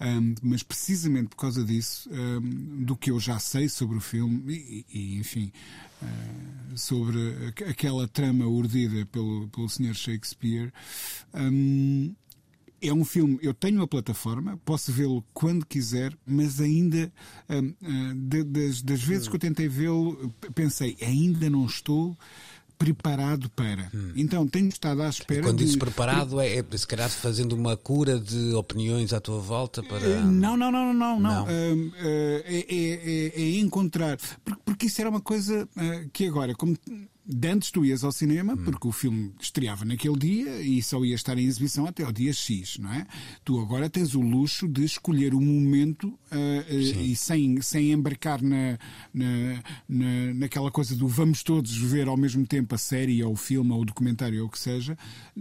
um, 0.00 0.34
mas 0.42 0.62
precisamente 0.62 1.28
por 1.28 1.36
causa 1.36 1.64
disso, 1.64 2.08
um, 2.10 2.84
do 2.84 2.96
que 2.96 3.10
eu 3.10 3.18
já 3.18 3.38
sei 3.38 3.68
sobre 3.68 3.96
o 3.96 4.00
filme, 4.00 4.52
e, 4.52 4.86
e 4.92 5.18
enfim, 5.18 5.52
sobre 6.76 7.18
aquela 7.68 8.06
trama 8.06 8.46
urdida 8.46 9.04
pelo, 9.06 9.48
pelo 9.48 9.68
Sr. 9.68 9.94
Shakespeare. 9.94 10.72
Um, 11.34 12.14
é 12.80 12.92
um 12.92 13.04
filme, 13.04 13.38
eu 13.42 13.52
tenho 13.52 13.82
a 13.82 13.88
plataforma, 13.88 14.56
posso 14.64 14.92
vê-lo 14.92 15.24
quando 15.34 15.66
quiser, 15.66 16.16
mas 16.24 16.60
ainda, 16.60 17.12
uh, 17.48 18.14
de, 18.14 18.44
das, 18.44 18.82
das 18.82 19.02
vezes 19.02 19.26
que 19.26 19.34
eu 19.34 19.40
tentei 19.40 19.68
vê-lo, 19.68 20.32
pensei, 20.54 20.96
ainda 21.02 21.50
não 21.50 21.66
estou 21.66 22.16
preparado 22.78 23.50
para. 23.50 23.90
Hum. 23.92 24.12
Então 24.14 24.46
tenho 24.46 24.68
estado 24.68 25.02
à 25.02 25.08
espera. 25.08 25.40
E 25.40 25.42
quando 25.42 25.58
de... 25.58 25.64
dizes 25.64 25.76
preparado, 25.76 26.40
é, 26.40 26.58
é 26.58 26.64
se 26.76 26.86
calhar 26.86 27.10
fazendo 27.10 27.52
uma 27.52 27.76
cura 27.76 28.18
de 28.18 28.54
opiniões 28.54 29.12
à 29.12 29.20
tua 29.20 29.40
volta 29.40 29.82
para. 29.82 30.06
Eh, 30.06 30.20
não, 30.20 30.56
não, 30.56 30.70
não, 30.70 30.94
não, 30.94 30.94
não. 30.94 31.20
não. 31.20 31.44
Uh, 31.44 31.88
uh, 31.88 31.92
é, 32.44 32.66
é, 32.68 33.32
é, 33.34 33.58
encontrar. 33.58 34.16
Porque, 34.64 34.86
isso 34.86 35.00
era 35.00 35.10
uma 35.10 35.20
coisa 35.20 35.64
uh, 35.64 36.10
que 36.12 36.26
agora, 36.26 36.54
como 36.54 36.76
de 37.30 37.48
antes 37.48 37.70
tu 37.70 37.84
ias 37.84 38.02
ao 38.02 38.10
cinema, 38.10 38.54
hum. 38.54 38.64
porque 38.64 38.88
o 38.88 38.92
filme 38.92 39.34
estreava 39.38 39.84
naquele 39.84 40.16
dia 40.16 40.62
e 40.62 40.82
só 40.82 41.04
ia 41.04 41.14
estar 41.14 41.36
em 41.36 41.44
exibição 41.44 41.84
até 41.84 42.02
ao 42.02 42.10
dia 42.10 42.32
X, 42.32 42.78
não 42.78 42.90
é? 42.90 43.06
Tu 43.44 43.60
agora 43.60 43.90
tens 43.90 44.14
o 44.14 44.20
luxo 44.20 44.66
de 44.66 44.82
escolher 44.82 45.34
o 45.34 45.40
momento 45.40 46.08
uh, 46.08 46.72
e 46.72 47.14
sem, 47.14 47.60
sem 47.60 47.92
embarcar 47.92 48.40
na, 48.40 48.78
na, 49.12 49.62
na, 49.86 50.34
naquela 50.34 50.70
coisa 50.70 50.96
do 50.96 51.06
vamos 51.06 51.42
todos 51.42 51.76
ver 51.76 52.08
ao 52.08 52.16
mesmo 52.16 52.46
tempo 52.46 52.74
a 52.74 52.78
série 52.78 53.22
ou 53.22 53.34
o 53.34 53.36
filme 53.36 53.72
ou 53.72 53.82
o 53.82 53.84
documentário 53.84 54.40
ou 54.40 54.48
o 54.48 54.50
que 54.50 54.58
seja, 54.58 54.96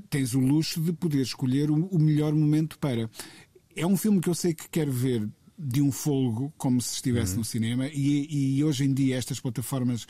tens 0.10 0.34
o 0.34 0.39
luxo 0.39 0.82
de 0.82 0.91
poder 0.91 1.21
escolher 1.21 1.71
o, 1.71 1.86
o 1.86 1.97
melhor 1.97 2.34
momento 2.34 2.78
para. 2.80 3.10
É 3.73 3.88
um 3.88 3.95
filme 3.95 4.19
que 4.19 4.28
eu 4.28 4.36
sei 4.36 4.54
que 4.54 4.67
quero 4.69 4.91
ver 4.91 5.26
de 5.58 5.82
um 5.82 5.91
folgo, 5.91 6.54
como 6.58 6.80
se 6.82 6.95
estivesse 6.95 7.32
uhum. 7.32 7.39
no 7.39 7.45
cinema, 7.45 7.88
e, 7.88 8.58
e 8.58 8.63
hoje 8.63 8.84
em 8.84 8.93
dia 8.93 9.17
estas 9.17 9.39
plataformas 9.39 10.06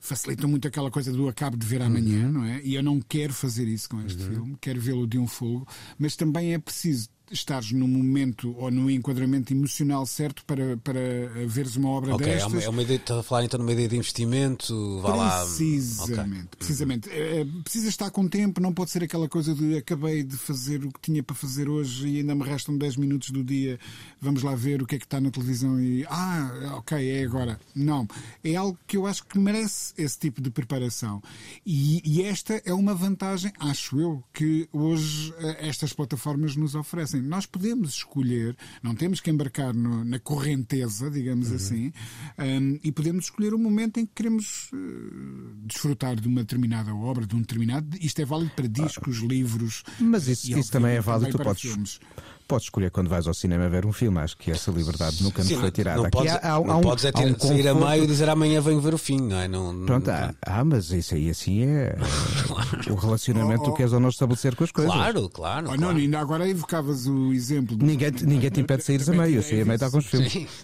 facilitam 0.00 0.48
muito 0.48 0.66
aquela 0.66 0.90
coisa 0.90 1.12
do 1.12 1.28
acabo 1.28 1.56
de 1.56 1.66
ver 1.66 1.82
amanhã, 1.82 2.26
uhum. 2.26 2.32
não 2.32 2.44
é? 2.44 2.60
E 2.64 2.74
eu 2.74 2.82
não 2.82 3.00
quero 3.00 3.32
fazer 3.34 3.68
isso 3.68 3.88
com 3.88 4.00
este 4.00 4.22
uhum. 4.22 4.28
filme, 4.28 4.56
quero 4.60 4.80
vê-lo 4.80 5.06
de 5.06 5.18
um 5.18 5.26
fogo, 5.26 5.68
mas 5.98 6.16
também 6.16 6.54
é 6.54 6.58
preciso 6.58 7.08
estares 7.30 7.72
no 7.72 7.86
momento 7.86 8.54
ou 8.58 8.70
no 8.70 8.90
enquadramento 8.90 9.52
emocional 9.52 10.04
certo 10.06 10.44
para, 10.44 10.76
para 10.78 11.00
veres 11.46 11.76
uma 11.76 11.88
obra 11.90 12.14
Ok, 12.14 12.26
é 12.26 12.34
destas. 12.34 12.52
uma, 12.52 12.62
é 12.62 12.68
uma 12.68 12.82
ideia, 12.82 12.96
estás 12.96 13.20
a 13.20 13.22
falar 13.22 13.44
então 13.44 13.58
numa 13.58 13.72
ideia 13.72 13.88
de 13.88 13.96
investimento, 13.96 15.00
vá 15.00 15.14
lá. 15.14 15.44
Precisamente, 15.44 16.40
Ok. 16.44 16.58
precisamente. 16.58 17.10
É, 17.10 17.40
é, 17.40 17.44
precisa 17.62 17.88
estar 17.88 18.10
com 18.10 18.28
tempo, 18.28 18.60
não 18.60 18.72
pode 18.72 18.90
ser 18.90 19.04
aquela 19.04 19.28
coisa 19.28 19.54
de 19.54 19.76
acabei 19.76 20.22
de 20.22 20.36
fazer 20.36 20.84
o 20.84 20.90
que 20.92 21.00
tinha 21.00 21.22
para 21.22 21.34
fazer 21.36 21.68
hoje 21.68 22.08
e 22.08 22.18
ainda 22.18 22.34
me 22.34 22.42
restam 22.42 22.76
10 22.76 22.96
minutos 22.96 23.30
do 23.30 23.44
dia, 23.44 23.78
vamos 24.20 24.42
lá 24.42 24.54
ver 24.54 24.82
o 24.82 24.86
que 24.86 24.96
é 24.96 24.98
que 24.98 25.04
está 25.04 25.20
na 25.20 25.30
televisão 25.30 25.80
e 25.80 26.04
ah, 26.08 26.74
ok, 26.78 27.10
é 27.10 27.24
agora. 27.24 27.60
Não. 27.74 28.06
É 28.42 28.56
algo 28.56 28.78
que 28.86 28.96
eu 28.96 29.06
acho 29.06 29.24
que 29.26 29.38
merece 29.38 29.92
esse 29.96 30.18
tipo 30.18 30.40
de 30.40 30.50
preparação. 30.50 31.22
E, 31.64 32.02
e 32.04 32.22
esta 32.22 32.60
é 32.64 32.72
uma 32.72 32.94
vantagem, 32.94 33.52
acho 33.58 34.00
eu, 34.00 34.22
que 34.32 34.68
hoje 34.72 35.32
eh, 35.38 35.68
estas 35.68 35.92
plataformas 35.92 36.56
nos 36.56 36.74
oferecem. 36.74 37.19
Nós 37.22 37.46
podemos 37.46 37.90
escolher, 37.94 38.56
não 38.82 38.94
temos 38.94 39.20
que 39.20 39.30
embarcar 39.30 39.74
no- 39.74 40.04
na 40.04 40.18
correnteza, 40.18 41.10
digamos 41.10 41.50
assim, 41.52 41.92
hum, 42.38 42.78
e 42.82 42.92
podemos 42.92 43.24
escolher 43.26 43.54
o 43.54 43.58
momento 43.58 43.98
em 43.98 44.06
que 44.06 44.12
queremos 44.14 44.70
eh, 44.72 44.76
desfrutar 45.64 46.16
de 46.20 46.26
uma 46.28 46.40
determinada 46.40 46.94
obra, 46.94 47.26
de 47.26 47.34
um 47.36 47.40
determinado. 47.40 47.96
Isto 48.00 48.20
é 48.22 48.24
válido 48.24 48.52
para 48.54 48.66
discos, 48.66 49.18
livros. 49.18 49.82
Mas 49.98 50.26
isso, 50.28 50.58
isso 50.58 50.70
também 50.72 50.92
é 50.96 51.00
válido. 51.00 51.30
Tu 51.32 51.36
para 51.36 51.44
podes, 51.46 51.62
filmes. 51.62 52.00
Podes 52.50 52.66
escolher 52.66 52.90
quando 52.90 53.08
vais 53.08 53.26
ao 53.26 53.32
cinema 53.34 53.68
ver 53.68 53.86
um 53.86 53.92
filme. 53.92 54.18
Acho 54.18 54.36
que 54.36 54.50
essa 54.50 54.70
liberdade 54.70 55.22
nunca 55.22 55.38
nos 55.38 55.48
Sim, 55.48 55.54
foi 55.54 55.64
não, 55.64 55.70
tirada. 55.70 55.96
não 55.98 56.04
Aqui 56.06 56.16
podes, 56.18 56.32
há, 56.32 56.36
há, 56.36 56.60
não 56.60 56.70
há 56.72 56.76
um, 56.76 56.80
podes 56.80 57.04
é 57.04 57.10
há 57.14 57.18
um 57.20 57.32
ter- 57.34 57.46
sair 57.46 57.68
a 57.68 57.74
meio 57.74 58.04
e 58.04 58.06
dizer 58.06 58.28
amanhã 58.28 58.60
venho 58.60 58.80
ver 58.80 58.92
o 58.94 58.98
fim, 58.98 59.20
não 59.20 59.36
é? 59.38 59.48
Não, 59.48 59.86
Pronto, 59.86 60.06
não- 60.06 60.14
ah, 60.14 60.34
ah, 60.42 60.64
mas 60.64 60.90
isso 60.90 61.14
aí 61.14 61.30
assim 61.30 61.62
é 61.64 61.94
o 62.90 62.94
relacionamento 62.94 63.62
que 63.64 63.70
tu 63.70 63.74
queres 63.74 63.92
ou 63.92 64.00
não 64.00 64.08
estabelecer 64.08 64.54
com 64.56 64.64
as 64.64 64.70
coisas. 64.72 64.92
Claro, 64.92 65.28
claro. 65.30 65.66
Oh, 65.66 65.76
claro. 65.76 65.80
não, 65.80 65.90
ainda 65.90 66.18
agora 66.20 66.48
evocavas 66.48 67.06
o 67.06 67.32
exemplo. 67.32 67.76
do 67.76 67.86
Ninguém, 67.86 68.10
te- 68.10 68.26
ninguém 68.26 68.50
te 68.50 68.60
impede 68.60 68.80
de 68.80 68.86
saíres 68.86 69.08
a 69.08 69.12
meio. 69.12 69.36
Eu 69.36 69.42
saí 69.42 69.60
a 69.62 69.64
meio 69.64 69.78
de 69.78 69.84
alguns 69.84 70.06
filmes. 70.06 70.32
Sim. 70.32 70.46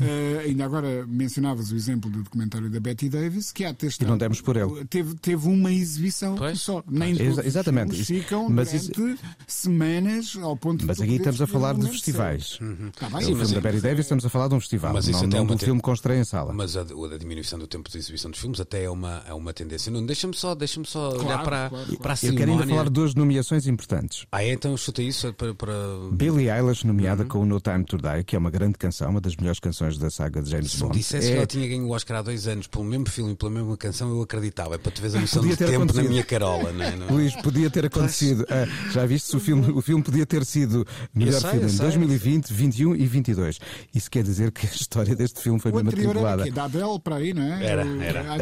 Eh, 0.00 0.42
ainda 0.46 0.64
agora 0.64 1.06
mencionavas 1.06 1.70
o 1.70 1.76
exemplo 1.76 2.10
do 2.10 2.22
documentário 2.24 2.68
da 2.68 2.80
Betty 2.80 3.08
Davis, 3.08 3.52
que 3.52 3.64
há 3.64 3.72
ter 3.72 3.86
estado- 3.86 4.08
não 4.08 4.18
demos 4.18 4.40
por 4.40 4.56
ele. 4.56 4.84
Teve, 4.86 5.14
teve 5.14 5.46
uma 5.48 5.72
exibição 5.72 6.34
Pois. 6.34 6.60
só. 6.60 6.82
Nem 6.88 7.14
todos 7.16 7.38
os 7.38 7.44
exatamente. 7.46 7.94
Isso- 7.94 8.06
ficam 8.12 8.48
mas 8.50 8.70
durante 8.88 9.20
semanas 9.46 10.36
ao 10.40 10.56
ponto 10.56 10.80
de 10.80 10.86
Mas 10.86 11.00
aqui 11.00 11.14
estamos 11.16 11.40
a 11.40 11.46
falar 11.46 11.74
de 11.74 11.86
festivais. 11.88 12.58
certo. 12.58 12.92
Tá 12.98 13.08
bem, 13.08 13.18
o 13.18 13.20
filme 13.26 13.38
mas 13.40 13.50
da 13.52 13.58
é- 13.58 13.60
Barry 13.60 13.80
Davis 13.80 14.04
estamos 14.04 14.24
a 14.24 14.28
falar 14.28 14.48
de 14.48 14.54
um 14.54 14.60
festival, 14.60 14.92
Mas 14.92 15.04
isso 15.08 15.12
não, 15.20 15.26
até 15.28 15.36
é 15.36 15.38
não 15.38 15.44
uma 15.46 15.54
um 15.54 15.56
te- 15.56 15.64
filme 15.64 15.80
com 15.80 15.92
estreia 15.92 16.20
em 16.20 16.24
sala. 16.24 16.52
Mas 16.52 16.76
a, 16.76 16.80
a 16.82 17.18
diminuição 17.18 17.58
do 17.58 17.66
tempo 17.66 17.88
de 17.90 17.96
exibição 17.98 18.30
dos 18.30 18.40
filmes 18.40 18.60
até 18.60 18.84
é 18.84 18.90
uma, 18.90 19.22
é 19.28 19.32
uma 19.34 19.52
tendência. 19.52 19.90
Não, 19.92 20.04
deixa-me 20.04 20.34
só, 20.34 20.54
deixa 20.54 20.82
só 20.84 21.10
olhar 21.10 21.20
Claro, 21.24 21.44
para, 21.44 21.68
claro, 21.70 21.84
claro. 21.86 21.98
para 22.00 22.12
a 22.12 22.16
Eu 22.16 22.20
quero 22.20 22.32
ainda 22.32 22.42
cerimónia. 22.44 22.66
falar 22.68 22.84
de 22.84 22.90
duas 22.90 23.14
nomeações 23.14 23.66
importantes. 23.66 24.26
Ah, 24.32 24.42
é? 24.44 24.52
então 24.52 24.76
chuta 24.76 25.02
isso 25.02 25.32
para. 25.34 25.54
para... 25.54 25.72
Billie 26.12 26.50
Eilish, 26.50 26.86
nomeada 26.86 27.22
Uhum. 27.22 27.28
com 27.28 27.38
o 27.40 27.46
No 27.46 27.60
Time 27.60 27.84
to 27.84 27.96
Die, 27.96 28.24
que 28.24 28.34
é 28.36 28.38
uma 28.38 28.50
grande 28.50 28.76
canção, 28.78 29.10
uma 29.10 29.20
das 29.20 29.36
melhores 29.36 29.60
canções 29.60 29.83
da 29.98 30.10
saga 30.10 30.42
de 30.42 30.50
James 30.50 30.72
Se 30.72 30.78
Bond. 30.80 30.96
dissesse 30.96 31.28
que 31.28 31.32
É- 31.34 31.36
ela 31.36 31.46
tinha 31.46 31.68
ganho 31.68 31.84
o 31.86 31.90
Oscar 31.90 32.18
há 32.18 32.22
dois 32.22 32.46
anos 32.46 32.66
pelo 32.66 32.84
mesmo 32.84 33.08
filme 33.08 33.32
e 33.32 33.36
pela 33.36 33.50
mesma 33.50 33.76
canção, 33.76 34.10
eu 34.10 34.22
acreditava. 34.22 34.74
É 34.74 34.78
para 34.78 34.90
tu 34.90 35.00
veres 35.00 35.14
a 35.16 35.20
noção 35.20 35.42
Podia 35.42 35.56
de 35.56 35.58
ter 35.58 35.64
tempo 35.66 35.78
na 35.78 35.84
acontecido. 35.84 36.10
minha 36.10 36.24
carola, 36.24 36.72
não 36.72 36.84
é? 36.84 36.90
Não- 36.96 37.06
Luís, 37.08 37.34
podia 37.36 37.70
ter 37.70 37.86
acontecido. 37.86 38.46
Ah, 38.50 38.66
já 38.90 39.04
viste 39.06 39.28
se 39.28 39.36
o 39.36 39.40
filme, 39.40 39.70
o 39.70 39.80
filme 39.82 40.02
podia 40.02 40.26
ter 40.26 40.44
sido 40.44 40.86
melhor 41.14 41.40
sei, 41.40 41.50
filme 41.50 41.66
em 41.66 41.68
sei. 41.68 41.78
2020, 41.86 42.52
21 42.52 42.96
e 42.96 43.06
22. 43.06 43.58
Isso 43.94 44.10
quer 44.10 44.22
dizer 44.24 44.50
que 44.50 44.66
a 44.66 44.70
história 44.70 45.14
deste 45.14 45.40
filme 45.40 45.60
foi 45.60 45.70
O 45.70 45.74
mesmo 45.76 45.88
anterior 45.90 46.16
era 46.16 46.32
atribulada. 46.32 46.42
aqui, 46.42 46.50
da 46.50 46.64
Adele 46.64 47.00
para 47.00 47.16
aí, 47.16 47.34
não 47.34 47.42
é? 47.42 47.64
Era, 47.64 47.84
O- 47.86 48.00
era. 48.02 48.20
Ah, 48.20 48.36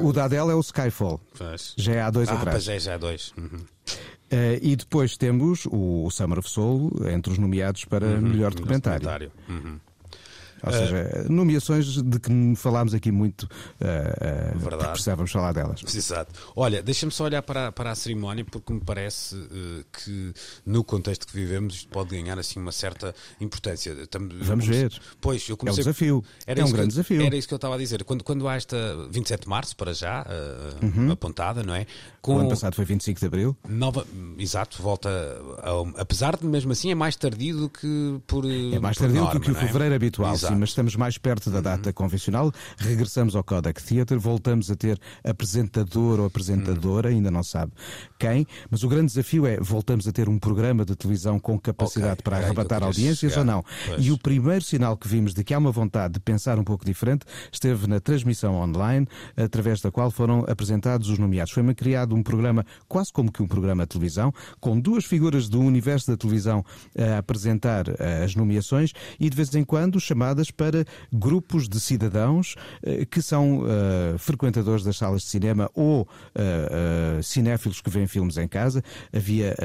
o 0.00 0.08
era- 0.08 0.12
da 0.12 0.24
Adele 0.24 0.50
é 0.50 0.54
o 0.54 0.60
Skyfall. 0.60 1.20
Pois. 1.36 1.74
Já 1.76 1.92
é 1.94 2.00
há 2.02 2.10
dois 2.10 2.28
Ah, 2.28 2.34
atrás. 2.34 2.68
é, 2.68 2.78
já 2.78 2.94
há 2.94 2.98
dois. 2.98 3.32
Uhum. 3.36 3.58
Ah, 4.30 4.58
e 4.62 4.76
depois 4.76 5.16
temos 5.16 5.66
o 5.70 6.08
Summer 6.10 6.38
of 6.38 6.48
Soul 6.48 6.90
entre 7.12 7.32
os 7.32 7.38
nomeados 7.38 7.84
para 7.84 8.06
melhor 8.20 8.54
documentário. 8.54 9.30
Uhum. 9.48 9.78
Ou 10.64 10.72
seja, 10.72 11.26
nomeações 11.28 11.86
de 12.02 12.18
que 12.20 12.54
falámos 12.56 12.94
aqui 12.94 13.10
muito, 13.10 13.48
porque 13.48 14.58
Verdade. 14.58 14.90
precisávamos 14.92 15.30
falar 15.32 15.52
delas. 15.52 15.80
Exato. 15.94 16.32
Olha, 16.54 16.82
deixa-me 16.82 17.12
só 17.12 17.24
olhar 17.24 17.42
para, 17.42 17.72
para 17.72 17.90
a 17.90 17.94
cerimónia 17.94 18.44
porque 18.44 18.72
me 18.72 18.80
parece 18.80 19.36
eh, 19.36 19.84
que 19.92 20.32
no 20.64 20.84
contexto 20.84 21.26
que 21.26 21.34
vivemos 21.34 21.74
isto 21.74 21.88
pode 21.88 22.10
ganhar 22.10 22.38
assim 22.38 22.60
uma 22.60 22.72
certa 22.72 23.14
importância. 23.40 23.94
Tam- 24.06 24.22
eu 24.30 24.44
Vamos 24.44 24.64
comecei- 24.66 24.88
ver. 24.88 25.00
Pois, 25.20 25.48
eu 25.48 25.52
É 25.52 25.54
um 25.54 25.56
comecei... 25.56 25.84
desafio. 25.84 26.24
Era 26.46 26.60
é 26.60 26.64
um 26.64 26.66
que 26.66 26.72
grande 26.72 26.86
eu- 26.86 26.88
desafio. 27.02 27.22
Era 27.22 27.36
isso 27.36 27.48
que 27.48 27.54
eu 27.54 27.56
estava 27.56 27.74
a 27.74 27.78
dizer. 27.78 28.04
Quando, 28.04 28.22
quando 28.24 28.46
há 28.48 28.54
esta 28.56 28.76
27 29.10 29.42
de 29.42 29.48
março, 29.48 29.76
para 29.76 29.92
já, 29.92 30.24
eh, 30.28 31.10
apontada, 31.12 31.62
não 31.62 31.74
é? 31.74 31.86
Uhum. 32.26 32.36
O 32.36 32.38
ano 32.38 32.48
passado 32.50 32.74
foi 32.74 32.84
25 32.84 33.18
de 33.20 33.26
Abril. 33.26 33.56
Nova, 33.68 34.06
exato, 34.38 34.80
volta. 34.82 35.08
a- 35.58 36.00
apesar 36.00 36.36
de 36.36 36.46
mesmo 36.46 36.72
assim 36.72 36.90
é 36.90 36.94
mais 36.94 37.16
tardio 37.16 37.56
do 37.58 37.68
que 37.68 38.20
por. 38.26 38.44
É 38.44 38.78
mais 38.78 38.96
tardio 38.96 39.16
norma, 39.22 39.34
do 39.34 39.40
que 39.40 39.50
o 39.50 39.56
é? 39.56 39.60
fevereiro 39.60 39.94
habitual, 39.94 40.32
Exato. 40.34 40.51
Mas 40.58 40.70
estamos 40.70 40.96
mais 40.96 41.18
perto 41.18 41.50
da 41.50 41.60
data 41.60 41.92
convencional. 41.92 42.52
Regressamos 42.78 43.34
ao 43.36 43.44
Kodak 43.44 43.82
Theatre, 43.82 44.16
voltamos 44.16 44.70
a 44.70 44.76
ter 44.76 44.98
apresentador 45.24 46.20
ou 46.20 46.26
apresentadora, 46.26 47.08
ainda 47.08 47.30
não 47.30 47.42
sabe 47.42 47.72
quem, 48.18 48.46
mas 48.70 48.82
o 48.84 48.88
grande 48.88 49.06
desafio 49.06 49.46
é 49.46 49.56
voltamos 49.58 50.06
a 50.06 50.12
ter 50.12 50.28
um 50.28 50.38
programa 50.38 50.84
de 50.84 50.94
televisão 50.94 51.38
com 51.38 51.58
capacidade 51.58 52.12
Ok, 52.20 52.22
para 52.24 52.36
arrebatar 52.38 52.82
audiências 52.82 53.32
chegar. 53.32 53.40
ou 53.40 53.44
não. 53.44 53.64
Pois. 53.86 54.06
E 54.06 54.12
o 54.12 54.18
primeiro 54.18 54.64
sinal 54.64 54.96
que 54.96 55.08
vimos 55.08 55.34
de 55.34 55.42
que 55.42 55.52
há 55.52 55.58
uma 55.58 55.72
vontade 55.72 56.14
de 56.14 56.20
pensar 56.20 56.58
um 56.58 56.64
pouco 56.64 56.84
diferente 56.84 57.24
esteve 57.50 57.86
na 57.86 58.00
transmissão 58.00 58.54
online, 58.54 59.06
através 59.36 59.80
da 59.80 59.90
qual 59.90 60.10
foram 60.10 60.44
apresentados 60.48 61.08
os 61.08 61.18
nomeados. 61.18 61.52
Foi-me 61.52 61.74
criado 61.74 62.14
um 62.14 62.22
programa, 62.22 62.64
quase 62.88 63.12
como 63.12 63.30
que 63.32 63.42
um 63.42 63.46
programa 63.48 63.82
de 63.84 63.88
televisão, 63.88 64.32
com 64.60 64.78
duas 64.78 65.04
figuras 65.04 65.48
do 65.48 65.60
universo 65.60 66.10
da 66.10 66.16
televisão 66.16 66.64
a 66.96 67.18
apresentar 67.18 67.84
eh, 67.98 68.24
as 68.24 68.34
nomeações 68.34 68.92
e 69.18 69.28
de 69.28 69.36
vez 69.36 69.54
em 69.54 69.64
quando 69.64 70.00
para 70.50 70.84
grupos 71.12 71.68
de 71.68 71.78
cidadãos 71.80 72.54
eh, 72.82 73.04
que 73.04 73.20
são 73.20 73.64
eh, 73.66 74.18
frequentadores 74.18 74.84
das 74.84 74.96
salas 74.96 75.22
de 75.22 75.28
cinema 75.28 75.70
ou 75.74 76.08
eh, 76.34 77.20
cinéfilos 77.22 77.80
que 77.80 77.90
veem 77.90 78.06
filmes 78.06 78.36
em 78.36 78.48
casa. 78.48 78.82
Havia 79.14 79.56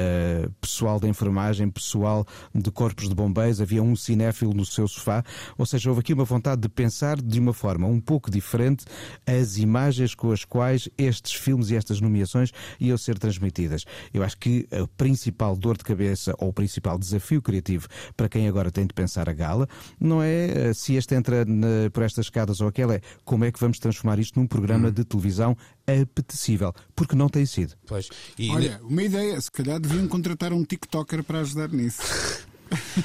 pessoal 0.60 1.00
da 1.00 1.08
enfermagem, 1.08 1.70
pessoal 1.70 2.26
de 2.54 2.70
corpos 2.70 3.08
de 3.08 3.14
bombeiros, 3.14 3.60
havia 3.60 3.82
um 3.82 3.96
cinéfilo 3.96 4.54
no 4.54 4.64
seu 4.64 4.86
sofá. 4.86 5.24
Ou 5.56 5.66
seja, 5.66 5.88
houve 5.88 6.00
aqui 6.00 6.12
uma 6.12 6.24
vontade 6.24 6.60
de 6.60 6.68
pensar 6.68 7.20
de 7.20 7.38
uma 7.38 7.52
forma 7.52 7.86
um 7.86 8.00
pouco 8.00 8.30
diferente 8.30 8.84
as 9.26 9.56
imagens 9.56 10.14
com 10.14 10.30
as 10.30 10.44
quais 10.44 10.88
estes 10.96 11.32
filmes 11.32 11.70
e 11.70 11.76
estas 11.76 12.00
nomeações 12.00 12.52
iam 12.80 12.96
ser 12.96 13.18
transmitidas. 13.18 13.84
Eu 14.12 14.22
acho 14.22 14.36
que 14.36 14.68
a 14.72 14.86
principal 14.96 15.56
dor 15.56 15.76
de 15.76 15.84
cabeça 15.84 16.34
ou 16.38 16.48
o 16.48 16.52
principal 16.52 16.98
desafio 16.98 17.40
criativo 17.42 17.88
para 18.16 18.28
quem 18.28 18.48
agora 18.48 18.70
tem 18.70 18.86
de 18.86 18.94
pensar 18.94 19.28
a 19.28 19.32
gala 19.32 19.68
não 20.00 20.22
é 20.22 20.67
se 20.74 20.94
este 20.94 21.14
entra 21.14 21.44
na- 21.44 21.90
por 21.92 22.02
estas 22.02 22.26
escadas 22.26 22.60
ou 22.60 22.68
aquela, 22.68 22.94
é 22.94 23.00
como 23.24 23.44
é 23.44 23.52
que 23.52 23.58
vamos 23.60 23.78
transformar 23.78 24.18
isto 24.18 24.38
num 24.38 24.46
programa 24.46 24.90
de 24.90 25.04
televisão 25.04 25.56
apetecível, 25.86 26.72
porque 26.94 27.14
não 27.16 27.28
tem 27.28 27.44
sido. 27.46 27.74
Pois. 27.86 28.08
E 28.38 28.50
Olha, 28.50 28.80
uma 28.82 29.02
ideia, 29.02 29.40
se 29.40 29.50
calhar 29.50 29.78
deviam 29.80 30.06
contratar 30.08 30.52
um 30.52 30.64
TikToker 30.64 31.22
para 31.24 31.40
ajudar 31.40 31.68
nisso. 31.68 32.00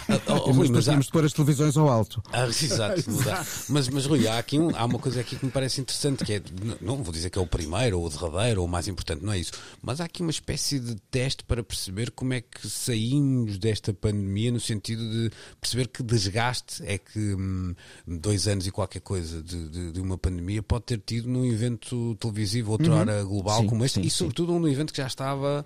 Ah, 0.09 0.19
oh, 0.43 0.47
Mas 0.47 0.57
Rui, 0.57 0.69
mas 0.69 0.87
há- 0.87 0.91
temos 0.91 1.05
de 1.07 1.11
pôr 1.11 1.25
as 1.25 1.33
televisões 1.33 1.77
ao 1.77 1.87
alto. 1.89 2.21
Ah, 2.33 2.47
exato, 2.47 3.09
mudar. 3.11 3.45
Mas, 3.69 3.87
mas 3.89 4.05
Rui, 4.05 4.27
há, 4.27 4.37
aqui 4.39 4.59
um- 4.59 4.75
há 4.75 4.85
uma 4.85 4.99
coisa 4.99 5.21
aqui 5.21 5.35
que 5.35 5.45
me 5.45 5.51
parece 5.51 5.79
interessante, 5.81 6.23
que 6.25 6.33
é, 6.33 6.41
não 6.81 7.01
vou 7.03 7.13
dizer 7.13 7.29
que 7.29 7.37
é 7.37 7.41
o 7.41 7.47
primeiro, 7.47 7.99
ou 7.99 8.05
o 8.05 8.09
derradeiro, 8.09 8.61
ou 8.61 8.67
o 8.67 8.69
mais 8.69 8.87
importante, 8.87 9.23
não 9.23 9.31
é 9.33 9.39
isso, 9.39 9.51
mas 9.81 10.01
há 10.01 10.05
aqui 10.05 10.21
uma 10.21 10.31
espécie 10.31 10.79
de 10.79 10.95
teste 11.11 11.43
para 11.43 11.63
perceber 11.63 12.11
como 12.11 12.33
é 12.33 12.41
que 12.41 12.67
saímos 12.67 13.57
desta 13.57 13.93
pandemia, 13.93 14.51
no 14.51 14.59
sentido 14.59 15.01
de 15.09 15.31
perceber 15.61 15.87
que 15.87 16.01
desgaste 16.03 16.83
é 16.85 16.97
que 16.97 17.19
hum, 17.35 17.73
dois 18.07 18.47
anos 18.47 18.67
e 18.67 18.71
qualquer 18.71 18.99
coisa 19.01 19.41
de, 19.41 19.69
de- 19.69 19.91
de 19.91 20.01
uma 20.01 20.17
pandemia 20.17 20.61
pode 20.63 20.85
ter 20.85 20.99
tido 21.05 21.27
num 21.29 21.45
evento 21.45 22.15
televisivo, 22.19 22.71
outrora 22.71 23.23
global 23.23 23.61
Sim, 23.61 23.67
como 23.67 23.85
este, 23.85 23.95
sim, 23.95 24.01
e 24.01 24.09
sim. 24.09 24.17
sobretudo 24.17 24.57
num 24.59 24.67
evento 24.67 24.91
que 24.91 24.97
já 24.97 25.07
estava 25.07 25.65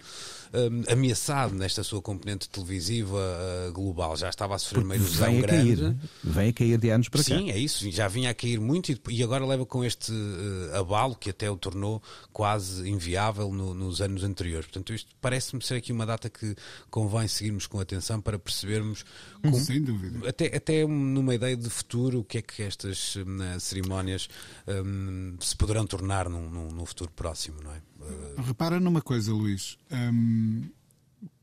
hum, 0.53 0.83
ameaçado 0.91 1.53
nesta 1.55 1.83
sua 1.83 2.01
componente 2.01 2.49
televisiva 2.49 3.17
ah, 3.17 3.71
global, 3.71 4.15
já 4.15 4.29
estava 4.29 4.55
a 4.55 4.57
sofrer 4.59 4.83
uma 4.83 4.95
erosão 4.95 5.27
Vem 5.31 5.37
a 5.39 5.41
grande. 5.41 5.75
cair, 5.75 5.95
vem 6.23 6.49
a 6.49 6.53
cair 6.53 6.77
de 6.77 6.89
anos 6.89 7.09
para 7.09 7.19
cá. 7.23 7.37
Sim, 7.37 7.51
é 7.51 7.57
isso, 7.57 7.89
já 7.91 8.07
vinha 8.07 8.29
a 8.29 8.33
cair 8.33 8.59
muito 8.59 8.91
e, 8.91 8.99
e 9.09 9.23
agora 9.23 9.45
leva 9.45 9.65
com 9.65 9.83
este 9.83 10.11
eh, 10.11 10.77
abalo 10.77 11.15
que 11.15 11.29
até 11.29 11.49
o 11.49 11.57
tornou 11.57 12.01
quase 12.31 12.89
inviável 12.89 13.51
no- 13.51 13.73
nos 13.73 14.01
anos 14.01 14.23
anteriores. 14.23 14.65
Portanto, 14.67 14.93
isto 14.93 15.09
parece-me 15.21 15.63
ser 15.63 15.75
aqui 15.75 15.91
uma 15.91 16.05
data 16.05 16.29
que 16.29 16.55
convém 16.89 17.27
seguirmos 17.27 17.67
com 17.67 17.79
atenção 17.79 18.19
para 18.21 18.37
percebermos, 18.39 19.03
como- 19.41 19.59
Sem 19.59 19.81
dúvida. 19.81 20.27
até, 20.29 20.55
até 20.55 20.85
numa 20.85 21.35
ideia 21.35 21.55
de 21.57 21.69
futuro, 21.69 22.19
o 22.19 22.23
que 22.23 22.37
é 22.37 22.41
que 22.41 22.61
estas 22.63 23.15
hum, 23.17 23.59
cerimónias 23.59 24.27
hum, 24.67 25.35
se 25.39 25.55
poderão 25.55 25.85
tornar 25.85 26.29
num, 26.29 26.49
num- 26.49 26.69
num 26.71 26.85
futuro 26.85 27.11
próximo, 27.11 27.57
não 27.63 27.71
é? 27.71 27.81
Eh, 28.01 28.41
Repara 28.41 28.79
numa 28.79 29.01
coisa, 29.01 29.33
Luís. 29.33 29.77
Hum, 29.91 30.69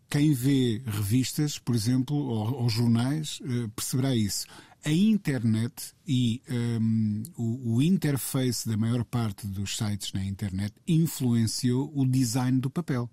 quem 0.09 0.33
vê 0.33 0.81
revistas, 0.87 1.59
por 1.59 1.75
exemplo, 1.75 2.17
ou, 2.17 2.63
ou 2.63 2.69
jornais, 2.69 3.41
eh, 3.45 3.69
perceberá 3.75 4.15
isso. 4.15 4.47
A 4.85 4.93
internet 4.93 5.93
e 6.07 6.43
hum, 6.81 7.23
o, 7.39 7.77
o 7.77 7.83
interface 7.83 8.69
da 8.69 8.77
maior 8.77 9.03
parte 9.05 9.47
dos 9.47 9.77
sites 9.77 10.13
na 10.13 10.23
internet 10.25 10.75
influenciou 10.87 11.91
o 11.95 12.07
design 12.07 12.61
do 12.61 12.69
papel. 12.71 13.09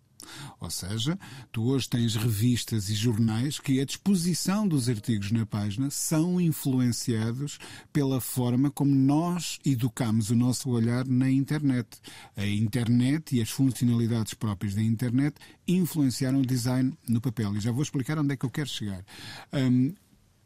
Ou 0.59 0.69
seja, 0.69 1.17
tu 1.51 1.63
hoje 1.63 1.89
tens 1.89 2.15
revistas 2.15 2.89
e 2.89 2.95
jornais 2.95 3.59
que 3.59 3.79
a 3.79 3.85
disposição 3.85 4.67
dos 4.67 4.89
artigos 4.89 5.31
na 5.31 5.45
página 5.45 5.89
são 5.89 6.39
influenciados 6.39 7.57
pela 7.91 8.21
forma 8.21 8.69
como 8.71 8.93
nós 8.93 9.59
educamos 9.65 10.29
o 10.29 10.35
nosso 10.35 10.69
olhar 10.69 11.05
na 11.05 11.29
internet. 11.29 11.87
A 12.35 12.45
internet 12.45 13.35
e 13.35 13.41
as 13.41 13.49
funcionalidades 13.49 14.33
próprias 14.33 14.75
da 14.75 14.81
internet 14.81 15.35
influenciaram 15.67 16.39
o 16.39 16.45
design 16.45 16.93
no 17.07 17.21
papel. 17.21 17.55
E 17.55 17.59
já 17.59 17.71
vou 17.71 17.83
explicar 17.83 18.17
onde 18.19 18.33
é 18.33 18.37
que 18.37 18.45
eu 18.45 18.49
quero 18.51 18.69
chegar. 18.69 19.03
Um, 19.53 19.93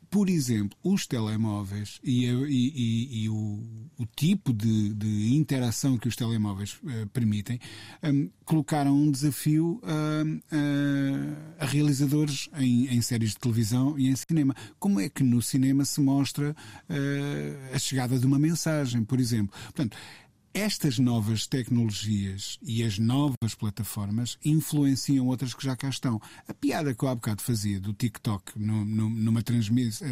por 0.10 0.30
exemplo, 0.30 0.78
os 0.84 1.06
telemóveis 1.06 1.99
e, 2.03 2.26
e, 2.26 3.24
e, 3.24 3.30
o, 3.30 3.64
o, 3.97 4.06
tipo 4.16 4.53
de, 4.53 4.93
de, 4.93 5.36
interação 5.36 5.97
que 5.97 6.08
os 6.08 6.16
telemóveis 6.16 6.80
uh, 6.84 7.08
permitem 7.12 7.60
um, 8.03 8.30
colocaram 8.43 8.95
um 8.95 9.12
desafio 9.12 9.82
uh, 9.84 10.28
uh, 10.28 11.56
a 11.60 11.66
realizadores 11.66 12.49
em, 12.58 12.88
em, 12.88 13.01
séries 13.01 13.32
de 13.32 13.38
televisão 13.38 13.97
e 13.97 14.08
em 14.08 14.16
cinema. 14.16 14.56
Como 14.80 14.99
é 14.99 15.10
que 15.10 15.24
no 15.24 15.41
cinema 15.41 15.86
se 15.86 16.01
mostra 16.01 16.56
a 17.74 17.80
chegada 17.80 18.18
de 18.18 18.26
uma 18.26 18.39
mensagem, 18.39 19.03
por 19.03 19.20
exemplo? 19.20 19.56
Portanto, 19.66 19.97
estas 20.56 20.97
novas 20.97 21.45
tecnologias 21.45 22.58
e 22.64 22.82
as 22.82 22.97
novas 22.97 23.53
plataformas 23.60 24.38
influenciam 24.43 25.28
outras 25.28 25.53
que 25.53 25.66
já 25.66 25.76
cá 25.76 25.89
estão. 25.89 26.20
A 26.47 26.53
piada 26.53 26.95
que 26.95 27.03
eu 27.03 27.10
há 27.10 27.16
bocado 27.16 27.41
fazia 27.41 27.78
do 27.78 27.93
TikTok 27.93 28.58
numa 28.58 29.43
transmissão, 29.43 30.08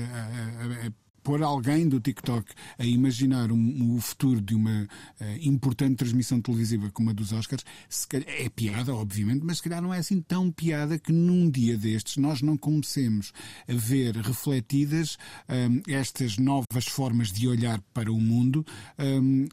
pôr 1.23 1.41
alguém 1.41 1.87
do 1.87 1.99
TikTok 1.99 2.51
a 2.77 2.85
imaginar 2.85 3.51
um, 3.51 3.95
o 3.95 4.01
futuro 4.01 4.41
de 4.41 4.53
uma 4.53 4.83
uh, 4.83 5.25
importante 5.41 5.95
transmissão 5.95 6.41
televisiva 6.41 6.91
como 6.91 7.09
a 7.09 7.13
dos 7.13 7.31
Oscars, 7.31 7.63
calhar, 8.09 8.27
é 8.29 8.49
piada, 8.49 8.93
obviamente, 8.93 9.43
mas 9.43 9.57
se 9.57 9.63
calhar 9.63 9.81
não 9.81 9.93
é 9.93 9.99
assim 9.99 10.21
tão 10.21 10.51
piada 10.51 10.99
que 10.99 11.11
num 11.11 11.49
dia 11.49 11.77
destes 11.77 12.17
nós 12.17 12.41
não 12.41 12.57
comecemos 12.57 13.31
a 13.67 13.73
ver 13.73 14.15
refletidas 14.17 15.17
um, 15.49 15.81
estas 15.91 16.37
novas 16.37 16.85
formas 16.87 17.31
de 17.31 17.47
olhar 17.47 17.81
para 17.93 18.11
o 18.11 18.19
mundo 18.19 18.65
um, 18.99 19.47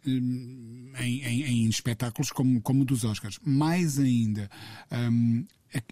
em, 0.99 1.23
em, 1.23 1.43
em, 1.43 1.69
espetáculos 1.69 2.31
como, 2.31 2.61
como 2.61 2.83
o 2.83 2.85
dos 2.85 3.05
Oscars. 3.05 3.39
Mais 3.45 3.99
ainda, 3.99 4.51
um, 4.91 5.45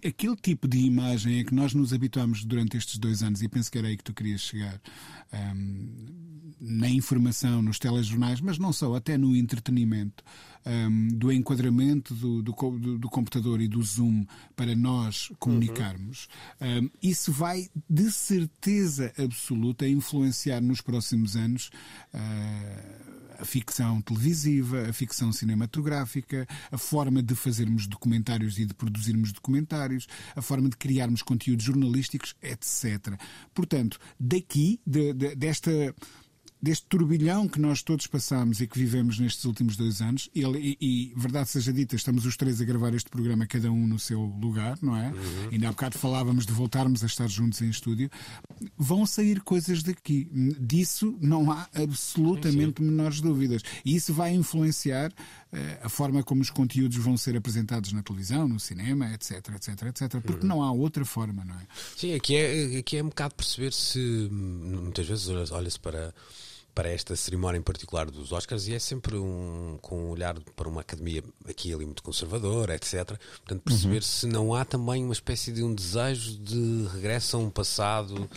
aquele 0.05 0.35
tipo 0.35 0.67
de 0.67 0.79
imagem 0.79 1.39
é 1.39 1.43
que 1.43 1.53
nós 1.53 1.73
nos 1.73 1.93
habituamos 1.93 2.43
durante 2.43 2.77
estes 2.77 2.97
dois 2.97 3.23
anos, 3.23 3.41
e 3.41 3.47
penso 3.47 3.71
que 3.71 3.77
era 3.77 3.87
aí 3.87 3.97
que 3.97 4.03
tu 4.03 4.13
querias 4.13 4.41
chegar, 4.41 4.79
um, 5.33 6.49
na 6.59 6.89
informação, 6.89 7.61
nos 7.61 7.79
telejornais, 7.79 8.41
mas 8.41 8.57
não 8.57 8.73
só, 8.73 8.93
até 8.95 9.17
no 9.17 9.35
entretenimento, 9.35 10.23
um, 10.65 11.07
do 11.07 11.31
enquadramento 11.31 12.13
do, 12.13 12.41
do, 12.41 12.97
do, 12.97 13.09
computador 13.09 13.61
e 13.61 13.67
do 13.67 13.81
Zoom 13.81 14.25
para 14.55 14.75
nós 14.75 15.31
comunicarmos, 15.39 16.27
uhum. 16.59 16.85
um, 16.85 16.89
isso 17.01 17.31
vai, 17.31 17.69
de 17.89 18.11
certeza 18.11 19.13
absoluta, 19.17 19.87
influenciar 19.87 20.61
nos 20.61 20.81
próximos 20.81 21.37
anos. 21.37 21.69
Uh, 22.13 23.28
a 23.39 23.45
ficção 23.45 24.01
televisiva, 24.01 24.89
a 24.89 24.93
ficção 24.93 25.31
cinematográfica, 25.31 26.45
a 26.71 26.77
forma 26.77 27.23
de 27.23 27.35
fazermos 27.35 27.87
documentários 27.87 28.59
e 28.59 28.65
de 28.65 28.73
produzirmos 28.73 29.31
documentários, 29.31 30.07
a 30.35 30.41
forma 30.41 30.69
de 30.69 30.77
criarmos 30.77 31.21
conteúdos 31.21 31.65
jornalísticos, 31.65 32.35
etc. 32.41 33.17
Portanto, 33.53 33.99
daqui, 34.19 34.79
de, 34.85 35.13
de, 35.13 35.35
desta 35.35 35.71
deste 36.61 36.85
turbilhão 36.87 37.47
que 37.47 37.59
nós 37.59 37.81
todos 37.81 38.05
passamos 38.05 38.59
e 38.59 38.67
que 38.67 38.77
vivemos 38.77 39.17
nestes 39.17 39.45
últimos 39.45 39.77
dois 39.77 40.01
anos, 40.01 40.29
e, 40.35 40.43
e, 40.43 40.77
e, 40.81 41.13
verdade 41.15 41.49
seja 41.49 41.71
dita, 41.71 41.95
estamos 41.95 42.25
os 42.25 42.35
três 42.35 42.59
a 42.59 42.65
gravar 42.65 42.93
este 42.93 43.09
programa, 43.09 43.47
cada 43.47 43.71
um 43.71 43.87
no 43.87 43.97
seu 43.97 44.19
lugar, 44.19 44.77
não 44.81 44.95
é? 44.95 45.09
Uhum. 45.09 45.49
Ainda 45.51 45.69
há 45.69 45.71
bocado 45.71 45.97
falávamos 45.97 46.45
de 46.45 46.51
voltarmos 46.51 47.01
a 47.03 47.05
estar 47.07 47.27
juntos 47.27 47.61
em 47.61 47.69
estúdio. 47.69 48.09
Vão 48.77 49.05
sair 49.05 49.41
coisas 49.41 49.83
daqui. 49.83 50.29
Disso 50.59 51.17
não 51.21 51.49
há 51.51 51.67
absolutamente 51.73 52.81
sim, 52.81 52.85
sim. 52.85 52.91
menores 52.91 53.21
dúvidas. 53.21 53.61
E 53.85 53.95
isso 53.95 54.13
vai 54.13 54.33
influenciar 54.33 55.11
uh, 55.11 55.85
a 55.85 55.89
forma 55.89 56.23
como 56.23 56.41
os 56.41 56.49
conteúdos 56.49 56.97
vão 56.97 57.15
ser 57.15 57.37
apresentados 57.37 57.93
na 57.93 58.03
televisão, 58.03 58.47
no 58.47 58.59
cinema, 58.59 59.13
etc, 59.13 59.49
etc, 59.55 59.81
etc. 59.83 60.21
Porque 60.21 60.43
uhum. 60.43 60.49
não 60.49 60.63
há 60.63 60.71
outra 60.71 61.05
forma, 61.05 61.45
não 61.45 61.55
é? 61.55 61.65
Sim, 61.95 62.13
aqui 62.13 62.35
é, 62.35 62.77
aqui 62.79 62.97
é 62.97 63.03
um 63.03 63.07
bocado 63.09 63.35
perceber 63.35 63.71
se 63.71 64.27
muitas 64.29 65.07
vezes 65.07 65.29
olha-se 65.51 65.79
para 65.79 66.13
para 66.79 66.87
esta 66.87 67.13
cerimónia 67.13 67.59
em 67.59 67.61
particular 67.61 68.09
dos 68.09 68.31
Oscars 68.31 68.69
e 68.69 68.73
é 68.73 68.79
sempre 68.79 69.17
um, 69.17 69.77
com 69.81 70.05
um 70.05 70.09
olhar 70.11 70.39
para 70.55 70.69
uma 70.69 70.79
academia 70.79 71.21
aqui 71.45 71.73
ali 71.73 71.83
muito 71.83 72.01
conservadora, 72.01 72.73
etc. 72.73 73.17
Portanto, 73.39 73.63
perceber 73.65 73.95
uhum. 73.97 74.01
se 74.01 74.27
não 74.27 74.55
há 74.55 74.63
também 74.63 75.03
uma 75.03 75.11
espécie 75.11 75.51
de 75.51 75.61
um 75.61 75.75
desejo 75.75 76.37
de 76.37 76.87
regresso 76.93 77.35
a 77.35 77.39
um 77.41 77.49
passado. 77.49 78.29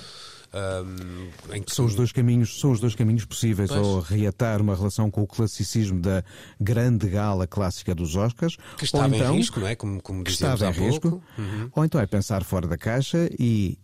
Um, 0.53 1.61
que... 1.61 1.73
São 1.73 1.85
os 1.85 1.95
dois 1.95 2.11
caminhos, 2.11 2.59
são 2.59 2.73
os 2.73 2.81
dois 2.81 2.97
caminhos 2.97 3.25
possíveis, 3.25 3.71
pois. 3.71 3.81
ou 3.81 4.01
reatar 4.01 4.61
uma 4.61 4.75
relação 4.75 5.09
com 5.09 5.23
o 5.23 5.27
classicismo 5.27 6.01
da 6.01 6.25
grande 6.61 7.09
gala 7.09 7.47
clássica 7.47 7.95
dos 7.95 8.17
Oscars, 8.17 8.57
que 8.77 8.85
estava 8.85 9.15
então, 9.15 9.35
em 9.35 9.37
risco, 9.37 9.61
não 9.61 9.69
é? 9.69 9.77
Como, 9.77 10.03
como 10.03 10.25
que 10.25 10.33
estava 10.33 10.67
em 10.67 10.73
risco, 10.73 11.23
uhum. 11.39 11.71
ou 11.77 11.85
então 11.85 12.01
é 12.01 12.09
pensar 12.09 12.43
fora 12.43 12.67
da 12.67 12.77
caixa 12.77 13.31
e 13.39 13.79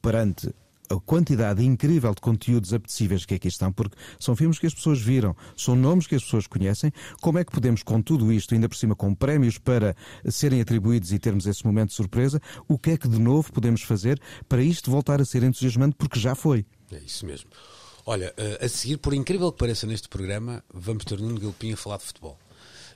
perante 0.00 0.50
a 0.88 1.00
quantidade 1.00 1.64
incrível 1.64 2.14
de 2.14 2.20
conteúdos 2.20 2.72
apetecíveis 2.72 3.24
que 3.24 3.34
aqui 3.34 3.48
estão, 3.48 3.72
porque 3.72 3.96
são 4.18 4.34
filmes 4.34 4.58
que 4.58 4.66
as 4.66 4.74
pessoas 4.74 5.00
viram, 5.00 5.36
são 5.56 5.74
nomes 5.74 6.06
que 6.06 6.14
as 6.14 6.22
pessoas 6.22 6.46
conhecem. 6.46 6.92
Como 7.20 7.38
é 7.38 7.44
que 7.44 7.52
podemos, 7.52 7.82
com 7.82 8.00
tudo 8.00 8.32
isto, 8.32 8.54
ainda 8.54 8.68
por 8.68 8.76
cima 8.76 8.94
com 8.94 9.14
prémios 9.14 9.58
para 9.58 9.94
serem 10.28 10.60
atribuídos 10.60 11.12
e 11.12 11.18
termos 11.18 11.46
esse 11.46 11.64
momento 11.66 11.88
de 11.88 11.94
surpresa, 11.94 12.40
o 12.66 12.78
que 12.78 12.90
é 12.90 12.96
que 12.96 13.08
de 13.08 13.18
novo 13.18 13.52
podemos 13.52 13.82
fazer 13.82 14.20
para 14.48 14.62
isto 14.62 14.90
voltar 14.90 15.20
a 15.20 15.24
ser 15.24 15.42
entusiasmante, 15.42 15.96
porque 15.96 16.18
já 16.18 16.34
foi? 16.34 16.64
É 16.90 16.98
isso 16.98 17.26
mesmo. 17.26 17.50
Olha, 18.06 18.32
eh, 18.38 18.64
a 18.64 18.68
seguir, 18.68 18.96
por 18.96 19.12
incrível 19.12 19.52
que 19.52 19.58
pareça 19.58 19.86
neste 19.86 20.08
programa, 20.08 20.64
vamos 20.72 21.04
ter 21.04 21.20
Nuno 21.20 21.38
Gilpinho 21.38 21.74
a 21.74 21.76
falar 21.76 21.98
de 21.98 22.04
futebol. 22.04 22.38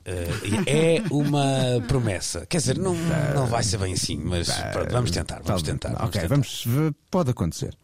Uh, 0.05 0.64
é 0.66 1.03
uma 1.11 1.80
promessa. 1.86 2.44
Quer 2.46 2.59
dizer, 2.59 2.78
não, 2.78 2.94
não 3.34 3.46
vai 3.46 3.62
ser 3.62 3.78
bem 3.78 3.92
assim, 3.94 4.16
mas 4.16 4.50
pronto, 4.72 4.90
vamos 4.90 5.11
tentar, 5.11 5.40
vamos 5.44 5.62
tentar. 5.62 5.90
Vamos 5.90 6.09
ok, 6.09 6.20
tentar. 6.22 6.34
vamos. 6.34 6.64
Pode 7.11 7.30
acontecer. 7.30 7.76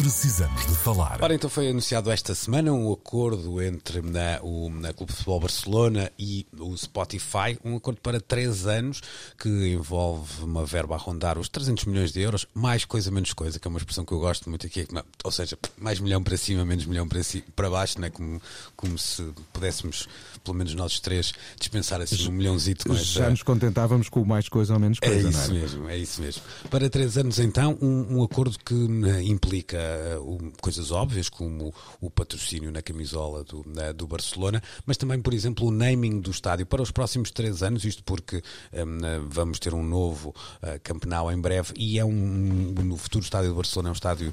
Precisamos 0.00 0.66
de 0.66 0.74
falar. 0.76 1.18
Ora, 1.20 1.34
então 1.34 1.50
foi 1.50 1.68
anunciado 1.68 2.10
esta 2.10 2.34
semana 2.34 2.72
um 2.72 2.90
acordo 2.90 3.60
entre 3.60 4.00
na, 4.00 4.40
o 4.42 4.70
na 4.70 4.94
Clube 4.94 5.12
de 5.12 5.18
Futebol 5.18 5.40
Barcelona 5.40 6.10
e 6.18 6.46
o 6.58 6.74
Spotify, 6.74 7.58
um 7.62 7.76
acordo 7.76 8.00
para 8.00 8.18
três 8.18 8.66
anos 8.66 9.02
que 9.38 9.46
envolve 9.48 10.42
uma 10.42 10.64
verba 10.64 10.94
a 10.94 10.98
rondar 10.98 11.38
os 11.38 11.50
300 11.50 11.84
milhões 11.84 12.12
de 12.12 12.20
euros, 12.22 12.46
mais 12.54 12.86
coisa, 12.86 13.10
menos 13.10 13.34
coisa, 13.34 13.60
que 13.60 13.68
é 13.68 13.70
uma 13.70 13.76
expressão 13.76 14.02
que 14.02 14.12
eu 14.12 14.18
gosto 14.18 14.48
muito 14.48 14.66
aqui, 14.66 14.88
ou 15.22 15.30
seja, 15.30 15.58
mais 15.76 16.00
milhão 16.00 16.22
para 16.22 16.36
cima, 16.38 16.64
menos 16.64 16.86
milhão 16.86 17.06
para, 17.06 17.22
si, 17.22 17.44
para 17.54 17.68
baixo, 17.68 18.00
né? 18.00 18.08
como, 18.08 18.40
como 18.74 18.96
se 18.96 19.22
pudéssemos 19.52 20.08
pelo 20.42 20.56
menos 20.56 20.74
nós 20.74 20.98
três, 20.98 21.34
dispensar 21.58 22.00
assim 22.00 22.26
um 22.26 22.32
milhãozito 22.32 22.88
com 22.88 22.94
Já 22.94 23.28
nos 23.28 23.42
contentávamos 23.42 24.08
com 24.08 24.24
mais 24.24 24.48
coisa 24.48 24.72
ou 24.72 24.80
menos 24.80 24.98
coisa. 24.98 25.28
É 25.28 25.30
isso 25.30 25.50
é? 25.50 25.54
mesmo, 25.54 25.88
é 25.90 25.98
isso 25.98 26.22
mesmo. 26.22 26.42
Para 26.70 26.88
três 26.88 27.18
anos, 27.18 27.38
então, 27.38 27.76
um, 27.82 28.16
um 28.16 28.22
acordo 28.22 28.58
que 28.58 28.72
né, 28.72 29.22
implica 29.22 29.89
uh, 30.18 30.52
coisas 30.60 30.90
óbvias, 30.90 31.28
como 31.28 31.74
o 32.00 32.10
patrocínio 32.10 32.70
na 32.70 32.82
camisola 32.82 33.44
do, 33.44 33.60
uh, 33.60 33.94
do 33.94 34.06
Barcelona, 34.06 34.62
mas 34.86 34.96
também, 34.96 35.20
por 35.20 35.34
exemplo, 35.34 35.66
o 35.66 35.70
naming 35.70 36.20
do 36.20 36.30
estádio 36.30 36.66
para 36.66 36.82
os 36.82 36.90
próximos 36.90 37.30
três 37.30 37.62
anos, 37.62 37.84
isto 37.84 38.02
porque 38.04 38.42
um, 38.72 39.28
vamos 39.28 39.58
ter 39.58 39.74
um 39.74 39.82
novo 39.82 40.30
uh, 40.30 40.80
campeonato 40.82 41.30
em 41.30 41.40
breve 41.40 41.72
e 41.76 41.98
é 41.98 42.04
um, 42.04 42.12
no 42.12 42.96
futuro 42.96 43.24
estádio 43.24 43.50
do 43.50 43.56
Barcelona 43.56 43.88
é 43.88 43.90
um 43.90 43.94
estádio 43.94 44.32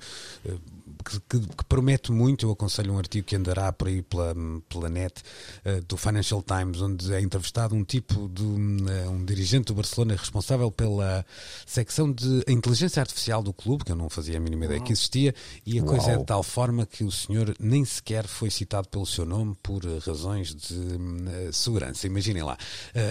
que, 1.07 1.19
que, 1.21 1.39
que, 1.39 1.65
promete 1.65 2.11
muito. 2.11 2.45
Eu 2.45 2.51
aconselho 2.51 2.93
um 2.93 2.97
artigo 2.97 3.25
que 3.25 3.35
andará 3.35 3.71
por 3.71 3.87
aí 3.87 4.01
pela, 4.01 4.35
pela 4.67 4.89
net 4.89 5.21
uh, 5.65 5.81
do 5.85 5.95
Financial 5.95 6.43
Times, 6.43 6.81
onde 6.81 7.13
é 7.13 7.21
entrevistado 7.21 7.73
um 7.73 7.83
tipo 7.83 8.27
de 8.27 8.43
uh, 8.43 9.09
um 9.09 9.23
dirigente 9.23 9.67
do 9.67 9.75
Barcelona 9.75 10.15
responsável 10.15 10.69
pela 10.69 11.25
secção 11.65 12.11
de 12.11 12.43
inteligência 12.47 12.99
artificial 12.99 13.41
do 13.41 13.53
clube, 13.53 13.85
que 13.85 13.91
eu 13.91 13.95
não 13.95 14.09
fazia 14.09 14.37
a 14.37 14.39
mínima 14.39 14.65
ideia 14.65 14.81
que 14.81 14.91
existia, 14.91 15.33
e 15.65 15.79
a 15.79 15.83
Uau. 15.83 15.95
coisa 15.95 16.11
é 16.11 16.17
de 16.17 16.25
tal 16.25 16.43
forma 16.43 16.85
que 16.85 17.03
o 17.03 17.11
senhor 17.11 17.55
nem 17.59 17.85
sequer 17.85 18.27
foi 18.27 18.49
citado 18.49 18.89
pelo 18.89 19.05
seu 19.05 19.25
nome 19.25 19.55
por 19.63 19.85
razões 20.05 20.53
de 20.53 20.73
uh, 20.73 21.53
segurança. 21.53 22.05
Imaginem 22.07 22.43
lá. 22.43 22.57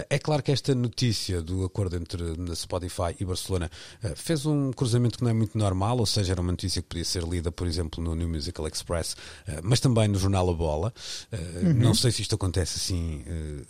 é 0.09 0.19
claro 0.19 0.43
que 0.43 0.51
esta 0.51 0.75
notícia 0.75 1.41
do 1.41 1.65
acordo 1.65 1.95
entre 1.95 2.23
Spotify 2.55 3.15
e 3.19 3.25
Barcelona 3.25 3.69
fez 4.15 4.45
um 4.45 4.71
cruzamento 4.71 5.17
que 5.17 5.23
não 5.23 5.31
é 5.31 5.33
muito 5.33 5.57
normal, 5.57 5.97
ou 5.97 6.05
seja, 6.05 6.33
era 6.33 6.41
uma 6.41 6.51
notícia 6.51 6.81
que 6.81 6.87
podia 6.87 7.05
ser 7.05 7.23
lida, 7.23 7.51
por 7.51 7.67
exemplo, 7.67 7.86
exemplo, 7.87 8.03
no 8.03 8.15
New 8.15 8.27
Musical 8.27 8.67
Express, 8.67 9.15
mas 9.63 9.79
também 9.79 10.07
no 10.07 10.19
jornal 10.19 10.49
A 10.49 10.53
Bola. 10.53 10.93
Uhum. 11.31 11.73
Não 11.73 11.93
sei 11.93 12.11
se 12.11 12.21
isto 12.21 12.35
acontece 12.35 12.77
assim. 12.77 13.23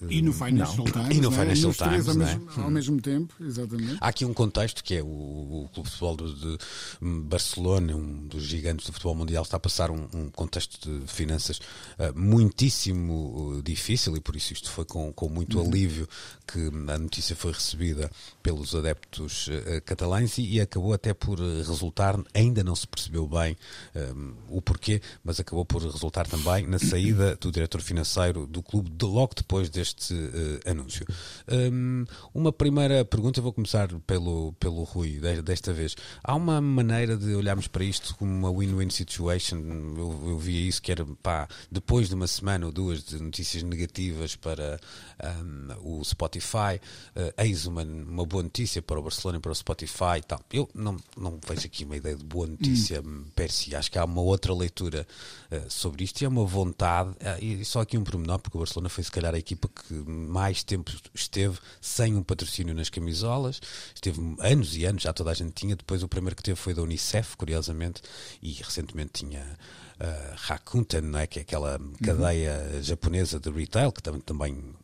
e 0.09 0.21
no 0.21 0.33
Financial 0.33 0.77
não. 0.77 0.85
Times. 0.85 1.17
E 1.17 1.21
no 1.21 1.31
Financial 1.31 1.73
Times. 1.73 2.07
Ao, 2.07 2.13
é? 2.13 2.17
mesmo, 2.17 2.49
ao 2.57 2.71
mesmo 2.71 3.01
tempo, 3.01 3.33
exatamente. 3.39 3.97
Há 4.01 4.07
aqui 4.07 4.25
um 4.25 4.33
contexto 4.33 4.83
que 4.83 4.95
é 4.95 5.01
o, 5.01 5.05
o 5.05 5.69
Clube 5.73 5.89
de 5.89 5.95
Futebol 5.95 6.17
de, 6.17 6.57
de, 6.57 6.57
Barcelona, 7.01 7.95
um 7.95 8.27
dos 8.27 8.43
gigantes 8.43 8.85
do 8.85 8.93
futebol 8.93 9.15
mundial, 9.15 9.43
está 9.43 9.57
a 9.57 9.59
passar 9.59 9.91
um, 9.91 10.07
um 10.13 10.29
contexto 10.29 10.89
de 10.89 11.07
finanças 11.07 11.57
uh, 11.57 12.17
muitíssimo 12.17 13.61
difícil 13.63 14.15
e 14.17 14.19
por 14.19 14.35
isso 14.35 14.53
isto 14.53 14.69
foi 14.69 14.85
com, 14.85 15.11
com 15.13 15.29
muito 15.29 15.59
uhum. 15.59 15.67
alívio 15.67 16.07
que 16.45 16.67
a 16.89 16.97
notícia 16.97 17.35
foi 17.35 17.51
recebida 17.51 18.09
pelos 18.41 18.73
adeptos 18.73 19.47
uh, 19.47 19.81
catalães 19.85 20.37
e, 20.37 20.55
e, 20.55 20.61
acabou 20.61 20.93
até 20.93 21.13
por 21.13 21.39
resultar, 21.39 22.19
ainda 22.33 22.63
não 22.63 22.75
se 22.75 22.87
percebeu 22.87 23.27
bem 23.27 23.57
um, 23.97 24.33
o 24.49 24.61
porquê, 24.61 25.01
mas 25.23 25.39
acabou 25.39 25.65
por 25.65 25.81
resultar 25.81 26.27
também 26.27 26.67
na 26.67 26.79
saída 26.79 27.35
do 27.35 27.51
diretor 27.51 27.81
financeiro 27.81 28.45
do 28.45 28.61
clube 28.61 28.89
de, 28.89 29.05
logo 29.05 29.33
depois 29.35 29.69
deste 29.69 30.13
uh, 30.13 30.69
anúncio. 30.69 31.05
Um, 31.47 32.05
uma 32.33 32.51
primeira 32.51 33.03
pergunta, 33.03 33.41
vou 33.41 33.53
começar 33.53 33.87
pelo, 34.05 34.53
pelo 34.53 34.83
Rui 34.83 35.19
desta 35.43 35.73
vez. 35.73 35.95
Há 36.23 36.35
uma 36.35 36.61
maneira 36.61 37.17
de 37.17 37.33
olharmos 37.35 37.67
para 37.67 37.83
isto 37.83 38.15
como 38.15 38.31
uma 38.31 38.51
win-win 38.51 38.89
situation? 38.89 39.57
Eu, 39.57 40.29
eu 40.29 40.37
via 40.37 40.67
isso 40.67 40.81
que 40.81 40.91
era, 40.91 41.05
pá, 41.21 41.47
depois 41.71 42.09
de 42.09 42.15
uma 42.15 42.27
semana 42.27 42.65
ou 42.65 42.71
duas 42.71 43.03
de 43.03 43.21
notícias 43.21 43.63
negativas 43.63 44.35
para 44.35 44.79
um, 45.23 45.99
o 45.99 46.03
Spotify, 46.03 46.79
uh, 47.15 47.33
eis 47.37 47.65
uma, 47.65 47.83
uma 47.83 48.25
boa 48.25 48.43
notícia 48.43 48.81
para 48.81 48.99
o 48.99 49.03
Barcelona 49.03 49.37
e 49.37 49.41
para 49.41 49.51
o 49.51 49.55
Spotify 49.55 50.17
e 50.17 50.21
tal. 50.21 50.39
Eu 50.51 50.69
não, 50.73 50.97
não 51.15 51.39
vejo 51.47 51.65
aqui 51.65 51.85
uma 51.85 51.95
ideia 51.95 52.15
de 52.15 52.23
boa 52.23 52.47
notícia 52.47 53.01
hum. 53.01 53.25
per 53.35 53.51
si. 53.51 53.75
Acho 53.75 53.91
que 53.91 53.97
há 53.97 54.05
uma 54.05 54.21
outra 54.21 54.53
leitura 54.53 55.07
uh, 55.51 55.69
sobre 55.69 56.03
isto 56.03 56.21
e 56.21 56.25
é 56.25 56.27
uma 56.27 56.45
vontade. 56.45 57.09
Uh, 57.11 57.43
e 57.43 57.65
só 57.65 57.81
aqui 57.81 57.97
um 57.97 58.03
pormenor, 58.03 58.39
porque 58.39 58.57
o 58.57 58.59
Barcelona 58.59 58.89
foi 58.89 59.03
se 59.03 59.11
calhar 59.11 59.33
a 59.33 59.37
equipa 59.37 59.67
que 59.67 59.93
mais 59.93 60.63
tempo 60.63 60.91
esteve 61.13 61.57
sem 61.81 62.15
um 62.15 62.23
patrocínio 62.23 62.73
nas 62.73 62.89
camisolas. 62.89 63.59
Esteve 63.93 64.19
anos 64.39 64.75
e 64.75 64.85
anos, 64.85 65.03
já 65.03 65.13
toda 65.13 65.31
a 65.31 65.33
gente 65.33 65.53
tinha. 65.53 65.75
Depois 65.75 66.03
o 66.03 66.07
primeiro 66.07 66.35
que 66.35 66.43
teve 66.43 66.57
foi 66.57 66.73
da 66.73 66.81
Unicef, 66.81 67.35
curiosamente, 67.35 68.01
e 68.41 68.53
recentemente 68.53 69.25
tinha 69.25 69.57
uh, 69.99 70.35
Rakuten, 70.35 71.01
não 71.01 71.19
é? 71.19 71.27
que 71.27 71.39
é 71.39 71.41
aquela 71.41 71.79
cadeia 72.03 72.69
uhum. 72.73 72.83
japonesa 72.83 73.39
de 73.39 73.49
retail, 73.49 73.91
que 73.91 74.01
também, 74.01 74.21
também, 74.21 74.75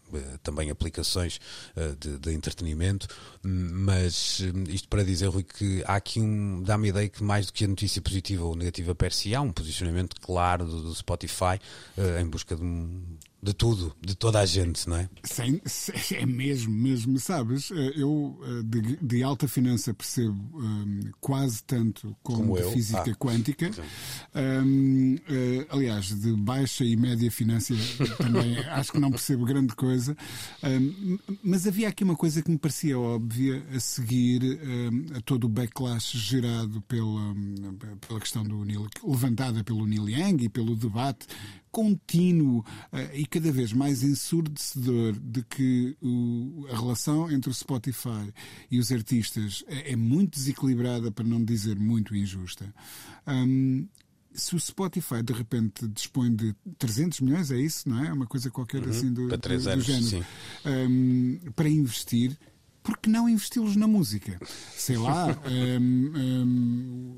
também 0.41 0.69
aplicações 0.69 1.39
uh, 1.75 1.95
de, 1.95 2.17
de, 2.17 2.31
entretenimento, 2.33 3.07
mas 3.43 4.41
isto 4.69 4.87
para 4.87 5.03
dizer, 5.03 5.27
Rui, 5.27 5.43
que 5.43 5.83
há 5.85 5.95
aqui 5.95 6.19
um, 6.19 6.61
dá-me 6.63 6.87
a 6.87 6.89
ideia 6.89 7.09
que 7.09 7.23
mais 7.23 7.45
do 7.45 7.53
que 7.53 7.65
a 7.65 7.67
notícia 7.67 8.01
positiva 8.01 8.43
ou 8.43 8.55
negativa 8.55 8.95
per 8.95 9.11
si, 9.11 9.35
há 9.35 9.41
um 9.41 9.51
posicionamento 9.51 10.19
claro 10.19 10.65
do, 10.65 10.81
do 10.81 10.95
Spotify 10.95 11.59
em 12.19 12.25
busca 12.25 12.55
de 12.55 12.63
um 12.63 13.01
de 13.43 13.53
tudo, 13.53 13.93
de 13.99 14.15
toda 14.15 14.39
a 14.39 14.45
gente, 14.45 14.87
não 14.87 14.95
é? 14.95 15.09
Sim, 15.25 15.59
é 16.15 16.25
mesmo, 16.25 16.73
mesmo. 16.73 17.19
Sabes, 17.19 17.71
eh, 17.71 17.93
eu 17.97 18.39
eh, 18.41 18.63
de, 18.63 18.97
de 19.01 19.21
alta 19.21 19.49
finança 19.49 19.93
percebo 19.93 20.33
um, 20.57 21.11
quase 21.19 21.61
tanto 21.61 22.15
como, 22.23 22.55
como 22.55 22.55
de 22.55 22.71
física 22.71 23.11
ah. 23.11 23.15
quântica. 23.15 23.69
Um, 24.33 25.15
uh, 25.15 25.19
eh, 25.27 25.67
aliás, 25.69 26.17
de 26.17 26.31
baixa 26.37 26.85
e 26.85 26.95
média 26.95 27.29
finança 27.29 27.73
também 28.17 28.57
acho 28.59 28.93
que 28.93 28.99
não 28.99 29.11
percebo 29.11 29.43
grande 29.43 29.75
coisa. 29.75 30.15
Um, 30.63 31.19
mas 31.43 31.67
havia 31.67 31.89
aqui 31.89 32.05
uma 32.05 32.15
coisa 32.15 32.41
que 32.41 32.49
me 32.49 32.57
parecia 32.57 32.97
óbvia 32.97 33.61
a 33.75 33.79
seguir 33.81 34.57
a 35.17 35.21
todo 35.21 35.45
o 35.45 35.49
backlash 35.49 36.17
gerado 36.17 36.81
pela, 36.83 37.35
pela 38.07 38.19
questão 38.21 38.43
do 38.43 38.63
Neil, 38.63 38.87
levantada 39.03 39.65
pelo 39.65 39.85
Neil 39.85 40.07
Young 40.07 40.43
e 40.45 40.49
pelo 40.49 40.77
debate 40.77 41.27
contínuo 41.73 42.59
uh, 42.59 43.15
e 43.15 43.25
cada 43.25 43.51
vez 43.51 43.73
mais 43.73 44.03
ensurdecedor 44.03 45.13
de 45.13 45.41
que 45.41 45.97
o, 45.99 46.67
a 46.71 46.79
relação 46.79 47.31
entre 47.31 47.49
o 47.49 47.53
Spotify 47.53 48.31
e 48.69 48.77
os 48.77 48.91
artistas 48.91 49.65
é, 49.67 49.93
é 49.93 49.95
muito 49.95 50.35
desequilibrada, 50.35 51.11
para 51.11 51.25
não 51.25 51.43
dizer 51.43 51.77
muito 51.77 52.15
injusta. 52.15 52.71
Um, 53.27 53.87
se 54.33 54.55
o 54.55 54.59
Spotify 54.59 55.23
de 55.23 55.33
repente 55.33 55.87
dispõe 55.87 56.33
de 56.35 56.55
300 56.77 57.21
milhões, 57.21 57.51
é 57.51 57.57
isso, 57.57 57.89
não 57.89 58.03
é? 58.03 58.13
Uma 58.13 58.27
coisa 58.27 58.51
qualquer 58.51 58.83
uhum, 58.83 58.89
assim 58.89 59.11
do, 59.11 59.27
para 59.27 59.37
três 59.39 59.63
do, 59.63 59.69
anos, 59.71 59.85
do 59.85 59.91
género, 59.91 60.25
um, 60.65 61.39
para 61.55 61.69
investir, 61.69 62.37
por 62.83 62.97
que 62.97 63.09
não 63.09 63.27
investi-los 63.27 63.75
na 63.75 63.87
música? 63.87 64.39
Sei 64.75 64.97
lá, 64.97 65.27
um, 65.81 66.19
um, 66.19 67.15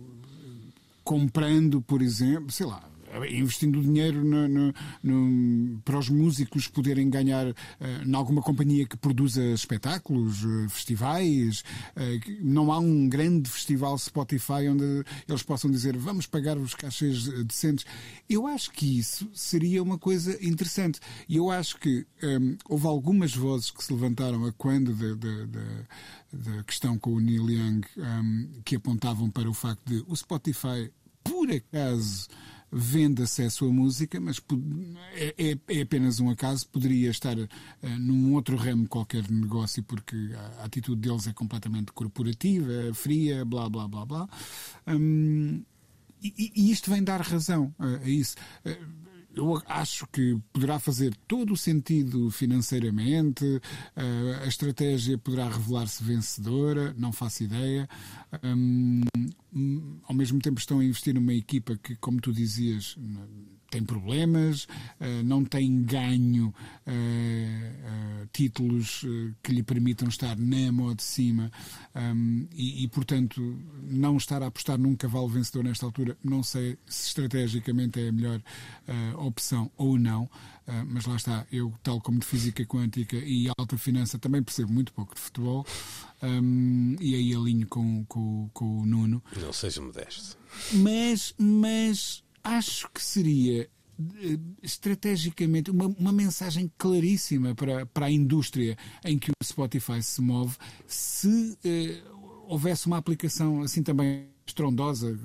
comprando, 1.04 1.82
por 1.82 2.02
exemplo, 2.02 2.52
sei 2.52 2.66
lá, 2.66 2.90
investindo 3.30 3.82
dinheiro 3.82 4.24
no, 4.24 4.48
no, 4.48 4.74
no, 5.04 5.80
para 5.82 5.98
os 5.98 6.10
músicos 6.10 6.68
poderem 6.68 7.10
ganhar 7.10 7.48
uh, 7.48 7.56
em 8.06 8.16
alguma 8.16 8.42
companhia 8.42 8.86
que 8.86 8.98
produza 8.98 9.44
espetáculos, 9.44 10.44
uh, 10.44 10.70
festivais. 10.70 11.64
Uh, 11.96 12.38
não 12.42 12.72
há 12.72 12.80
um 12.80 13.08
grande 13.08 13.50
festival 13.50 13.98
Spotify 13.98 14.68
onde 14.70 15.04
eles 15.28 15.44
possam 15.44 15.70
dizer 15.70 15.98
vamos 15.98 16.26
pagar 16.26 16.58
os 16.58 16.74
cachês 16.74 17.28
decentes. 17.46 17.86
Eu 18.30 18.48
acho 18.48 18.72
que 18.72 19.00
isso 19.00 19.30
seria 19.34 19.82
uma 19.82 19.98
coisa 19.98 20.38
interessante. 20.46 21.00
E 21.28 21.38
eu 21.38 21.50
acho 21.52 21.78
que 21.78 22.06
um, 22.24 22.58
houve 22.68 22.88
algumas 22.88 23.36
vozes 23.36 23.72
que 23.72 23.84
se 23.84 23.94
levantaram 23.94 24.46
a 24.46 24.52
quando 24.52 24.96
da 26.36 26.64
questão 26.64 26.98
com 26.98 27.14
o 27.14 27.20
Neil 27.20 27.50
Young 27.50 27.82
um, 27.98 28.62
que 28.64 28.76
apontavam 28.76 29.30
para 29.30 29.50
o 29.50 29.54
facto 29.54 29.82
de 29.86 30.04
o 30.08 30.16
Spotify, 30.16 30.92
por 31.24 31.50
acaso, 31.50 32.28
vende 32.78 33.24
acesso 33.24 33.66
à 33.66 33.72
música, 33.72 34.20
mas 34.20 34.42
é, 35.14 35.34
é, 35.38 35.58
é 35.78 35.82
apenas 35.82 36.20
um 36.20 36.30
acaso, 36.30 36.68
poderia 36.68 37.10
estar 37.10 37.38
uh, 37.38 37.48
num 37.98 38.34
outro 38.34 38.58
ramo 38.58 38.86
qualquer 38.86 39.24
de 39.24 39.34
negócio, 39.34 39.82
porque 39.82 40.32
a 40.60 40.66
atitude 40.66 41.08
deles 41.08 41.26
é 41.26 41.32
completamente 41.32 41.94
corporativa, 41.94 42.94
fria, 42.94 43.46
blá 43.46 43.70
blá 43.70 43.88
blá 43.88 44.06
blá. 44.06 44.30
Um, 44.88 45.64
e, 46.22 46.52
e, 46.54 46.72
isto 46.72 46.92
vem 46.92 47.02
dar 47.02 47.22
razão 47.22 47.74
a 47.80 48.10
isso. 48.10 48.36
Uh, 49.38 49.56
eu 49.56 49.62
acho 49.68 50.08
que 50.08 50.38
poderá 50.52 50.80
fazer 50.80 51.16
todo 51.28 51.54
o 51.54 51.58
sentido 51.58 52.30
financeiramente, 52.32 53.62
a 54.44 54.48
estratégia 54.48 55.18
poderá 55.18 55.48
revelar-se 55.50 56.04
vencedora, 56.04 56.94
não 56.98 57.12
faço 57.12 57.44
ideia. 57.44 57.88
Um, 58.44 59.02
ao 60.04 60.14
mesmo 60.14 60.40
tempo 60.40 60.60
estão 60.60 60.80
a 60.80 60.86
investir 60.86 61.14
numa 61.14 61.34
equipa 61.34 61.78
que, 61.78 61.96
como 61.96 62.20
tu 62.20 62.32
dizias, 62.32 62.98
tem 63.76 63.84
problemas, 63.84 64.68
eh, 65.02 65.22
não 65.24 65.44
tem 65.44 65.84
ganho 65.84 66.54
eh, 66.86 66.94
eh, 66.94 68.28
títulos 68.32 69.06
que 69.44 69.52
lhe 69.52 69.64
permitam 69.64 70.08
estar 70.08 70.38
na 70.38 70.72
mão 70.72 70.96
de 70.96 71.04
cima 71.04 71.52
ehm, 71.94 72.48
e, 72.54 72.84
e, 72.84 72.88
portanto, 72.88 73.42
não 73.84 74.16
estar 74.16 74.42
a 74.42 74.48
apostar 74.48 74.78
num 74.78 74.96
cavalo 74.96 75.28
vencedor 75.28 75.66
nesta 75.66 75.86
altura, 75.86 76.18
não 76.24 76.42
sei 76.42 76.78
se 76.88 77.08
estrategicamente 77.08 78.00
é 78.00 78.08
a 78.08 78.12
melhor 78.14 78.42
opção 79.18 79.70
ou 79.76 80.00
não. 80.00 80.30
Uh, 80.68 80.84
mas 80.88 81.06
lá 81.06 81.16
está, 81.16 81.46
eu, 81.52 81.72
tal 81.84 82.02
como 82.02 82.18
de 82.18 82.26
física 82.26 82.66
quântica 82.66 83.16
e 83.18 83.48
alta 83.56 83.78
finança, 83.78 84.18
também 84.18 84.42
percebo 84.42 84.74
muito 84.74 84.92
pouco 84.94 85.14
de 85.14 85.22
futebol 85.22 85.64
um, 86.24 86.96
e 87.00 87.14
aí 87.14 87.36
alinho 87.36 87.68
com, 87.68 88.04
com, 88.06 88.50
com 88.52 88.80
o 88.80 88.86
Nuno. 88.86 89.24
Não 89.40 89.54
seja 89.54 89.80
modesto. 89.80 90.36
Mas, 90.74 91.36
mas 91.38 92.25
acho 92.46 92.90
que 92.94 93.02
seria 93.02 93.64
eh, 93.64 94.40
estrategicamente 94.62 95.72
uma, 95.72 95.88
uma 95.88 96.12
mensagem 96.12 96.72
claríssima 96.78 97.56
para, 97.56 97.86
para 97.88 98.06
a 98.06 98.12
indústria 98.12 98.78
em 99.04 99.18
que 99.18 99.32
o 99.32 99.44
Spotify 99.44 100.02
se 100.02 100.22
move 100.22 100.56
se 100.86 101.58
eh, 101.66 102.02
houvesse 102.48 102.86
uma 102.88 102.98
aplicação 102.98 103.64
assim 103.64 103.82
também 103.82 104.28
estrondosa, 104.46 105.18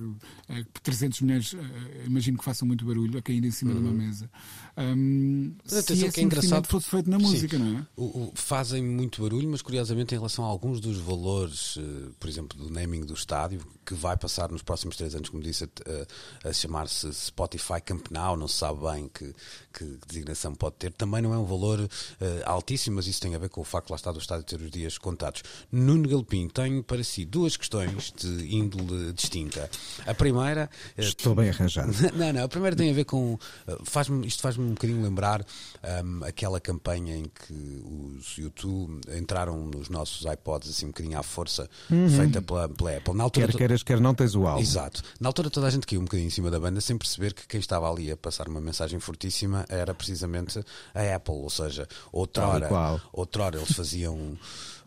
300 0.83 1.21
milhões, 1.21 1.55
eh, 1.55 2.05
imagino 2.07 2.39
que 2.39 2.45
façam 2.45 2.67
muito 2.67 2.85
barulho 2.85 3.19
a 3.19 3.23
cair 3.23 3.45
em 3.45 3.51
cima 3.51 3.73
uhum. 3.73 3.77
de 3.77 3.83
uma 3.83 3.93
uhum. 3.93 3.99
mesa. 3.99 4.31
Um, 4.77 5.55
mas 5.71 5.85
se 5.85 6.11
que 6.11 6.21
é 6.21 6.23
engraçado 6.23 6.67
fosse 6.67 6.89
feito 6.89 7.11
na 7.11 7.19
música, 7.19 7.59
sim, 7.59 7.63
não 7.63 7.79
é? 7.79 7.87
O, 7.97 8.05
o, 8.05 8.33
fazem 8.35 8.83
muito 8.83 9.23
barulho, 9.23 9.49
mas 9.49 9.61
curiosamente 9.61 10.15
em 10.15 10.19
relação 10.19 10.45
a 10.45 10.49
alguns 10.49 10.81
dos 10.81 10.97
valores, 10.97 11.77
por 12.19 12.29
exemplo, 12.29 12.57
do 12.57 12.71
naming 12.71 13.05
do 13.05 13.13
estádio, 13.13 13.61
que 13.85 13.95
vai 13.95 14.17
passar 14.17 14.51
nos 14.51 14.63
próximos 14.63 14.97
três 14.97 15.15
anos, 15.15 15.29
como 15.29 15.43
disse, 15.43 15.65
a, 15.65 16.49
a 16.49 16.53
chamar-se 16.53 17.13
Spotify 17.13 17.81
Camp 17.85 18.07
Nou, 18.11 18.37
não 18.37 18.49
se 18.49 18.57
sabe 18.57 18.81
bem 18.81 19.11
que, 19.13 19.35
que 19.73 19.99
designação 20.07 20.55
pode 20.55 20.77
ter, 20.77 20.93
também 20.93 21.21
não 21.21 21.35
é 21.35 21.39
um 21.39 21.45
valor 21.45 21.81
uh, 21.81 21.89
altíssimo, 22.47 22.97
mas 22.97 23.07
isso 23.07 23.21
tem 23.21 23.35
a 23.35 23.39
ver 23.39 23.49
com 23.49 23.61
o 23.61 23.65
facto, 23.65 23.91
lá 23.91 23.97
está, 23.97 24.13
do 24.13 24.19
estádio 24.19 24.45
ter 24.45 24.61
os 24.61 24.71
dias 24.71 24.97
contados. 24.97 25.43
Nuno 25.71 26.09
Galpim 26.09 26.49
tem 26.49 26.83
para 26.83 27.03
si 27.05 27.25
duas 27.25 27.57
questões 27.57 28.13
de 28.17 28.55
índole 28.55 29.10
distinta. 29.13 29.69
A 30.07 30.15
primeira. 30.15 30.69
eh, 30.97 31.03
Estou 31.03 31.35
bem 31.35 31.51
arranjado. 31.51 31.91
Não, 32.17 32.33
não, 32.33 32.45
a 32.45 32.49
primeira 32.49 32.77
tem 32.77 32.91
a 32.91 32.95
ver 32.95 33.05
com. 33.05 33.39
eh, 33.67 33.77
Faz 33.85 34.09
isto 34.25 34.43
faz-me 34.43 34.65
um 34.65 34.71
bocadinho 34.75 35.03
lembrar 35.03 35.45
ahm, 35.83 36.23
aquela 36.25 36.61
campanha 36.61 37.17
em 37.17 37.25
que 37.25 37.83
os 37.85 38.37
YouTube 38.37 39.01
entraram 39.17 39.67
nos 39.67 39.89
nossos 39.89 40.25
iPods 40.31 40.71
assim 40.71 40.87
um 40.87 40.89
bocadinho 40.89 41.19
à 41.19 41.23
força, 41.23 41.69
feita 42.17 42.41
pela, 42.43 42.69
pela 42.69 42.97
Apple. 42.97 43.15
Na 43.15 43.25
altura, 43.25 43.47
Quer 43.49 43.57
queiras, 43.57 43.83
quer 43.83 44.01
não 44.01 44.15
tens 44.15 44.35
o 44.35 44.47
álbum. 44.47 44.61
Exato. 44.61 45.03
Na 45.21 45.29
altura 45.29 45.51
toda 45.51 45.67
a 45.67 45.71
gente 45.71 45.87
caiu 45.87 46.01
um 46.01 46.05
bocadinho 46.05 46.27
em 46.27 46.31
cima 46.31 46.51
da 46.51 46.59
banda 46.61 46.81
sem 46.81 46.97
perceber 46.97 47.33
que 47.35 47.47
quem 47.47 47.61
estava 47.61 47.91
ali 47.91 48.11
a 48.11 48.17
passar 48.17 48.49
uma 48.49 48.61
mensagem 48.61 48.99
fortíssima 49.01 49.65
era 49.69 49.95
precisamente 49.95 50.59
a 50.95 51.15
Apple, 51.17 51.35
ou 51.35 51.51
seja, 51.51 51.87
outrora, 52.13 52.69
outrora 53.13 53.57
eles 53.59 53.73
faziam 53.73 54.37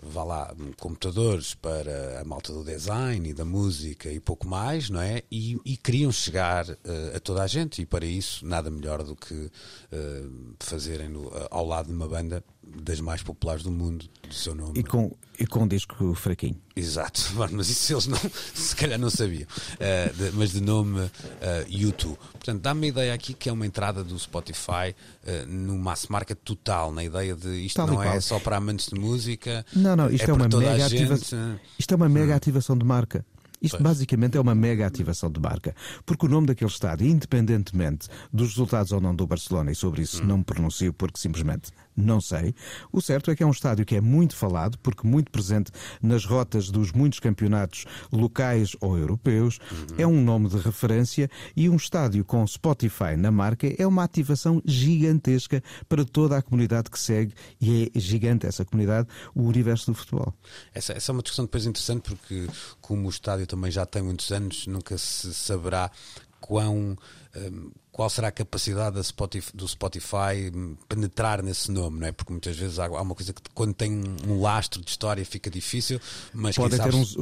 vá 0.06 0.24
lá, 0.24 0.56
computadores 0.80 1.54
para 1.56 2.22
a 2.22 2.24
malta 2.26 2.51
do 2.54 2.64
design 2.64 3.30
e 3.30 3.34
da 3.34 3.45
música 3.45 4.12
e 4.12 4.20
pouco 4.20 4.47
mais, 4.47 4.89
não 4.89 5.01
é? 5.01 5.24
E, 5.32 5.58
e 5.66 5.78
queriam 5.78 6.12
chegar 6.12 6.70
eh, 6.70 7.14
a 7.16 7.20
toda 7.20 7.41
a 7.43 7.47
gente 7.47 7.82
e 7.82 7.86
para 7.86 8.06
isso 8.06 8.45
nada 8.45 8.70
melhor 8.70 9.04
do 9.04 9.16
que 9.16 9.49
eh, 9.91 10.24
fazerem 10.60 11.10
no- 11.10 11.32
ao 11.49 11.66
lado 11.66 11.88
de 11.88 11.93
uma 11.93 12.08
banda 12.08 12.43
das 12.84 12.99
mais 12.99 13.22
populares 13.22 13.64
do 13.64 13.72
mundo, 13.72 14.05
do 14.28 14.34
seu 14.34 14.55
nome. 14.55 14.80
E 14.80 14.84
com, 14.84 15.16
e 15.39 15.45
com 15.45 15.64
um 15.64 15.68
disco 15.68 16.14
fraquinho. 16.16 16.55
Exato, 16.76 17.22
mas 17.51 17.70
isso 17.70 17.93
eles 17.93 18.07
não, 18.07 18.18
se 18.53 18.76
calhar 18.76 18.97
não 18.99 19.09
sabiam. 19.09 19.47
Eh, 19.80 20.09
de- 20.09 20.32
mas 20.32 20.51
de 20.51 20.61
nome 20.61 21.09
eh, 21.41 21.66
YouTube. 21.70 22.18
Portanto, 22.34 22.61
dá-me 22.61 22.88
a 22.88 22.89
ideia 22.89 23.14
aqui 23.14 23.34
que 23.34 23.47
é 23.49 23.51
uma 23.53 23.66
entrada 23.66 24.03
do 24.03 24.18
Spotify 24.18 24.95
uh, 25.26 25.45
no 25.47 25.78
mass 25.78 26.07
market 26.07 26.38
total, 26.43 26.91
na 26.91 27.03
ideia 27.03 27.36
de 27.36 27.49
isto 27.66 27.76
Tal 27.78 27.88
não 27.88 28.01
é 28.01 28.07
qual. 28.07 28.22
só 28.22 28.39
para 28.39 28.57
amantes 28.57 28.88
de 28.89 28.99
música. 28.99 29.66
Não, 29.76 29.95
não, 29.95 30.09
isto 30.09 30.24
é, 30.24 30.26
para 30.26 30.34
uma 30.36 30.47
mega 30.59 30.89
gente. 30.89 31.03
ativação. 31.03 31.59
Isto 31.80 31.93
é 31.93 31.95
uma 31.95 32.09
mega 32.09 32.36
ativação 32.36 32.78
de 32.78 32.86
marca. 32.86 33.26
Isto 33.61 33.78
Pois. 33.78 33.84
basicamente 33.84 34.36
é 34.38 34.41
uma 34.41 34.53
mega 34.53 34.86
ativação 34.86 35.32
de 35.32 35.39
marca. 35.39 35.74
Porque 36.05 36.26
o 36.26 36.30
nome 36.30 36.47
daquele 36.47 36.70
estádio, 36.70 37.07
independentemente 37.07 38.09
dos 38.32 38.49
resultados 38.49 38.91
ou 38.91 38.99
não 38.99 39.16
do 39.16 39.26
Barcelona, 39.26 39.72
e 39.72 39.76
sobre 39.76 40.01
isso 40.01 40.22
não 40.22 40.39
me 40.39 40.43
pronuncio 40.43 40.91
porque 40.91 41.18
simplesmente 41.18 41.72
não 41.96 42.20
sei, 42.20 42.54
o 42.91 43.02
certo 43.02 43.32
é 43.32 43.36
que 43.36 43.44
é 43.44 43.46
um 43.46 43.52
estádio 43.52 43.86
que 43.86 43.96
é 43.96 44.02
muito 44.02 44.36
falado, 44.36 44.78
porque 44.80 45.08
muito 45.08 45.32
presente 45.32 45.72
nas 46.02 46.26
rotas 46.26 46.70
dos 46.70 46.91
muitos 46.91 47.20
campeonatos 47.20 47.86
locais 48.12 48.76
ou 48.82 48.98
europeus, 48.98 49.60
é 49.98 50.06
um 50.06 50.24
nome 50.24 50.50
de 50.50 50.58
referência 50.58 51.30
e 51.56 51.70
um 51.70 51.76
estádio 51.76 52.24
com 52.26 52.46
Spotify 52.46 53.16
na 53.18 53.32
marca 53.32 53.68
é 53.78 53.86
uma 53.86 54.04
ativação 54.04 54.62
gigantesca 54.66 55.64
para 55.88 56.04
toda 56.06 56.38
a 56.38 56.41
comunidade 56.41 56.89
que 56.89 57.00
segue, 57.00 57.34
e 57.60 57.91
é 57.94 58.00
gigante 58.00 58.46
essa 58.46 58.66
comunidade, 58.66 59.08
o 59.36 59.44
universo 59.44 59.91
do 59.91 59.96
futebol. 59.96 60.34
Essa, 60.74 60.94
essa 60.94 61.12
é 61.12 61.14
uma 61.14 61.22
discussão 61.22 61.46
depois 61.46 61.66
interessante 61.66 62.04
porque, 62.04 62.48
como 62.82 63.08
o 63.08 63.10
estádio 63.10 63.48
também 63.48 63.72
já 63.72 63.86
tem 63.86 64.02
muitos 64.02 64.32
anos, 64.32 64.68
nunca 64.68 64.98
se 64.98 65.34
saberá 65.34 65.91
quão. 66.39 66.98
hum, 67.36 67.72
qual 67.94 68.10
será 68.10 68.28
a 68.30 68.32
capacidade 68.32 69.02
Spotify- 69.04 69.52
do 69.56 69.68
Spotify 69.68 70.52
penetrar 70.89 71.41
nesse 71.44 71.72
nome, 71.72 72.00
não 72.00 72.08
é? 72.08 72.12
Porque 72.12 72.34
muitas 72.34 72.58
vezes 72.58 72.80
há, 72.80 72.86
há 72.88 73.02
uma 73.02 73.14
coisa 73.16 73.32
que 73.32 73.41
quando 73.54 73.74
tem 73.74 74.04
um 74.28 74.41
lastro 74.41 74.82
de 74.82 74.89
história 74.89 75.24
fica 75.24 75.50
difícil, 75.50 76.02
mas 76.34 76.56
quem 76.56 76.64
Podem 76.66 76.80
ter, 76.91 76.96
uns, 76.98 77.16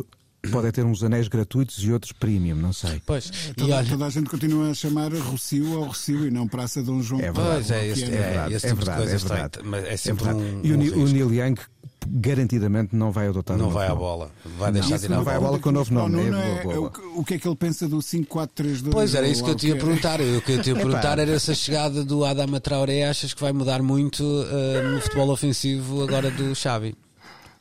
podem 0.49 0.71
ter 0.71 0.83
uns 0.85 1.03
anéis 1.03 1.27
gratuitos 1.27 1.83
e 1.83 1.91
outros 1.91 2.11
premium, 2.13 2.55
não 2.55 2.73
sei. 2.73 3.01
Pois, 3.05 3.31
e 3.49 3.53
Toda, 3.53 3.75
olha, 3.75 3.87
toda 3.89 4.05
a 4.05 4.09
gente 4.09 4.29
continua 4.29 4.71
a 4.71 4.73
chamar 4.73 5.13
Rocio 5.13 5.77
ao 5.77 5.83
Rocio 5.85 6.25
e 6.27 6.31
não 6.31 6.47
Praça 6.47 6.81
Dom 6.81 7.01
João 7.01 7.21
É 7.21 7.31
Pois 7.31 7.69
é, 7.69 7.87
este, 7.87 8.05
é, 8.05 8.07
é, 8.07 8.09
verdade, 8.09 8.53
esse 8.55 8.65
é 8.65 8.69
tipo 8.69 8.79
de 8.81 8.85
verdade, 8.85 9.11
é 9.11 9.17
verdade. 9.17 9.59
mas 9.63 9.83
é 9.85 9.93
É 9.93 9.97
sempre 9.97 10.23
verdade. 10.25 10.45
um, 10.45 10.61
e 10.63 10.71
o, 10.89 10.97
um 10.99 11.03
o. 11.03 11.07
Neil 11.09 11.33
Young 11.33 11.55
garantidamente 12.07 12.95
não 12.95 13.11
vai 13.11 13.27
adotar 13.27 13.55
não 13.57 13.69
vai 13.69 13.87
à 13.87 13.93
bola, 13.93 14.31
vai 14.57 14.71
deixar 14.71 14.97
de 14.97 15.05
ir 15.05 15.09
não 15.09 15.23
vai 15.23 15.35
à 15.35 15.39
bola. 15.39 15.59
com 15.59 15.69
o 15.69 15.71
novo 15.71 15.93
nome, 15.93 16.19
é 16.19 16.67
é- 16.67 16.73
é 16.73 16.77
o 16.79 16.89
que- 16.89 17.01
o 17.01 17.23
que 17.23 17.33
é 17.35 17.37
que 17.37 17.47
ele 17.47 17.55
pensa 17.55 17.87
do 17.87 18.01
5-4-3-2? 18.01 18.89
Pois 18.91 19.13
era 19.13 19.27
isso 19.27 19.43
que 19.43 19.49
eu 19.51 19.53
o 19.53 19.75
é. 19.77 19.79
perguntar. 19.79 20.19
O 20.19 20.41
que 20.41 20.51
eu 20.53 20.61
te 20.61 20.69
ia 20.69 20.75
perguntar 20.75 21.19
era 21.19 21.39
se 21.39 21.51
a 21.51 21.53
chegada 21.53 22.03
do 22.03 22.25
Adama 22.25 22.59
Traoré 22.59 23.07
achas 23.07 23.33
que 23.35 23.41
vai 23.41 23.53
mudar 23.53 23.81
muito 23.83 24.23
eh, 24.49 24.81
no 24.89 24.99
futebol 25.01 25.29
ofensivo 25.29 26.01
agora 26.03 26.31
do 26.31 26.55
Xavi. 26.55 26.95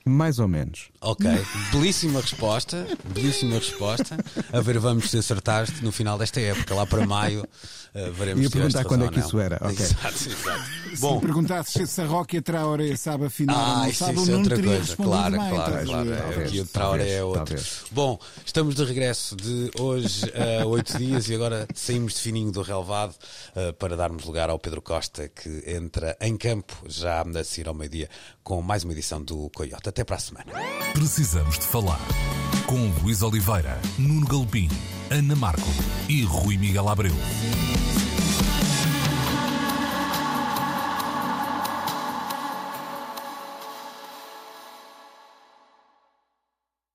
Mais 0.05 0.39
ou 0.39 0.49
menos. 0.49 0.89
Ok, 1.01 1.27
belíssima 1.73 2.21
resposta, 2.21 2.87
belíssima 3.13 3.57
resposta. 3.57 4.17
A 4.53 4.61
ver, 4.61 4.79
vamos 4.79 5.11
se 5.11 5.19
acertaste 5.19 5.85
no 5.85 5.93
final 5.93 6.17
desta 6.19 6.41
época, 6.41 6.75
lá 6.75 6.87
para 6.87 7.07
maio, 7.07 7.47
eh, 7.93 8.11
veremos 8.11 8.43
Ia 8.43 8.49
se 8.49 8.57
perguntar 8.57 8.85
quando 8.85 9.05
é 9.05 9.09
que 9.09 9.21
isso 9.21 9.39
era, 9.39 9.57
ok. 9.57 9.73
Exato, 9.73 10.07
exato. 10.09 10.63
Se 10.95 11.01
Bom, 11.01 11.17
me 11.17 11.21
perguntasses 11.21 11.91
se 11.91 12.01
a 12.01 12.07
Roque 12.07 12.41
Traoré 12.41 12.97
sabe 12.97 13.27
afinar 13.27 13.55
ou 13.55 13.61
ah, 13.61 13.87
não 13.87 13.93
sabe, 13.93 14.21
isso 14.21 14.31
é 14.31 14.37
outra 14.37 14.63
coisa. 14.63 14.97
Claro, 14.97 15.39
bem. 15.39 15.51
claro, 15.51 15.75
a 15.75 15.85
claro. 15.85 16.13
É, 16.13 16.17
Talvez, 16.17 16.49
aqui 16.49 16.61
o 16.61 16.67
Traoré 16.67 17.11
é 17.11 17.25
outro. 17.25 17.45
talvez. 17.45 17.83
Bom, 17.91 18.19
estamos 18.45 18.75
de 18.75 18.85
regresso 18.85 19.37
de 19.37 19.71
hoje 19.79 20.33
a 20.61 20.67
oito 20.67 20.97
dias 20.97 21.29
e 21.29 21.35
agora 21.35 21.67
saímos 21.75 22.15
de 22.15 22.21
fininho 22.21 22.51
do 22.51 22.63
relevado 22.63 23.15
eh, 23.55 23.73
para 23.73 23.97
darmos 23.97 24.25
lugar 24.25 24.51
ao 24.51 24.59
Pedro 24.59 24.81
Costa 24.81 25.29
que 25.29 25.63
entra 25.67 26.17
em 26.21 26.37
campo 26.37 26.75
já 26.87 27.21
a 27.23 27.45
seguir 27.45 27.69
ao 27.69 27.75
meio-dia 27.75 28.09
com 28.43 28.63
mais 28.63 28.83
uma 28.83 28.93
edição 28.93 29.23
do 29.23 29.51
Coyote. 29.51 29.90
Até 29.91 30.05
para 30.05 30.15
a 30.15 30.21
semana. 30.21 30.53
Precisamos 30.93 31.59
de 31.59 31.67
falar 31.67 32.01
com 32.65 32.93
Luís 33.03 33.23
Oliveira, 33.23 33.77
Nuno 33.99 34.25
Galpim, 34.25 34.69
Ana 35.11 35.35
Marco 35.35 35.67
e 36.09 36.23
Rui 36.23 36.57
Miguel 36.57 36.89
Abreu. 36.89 37.13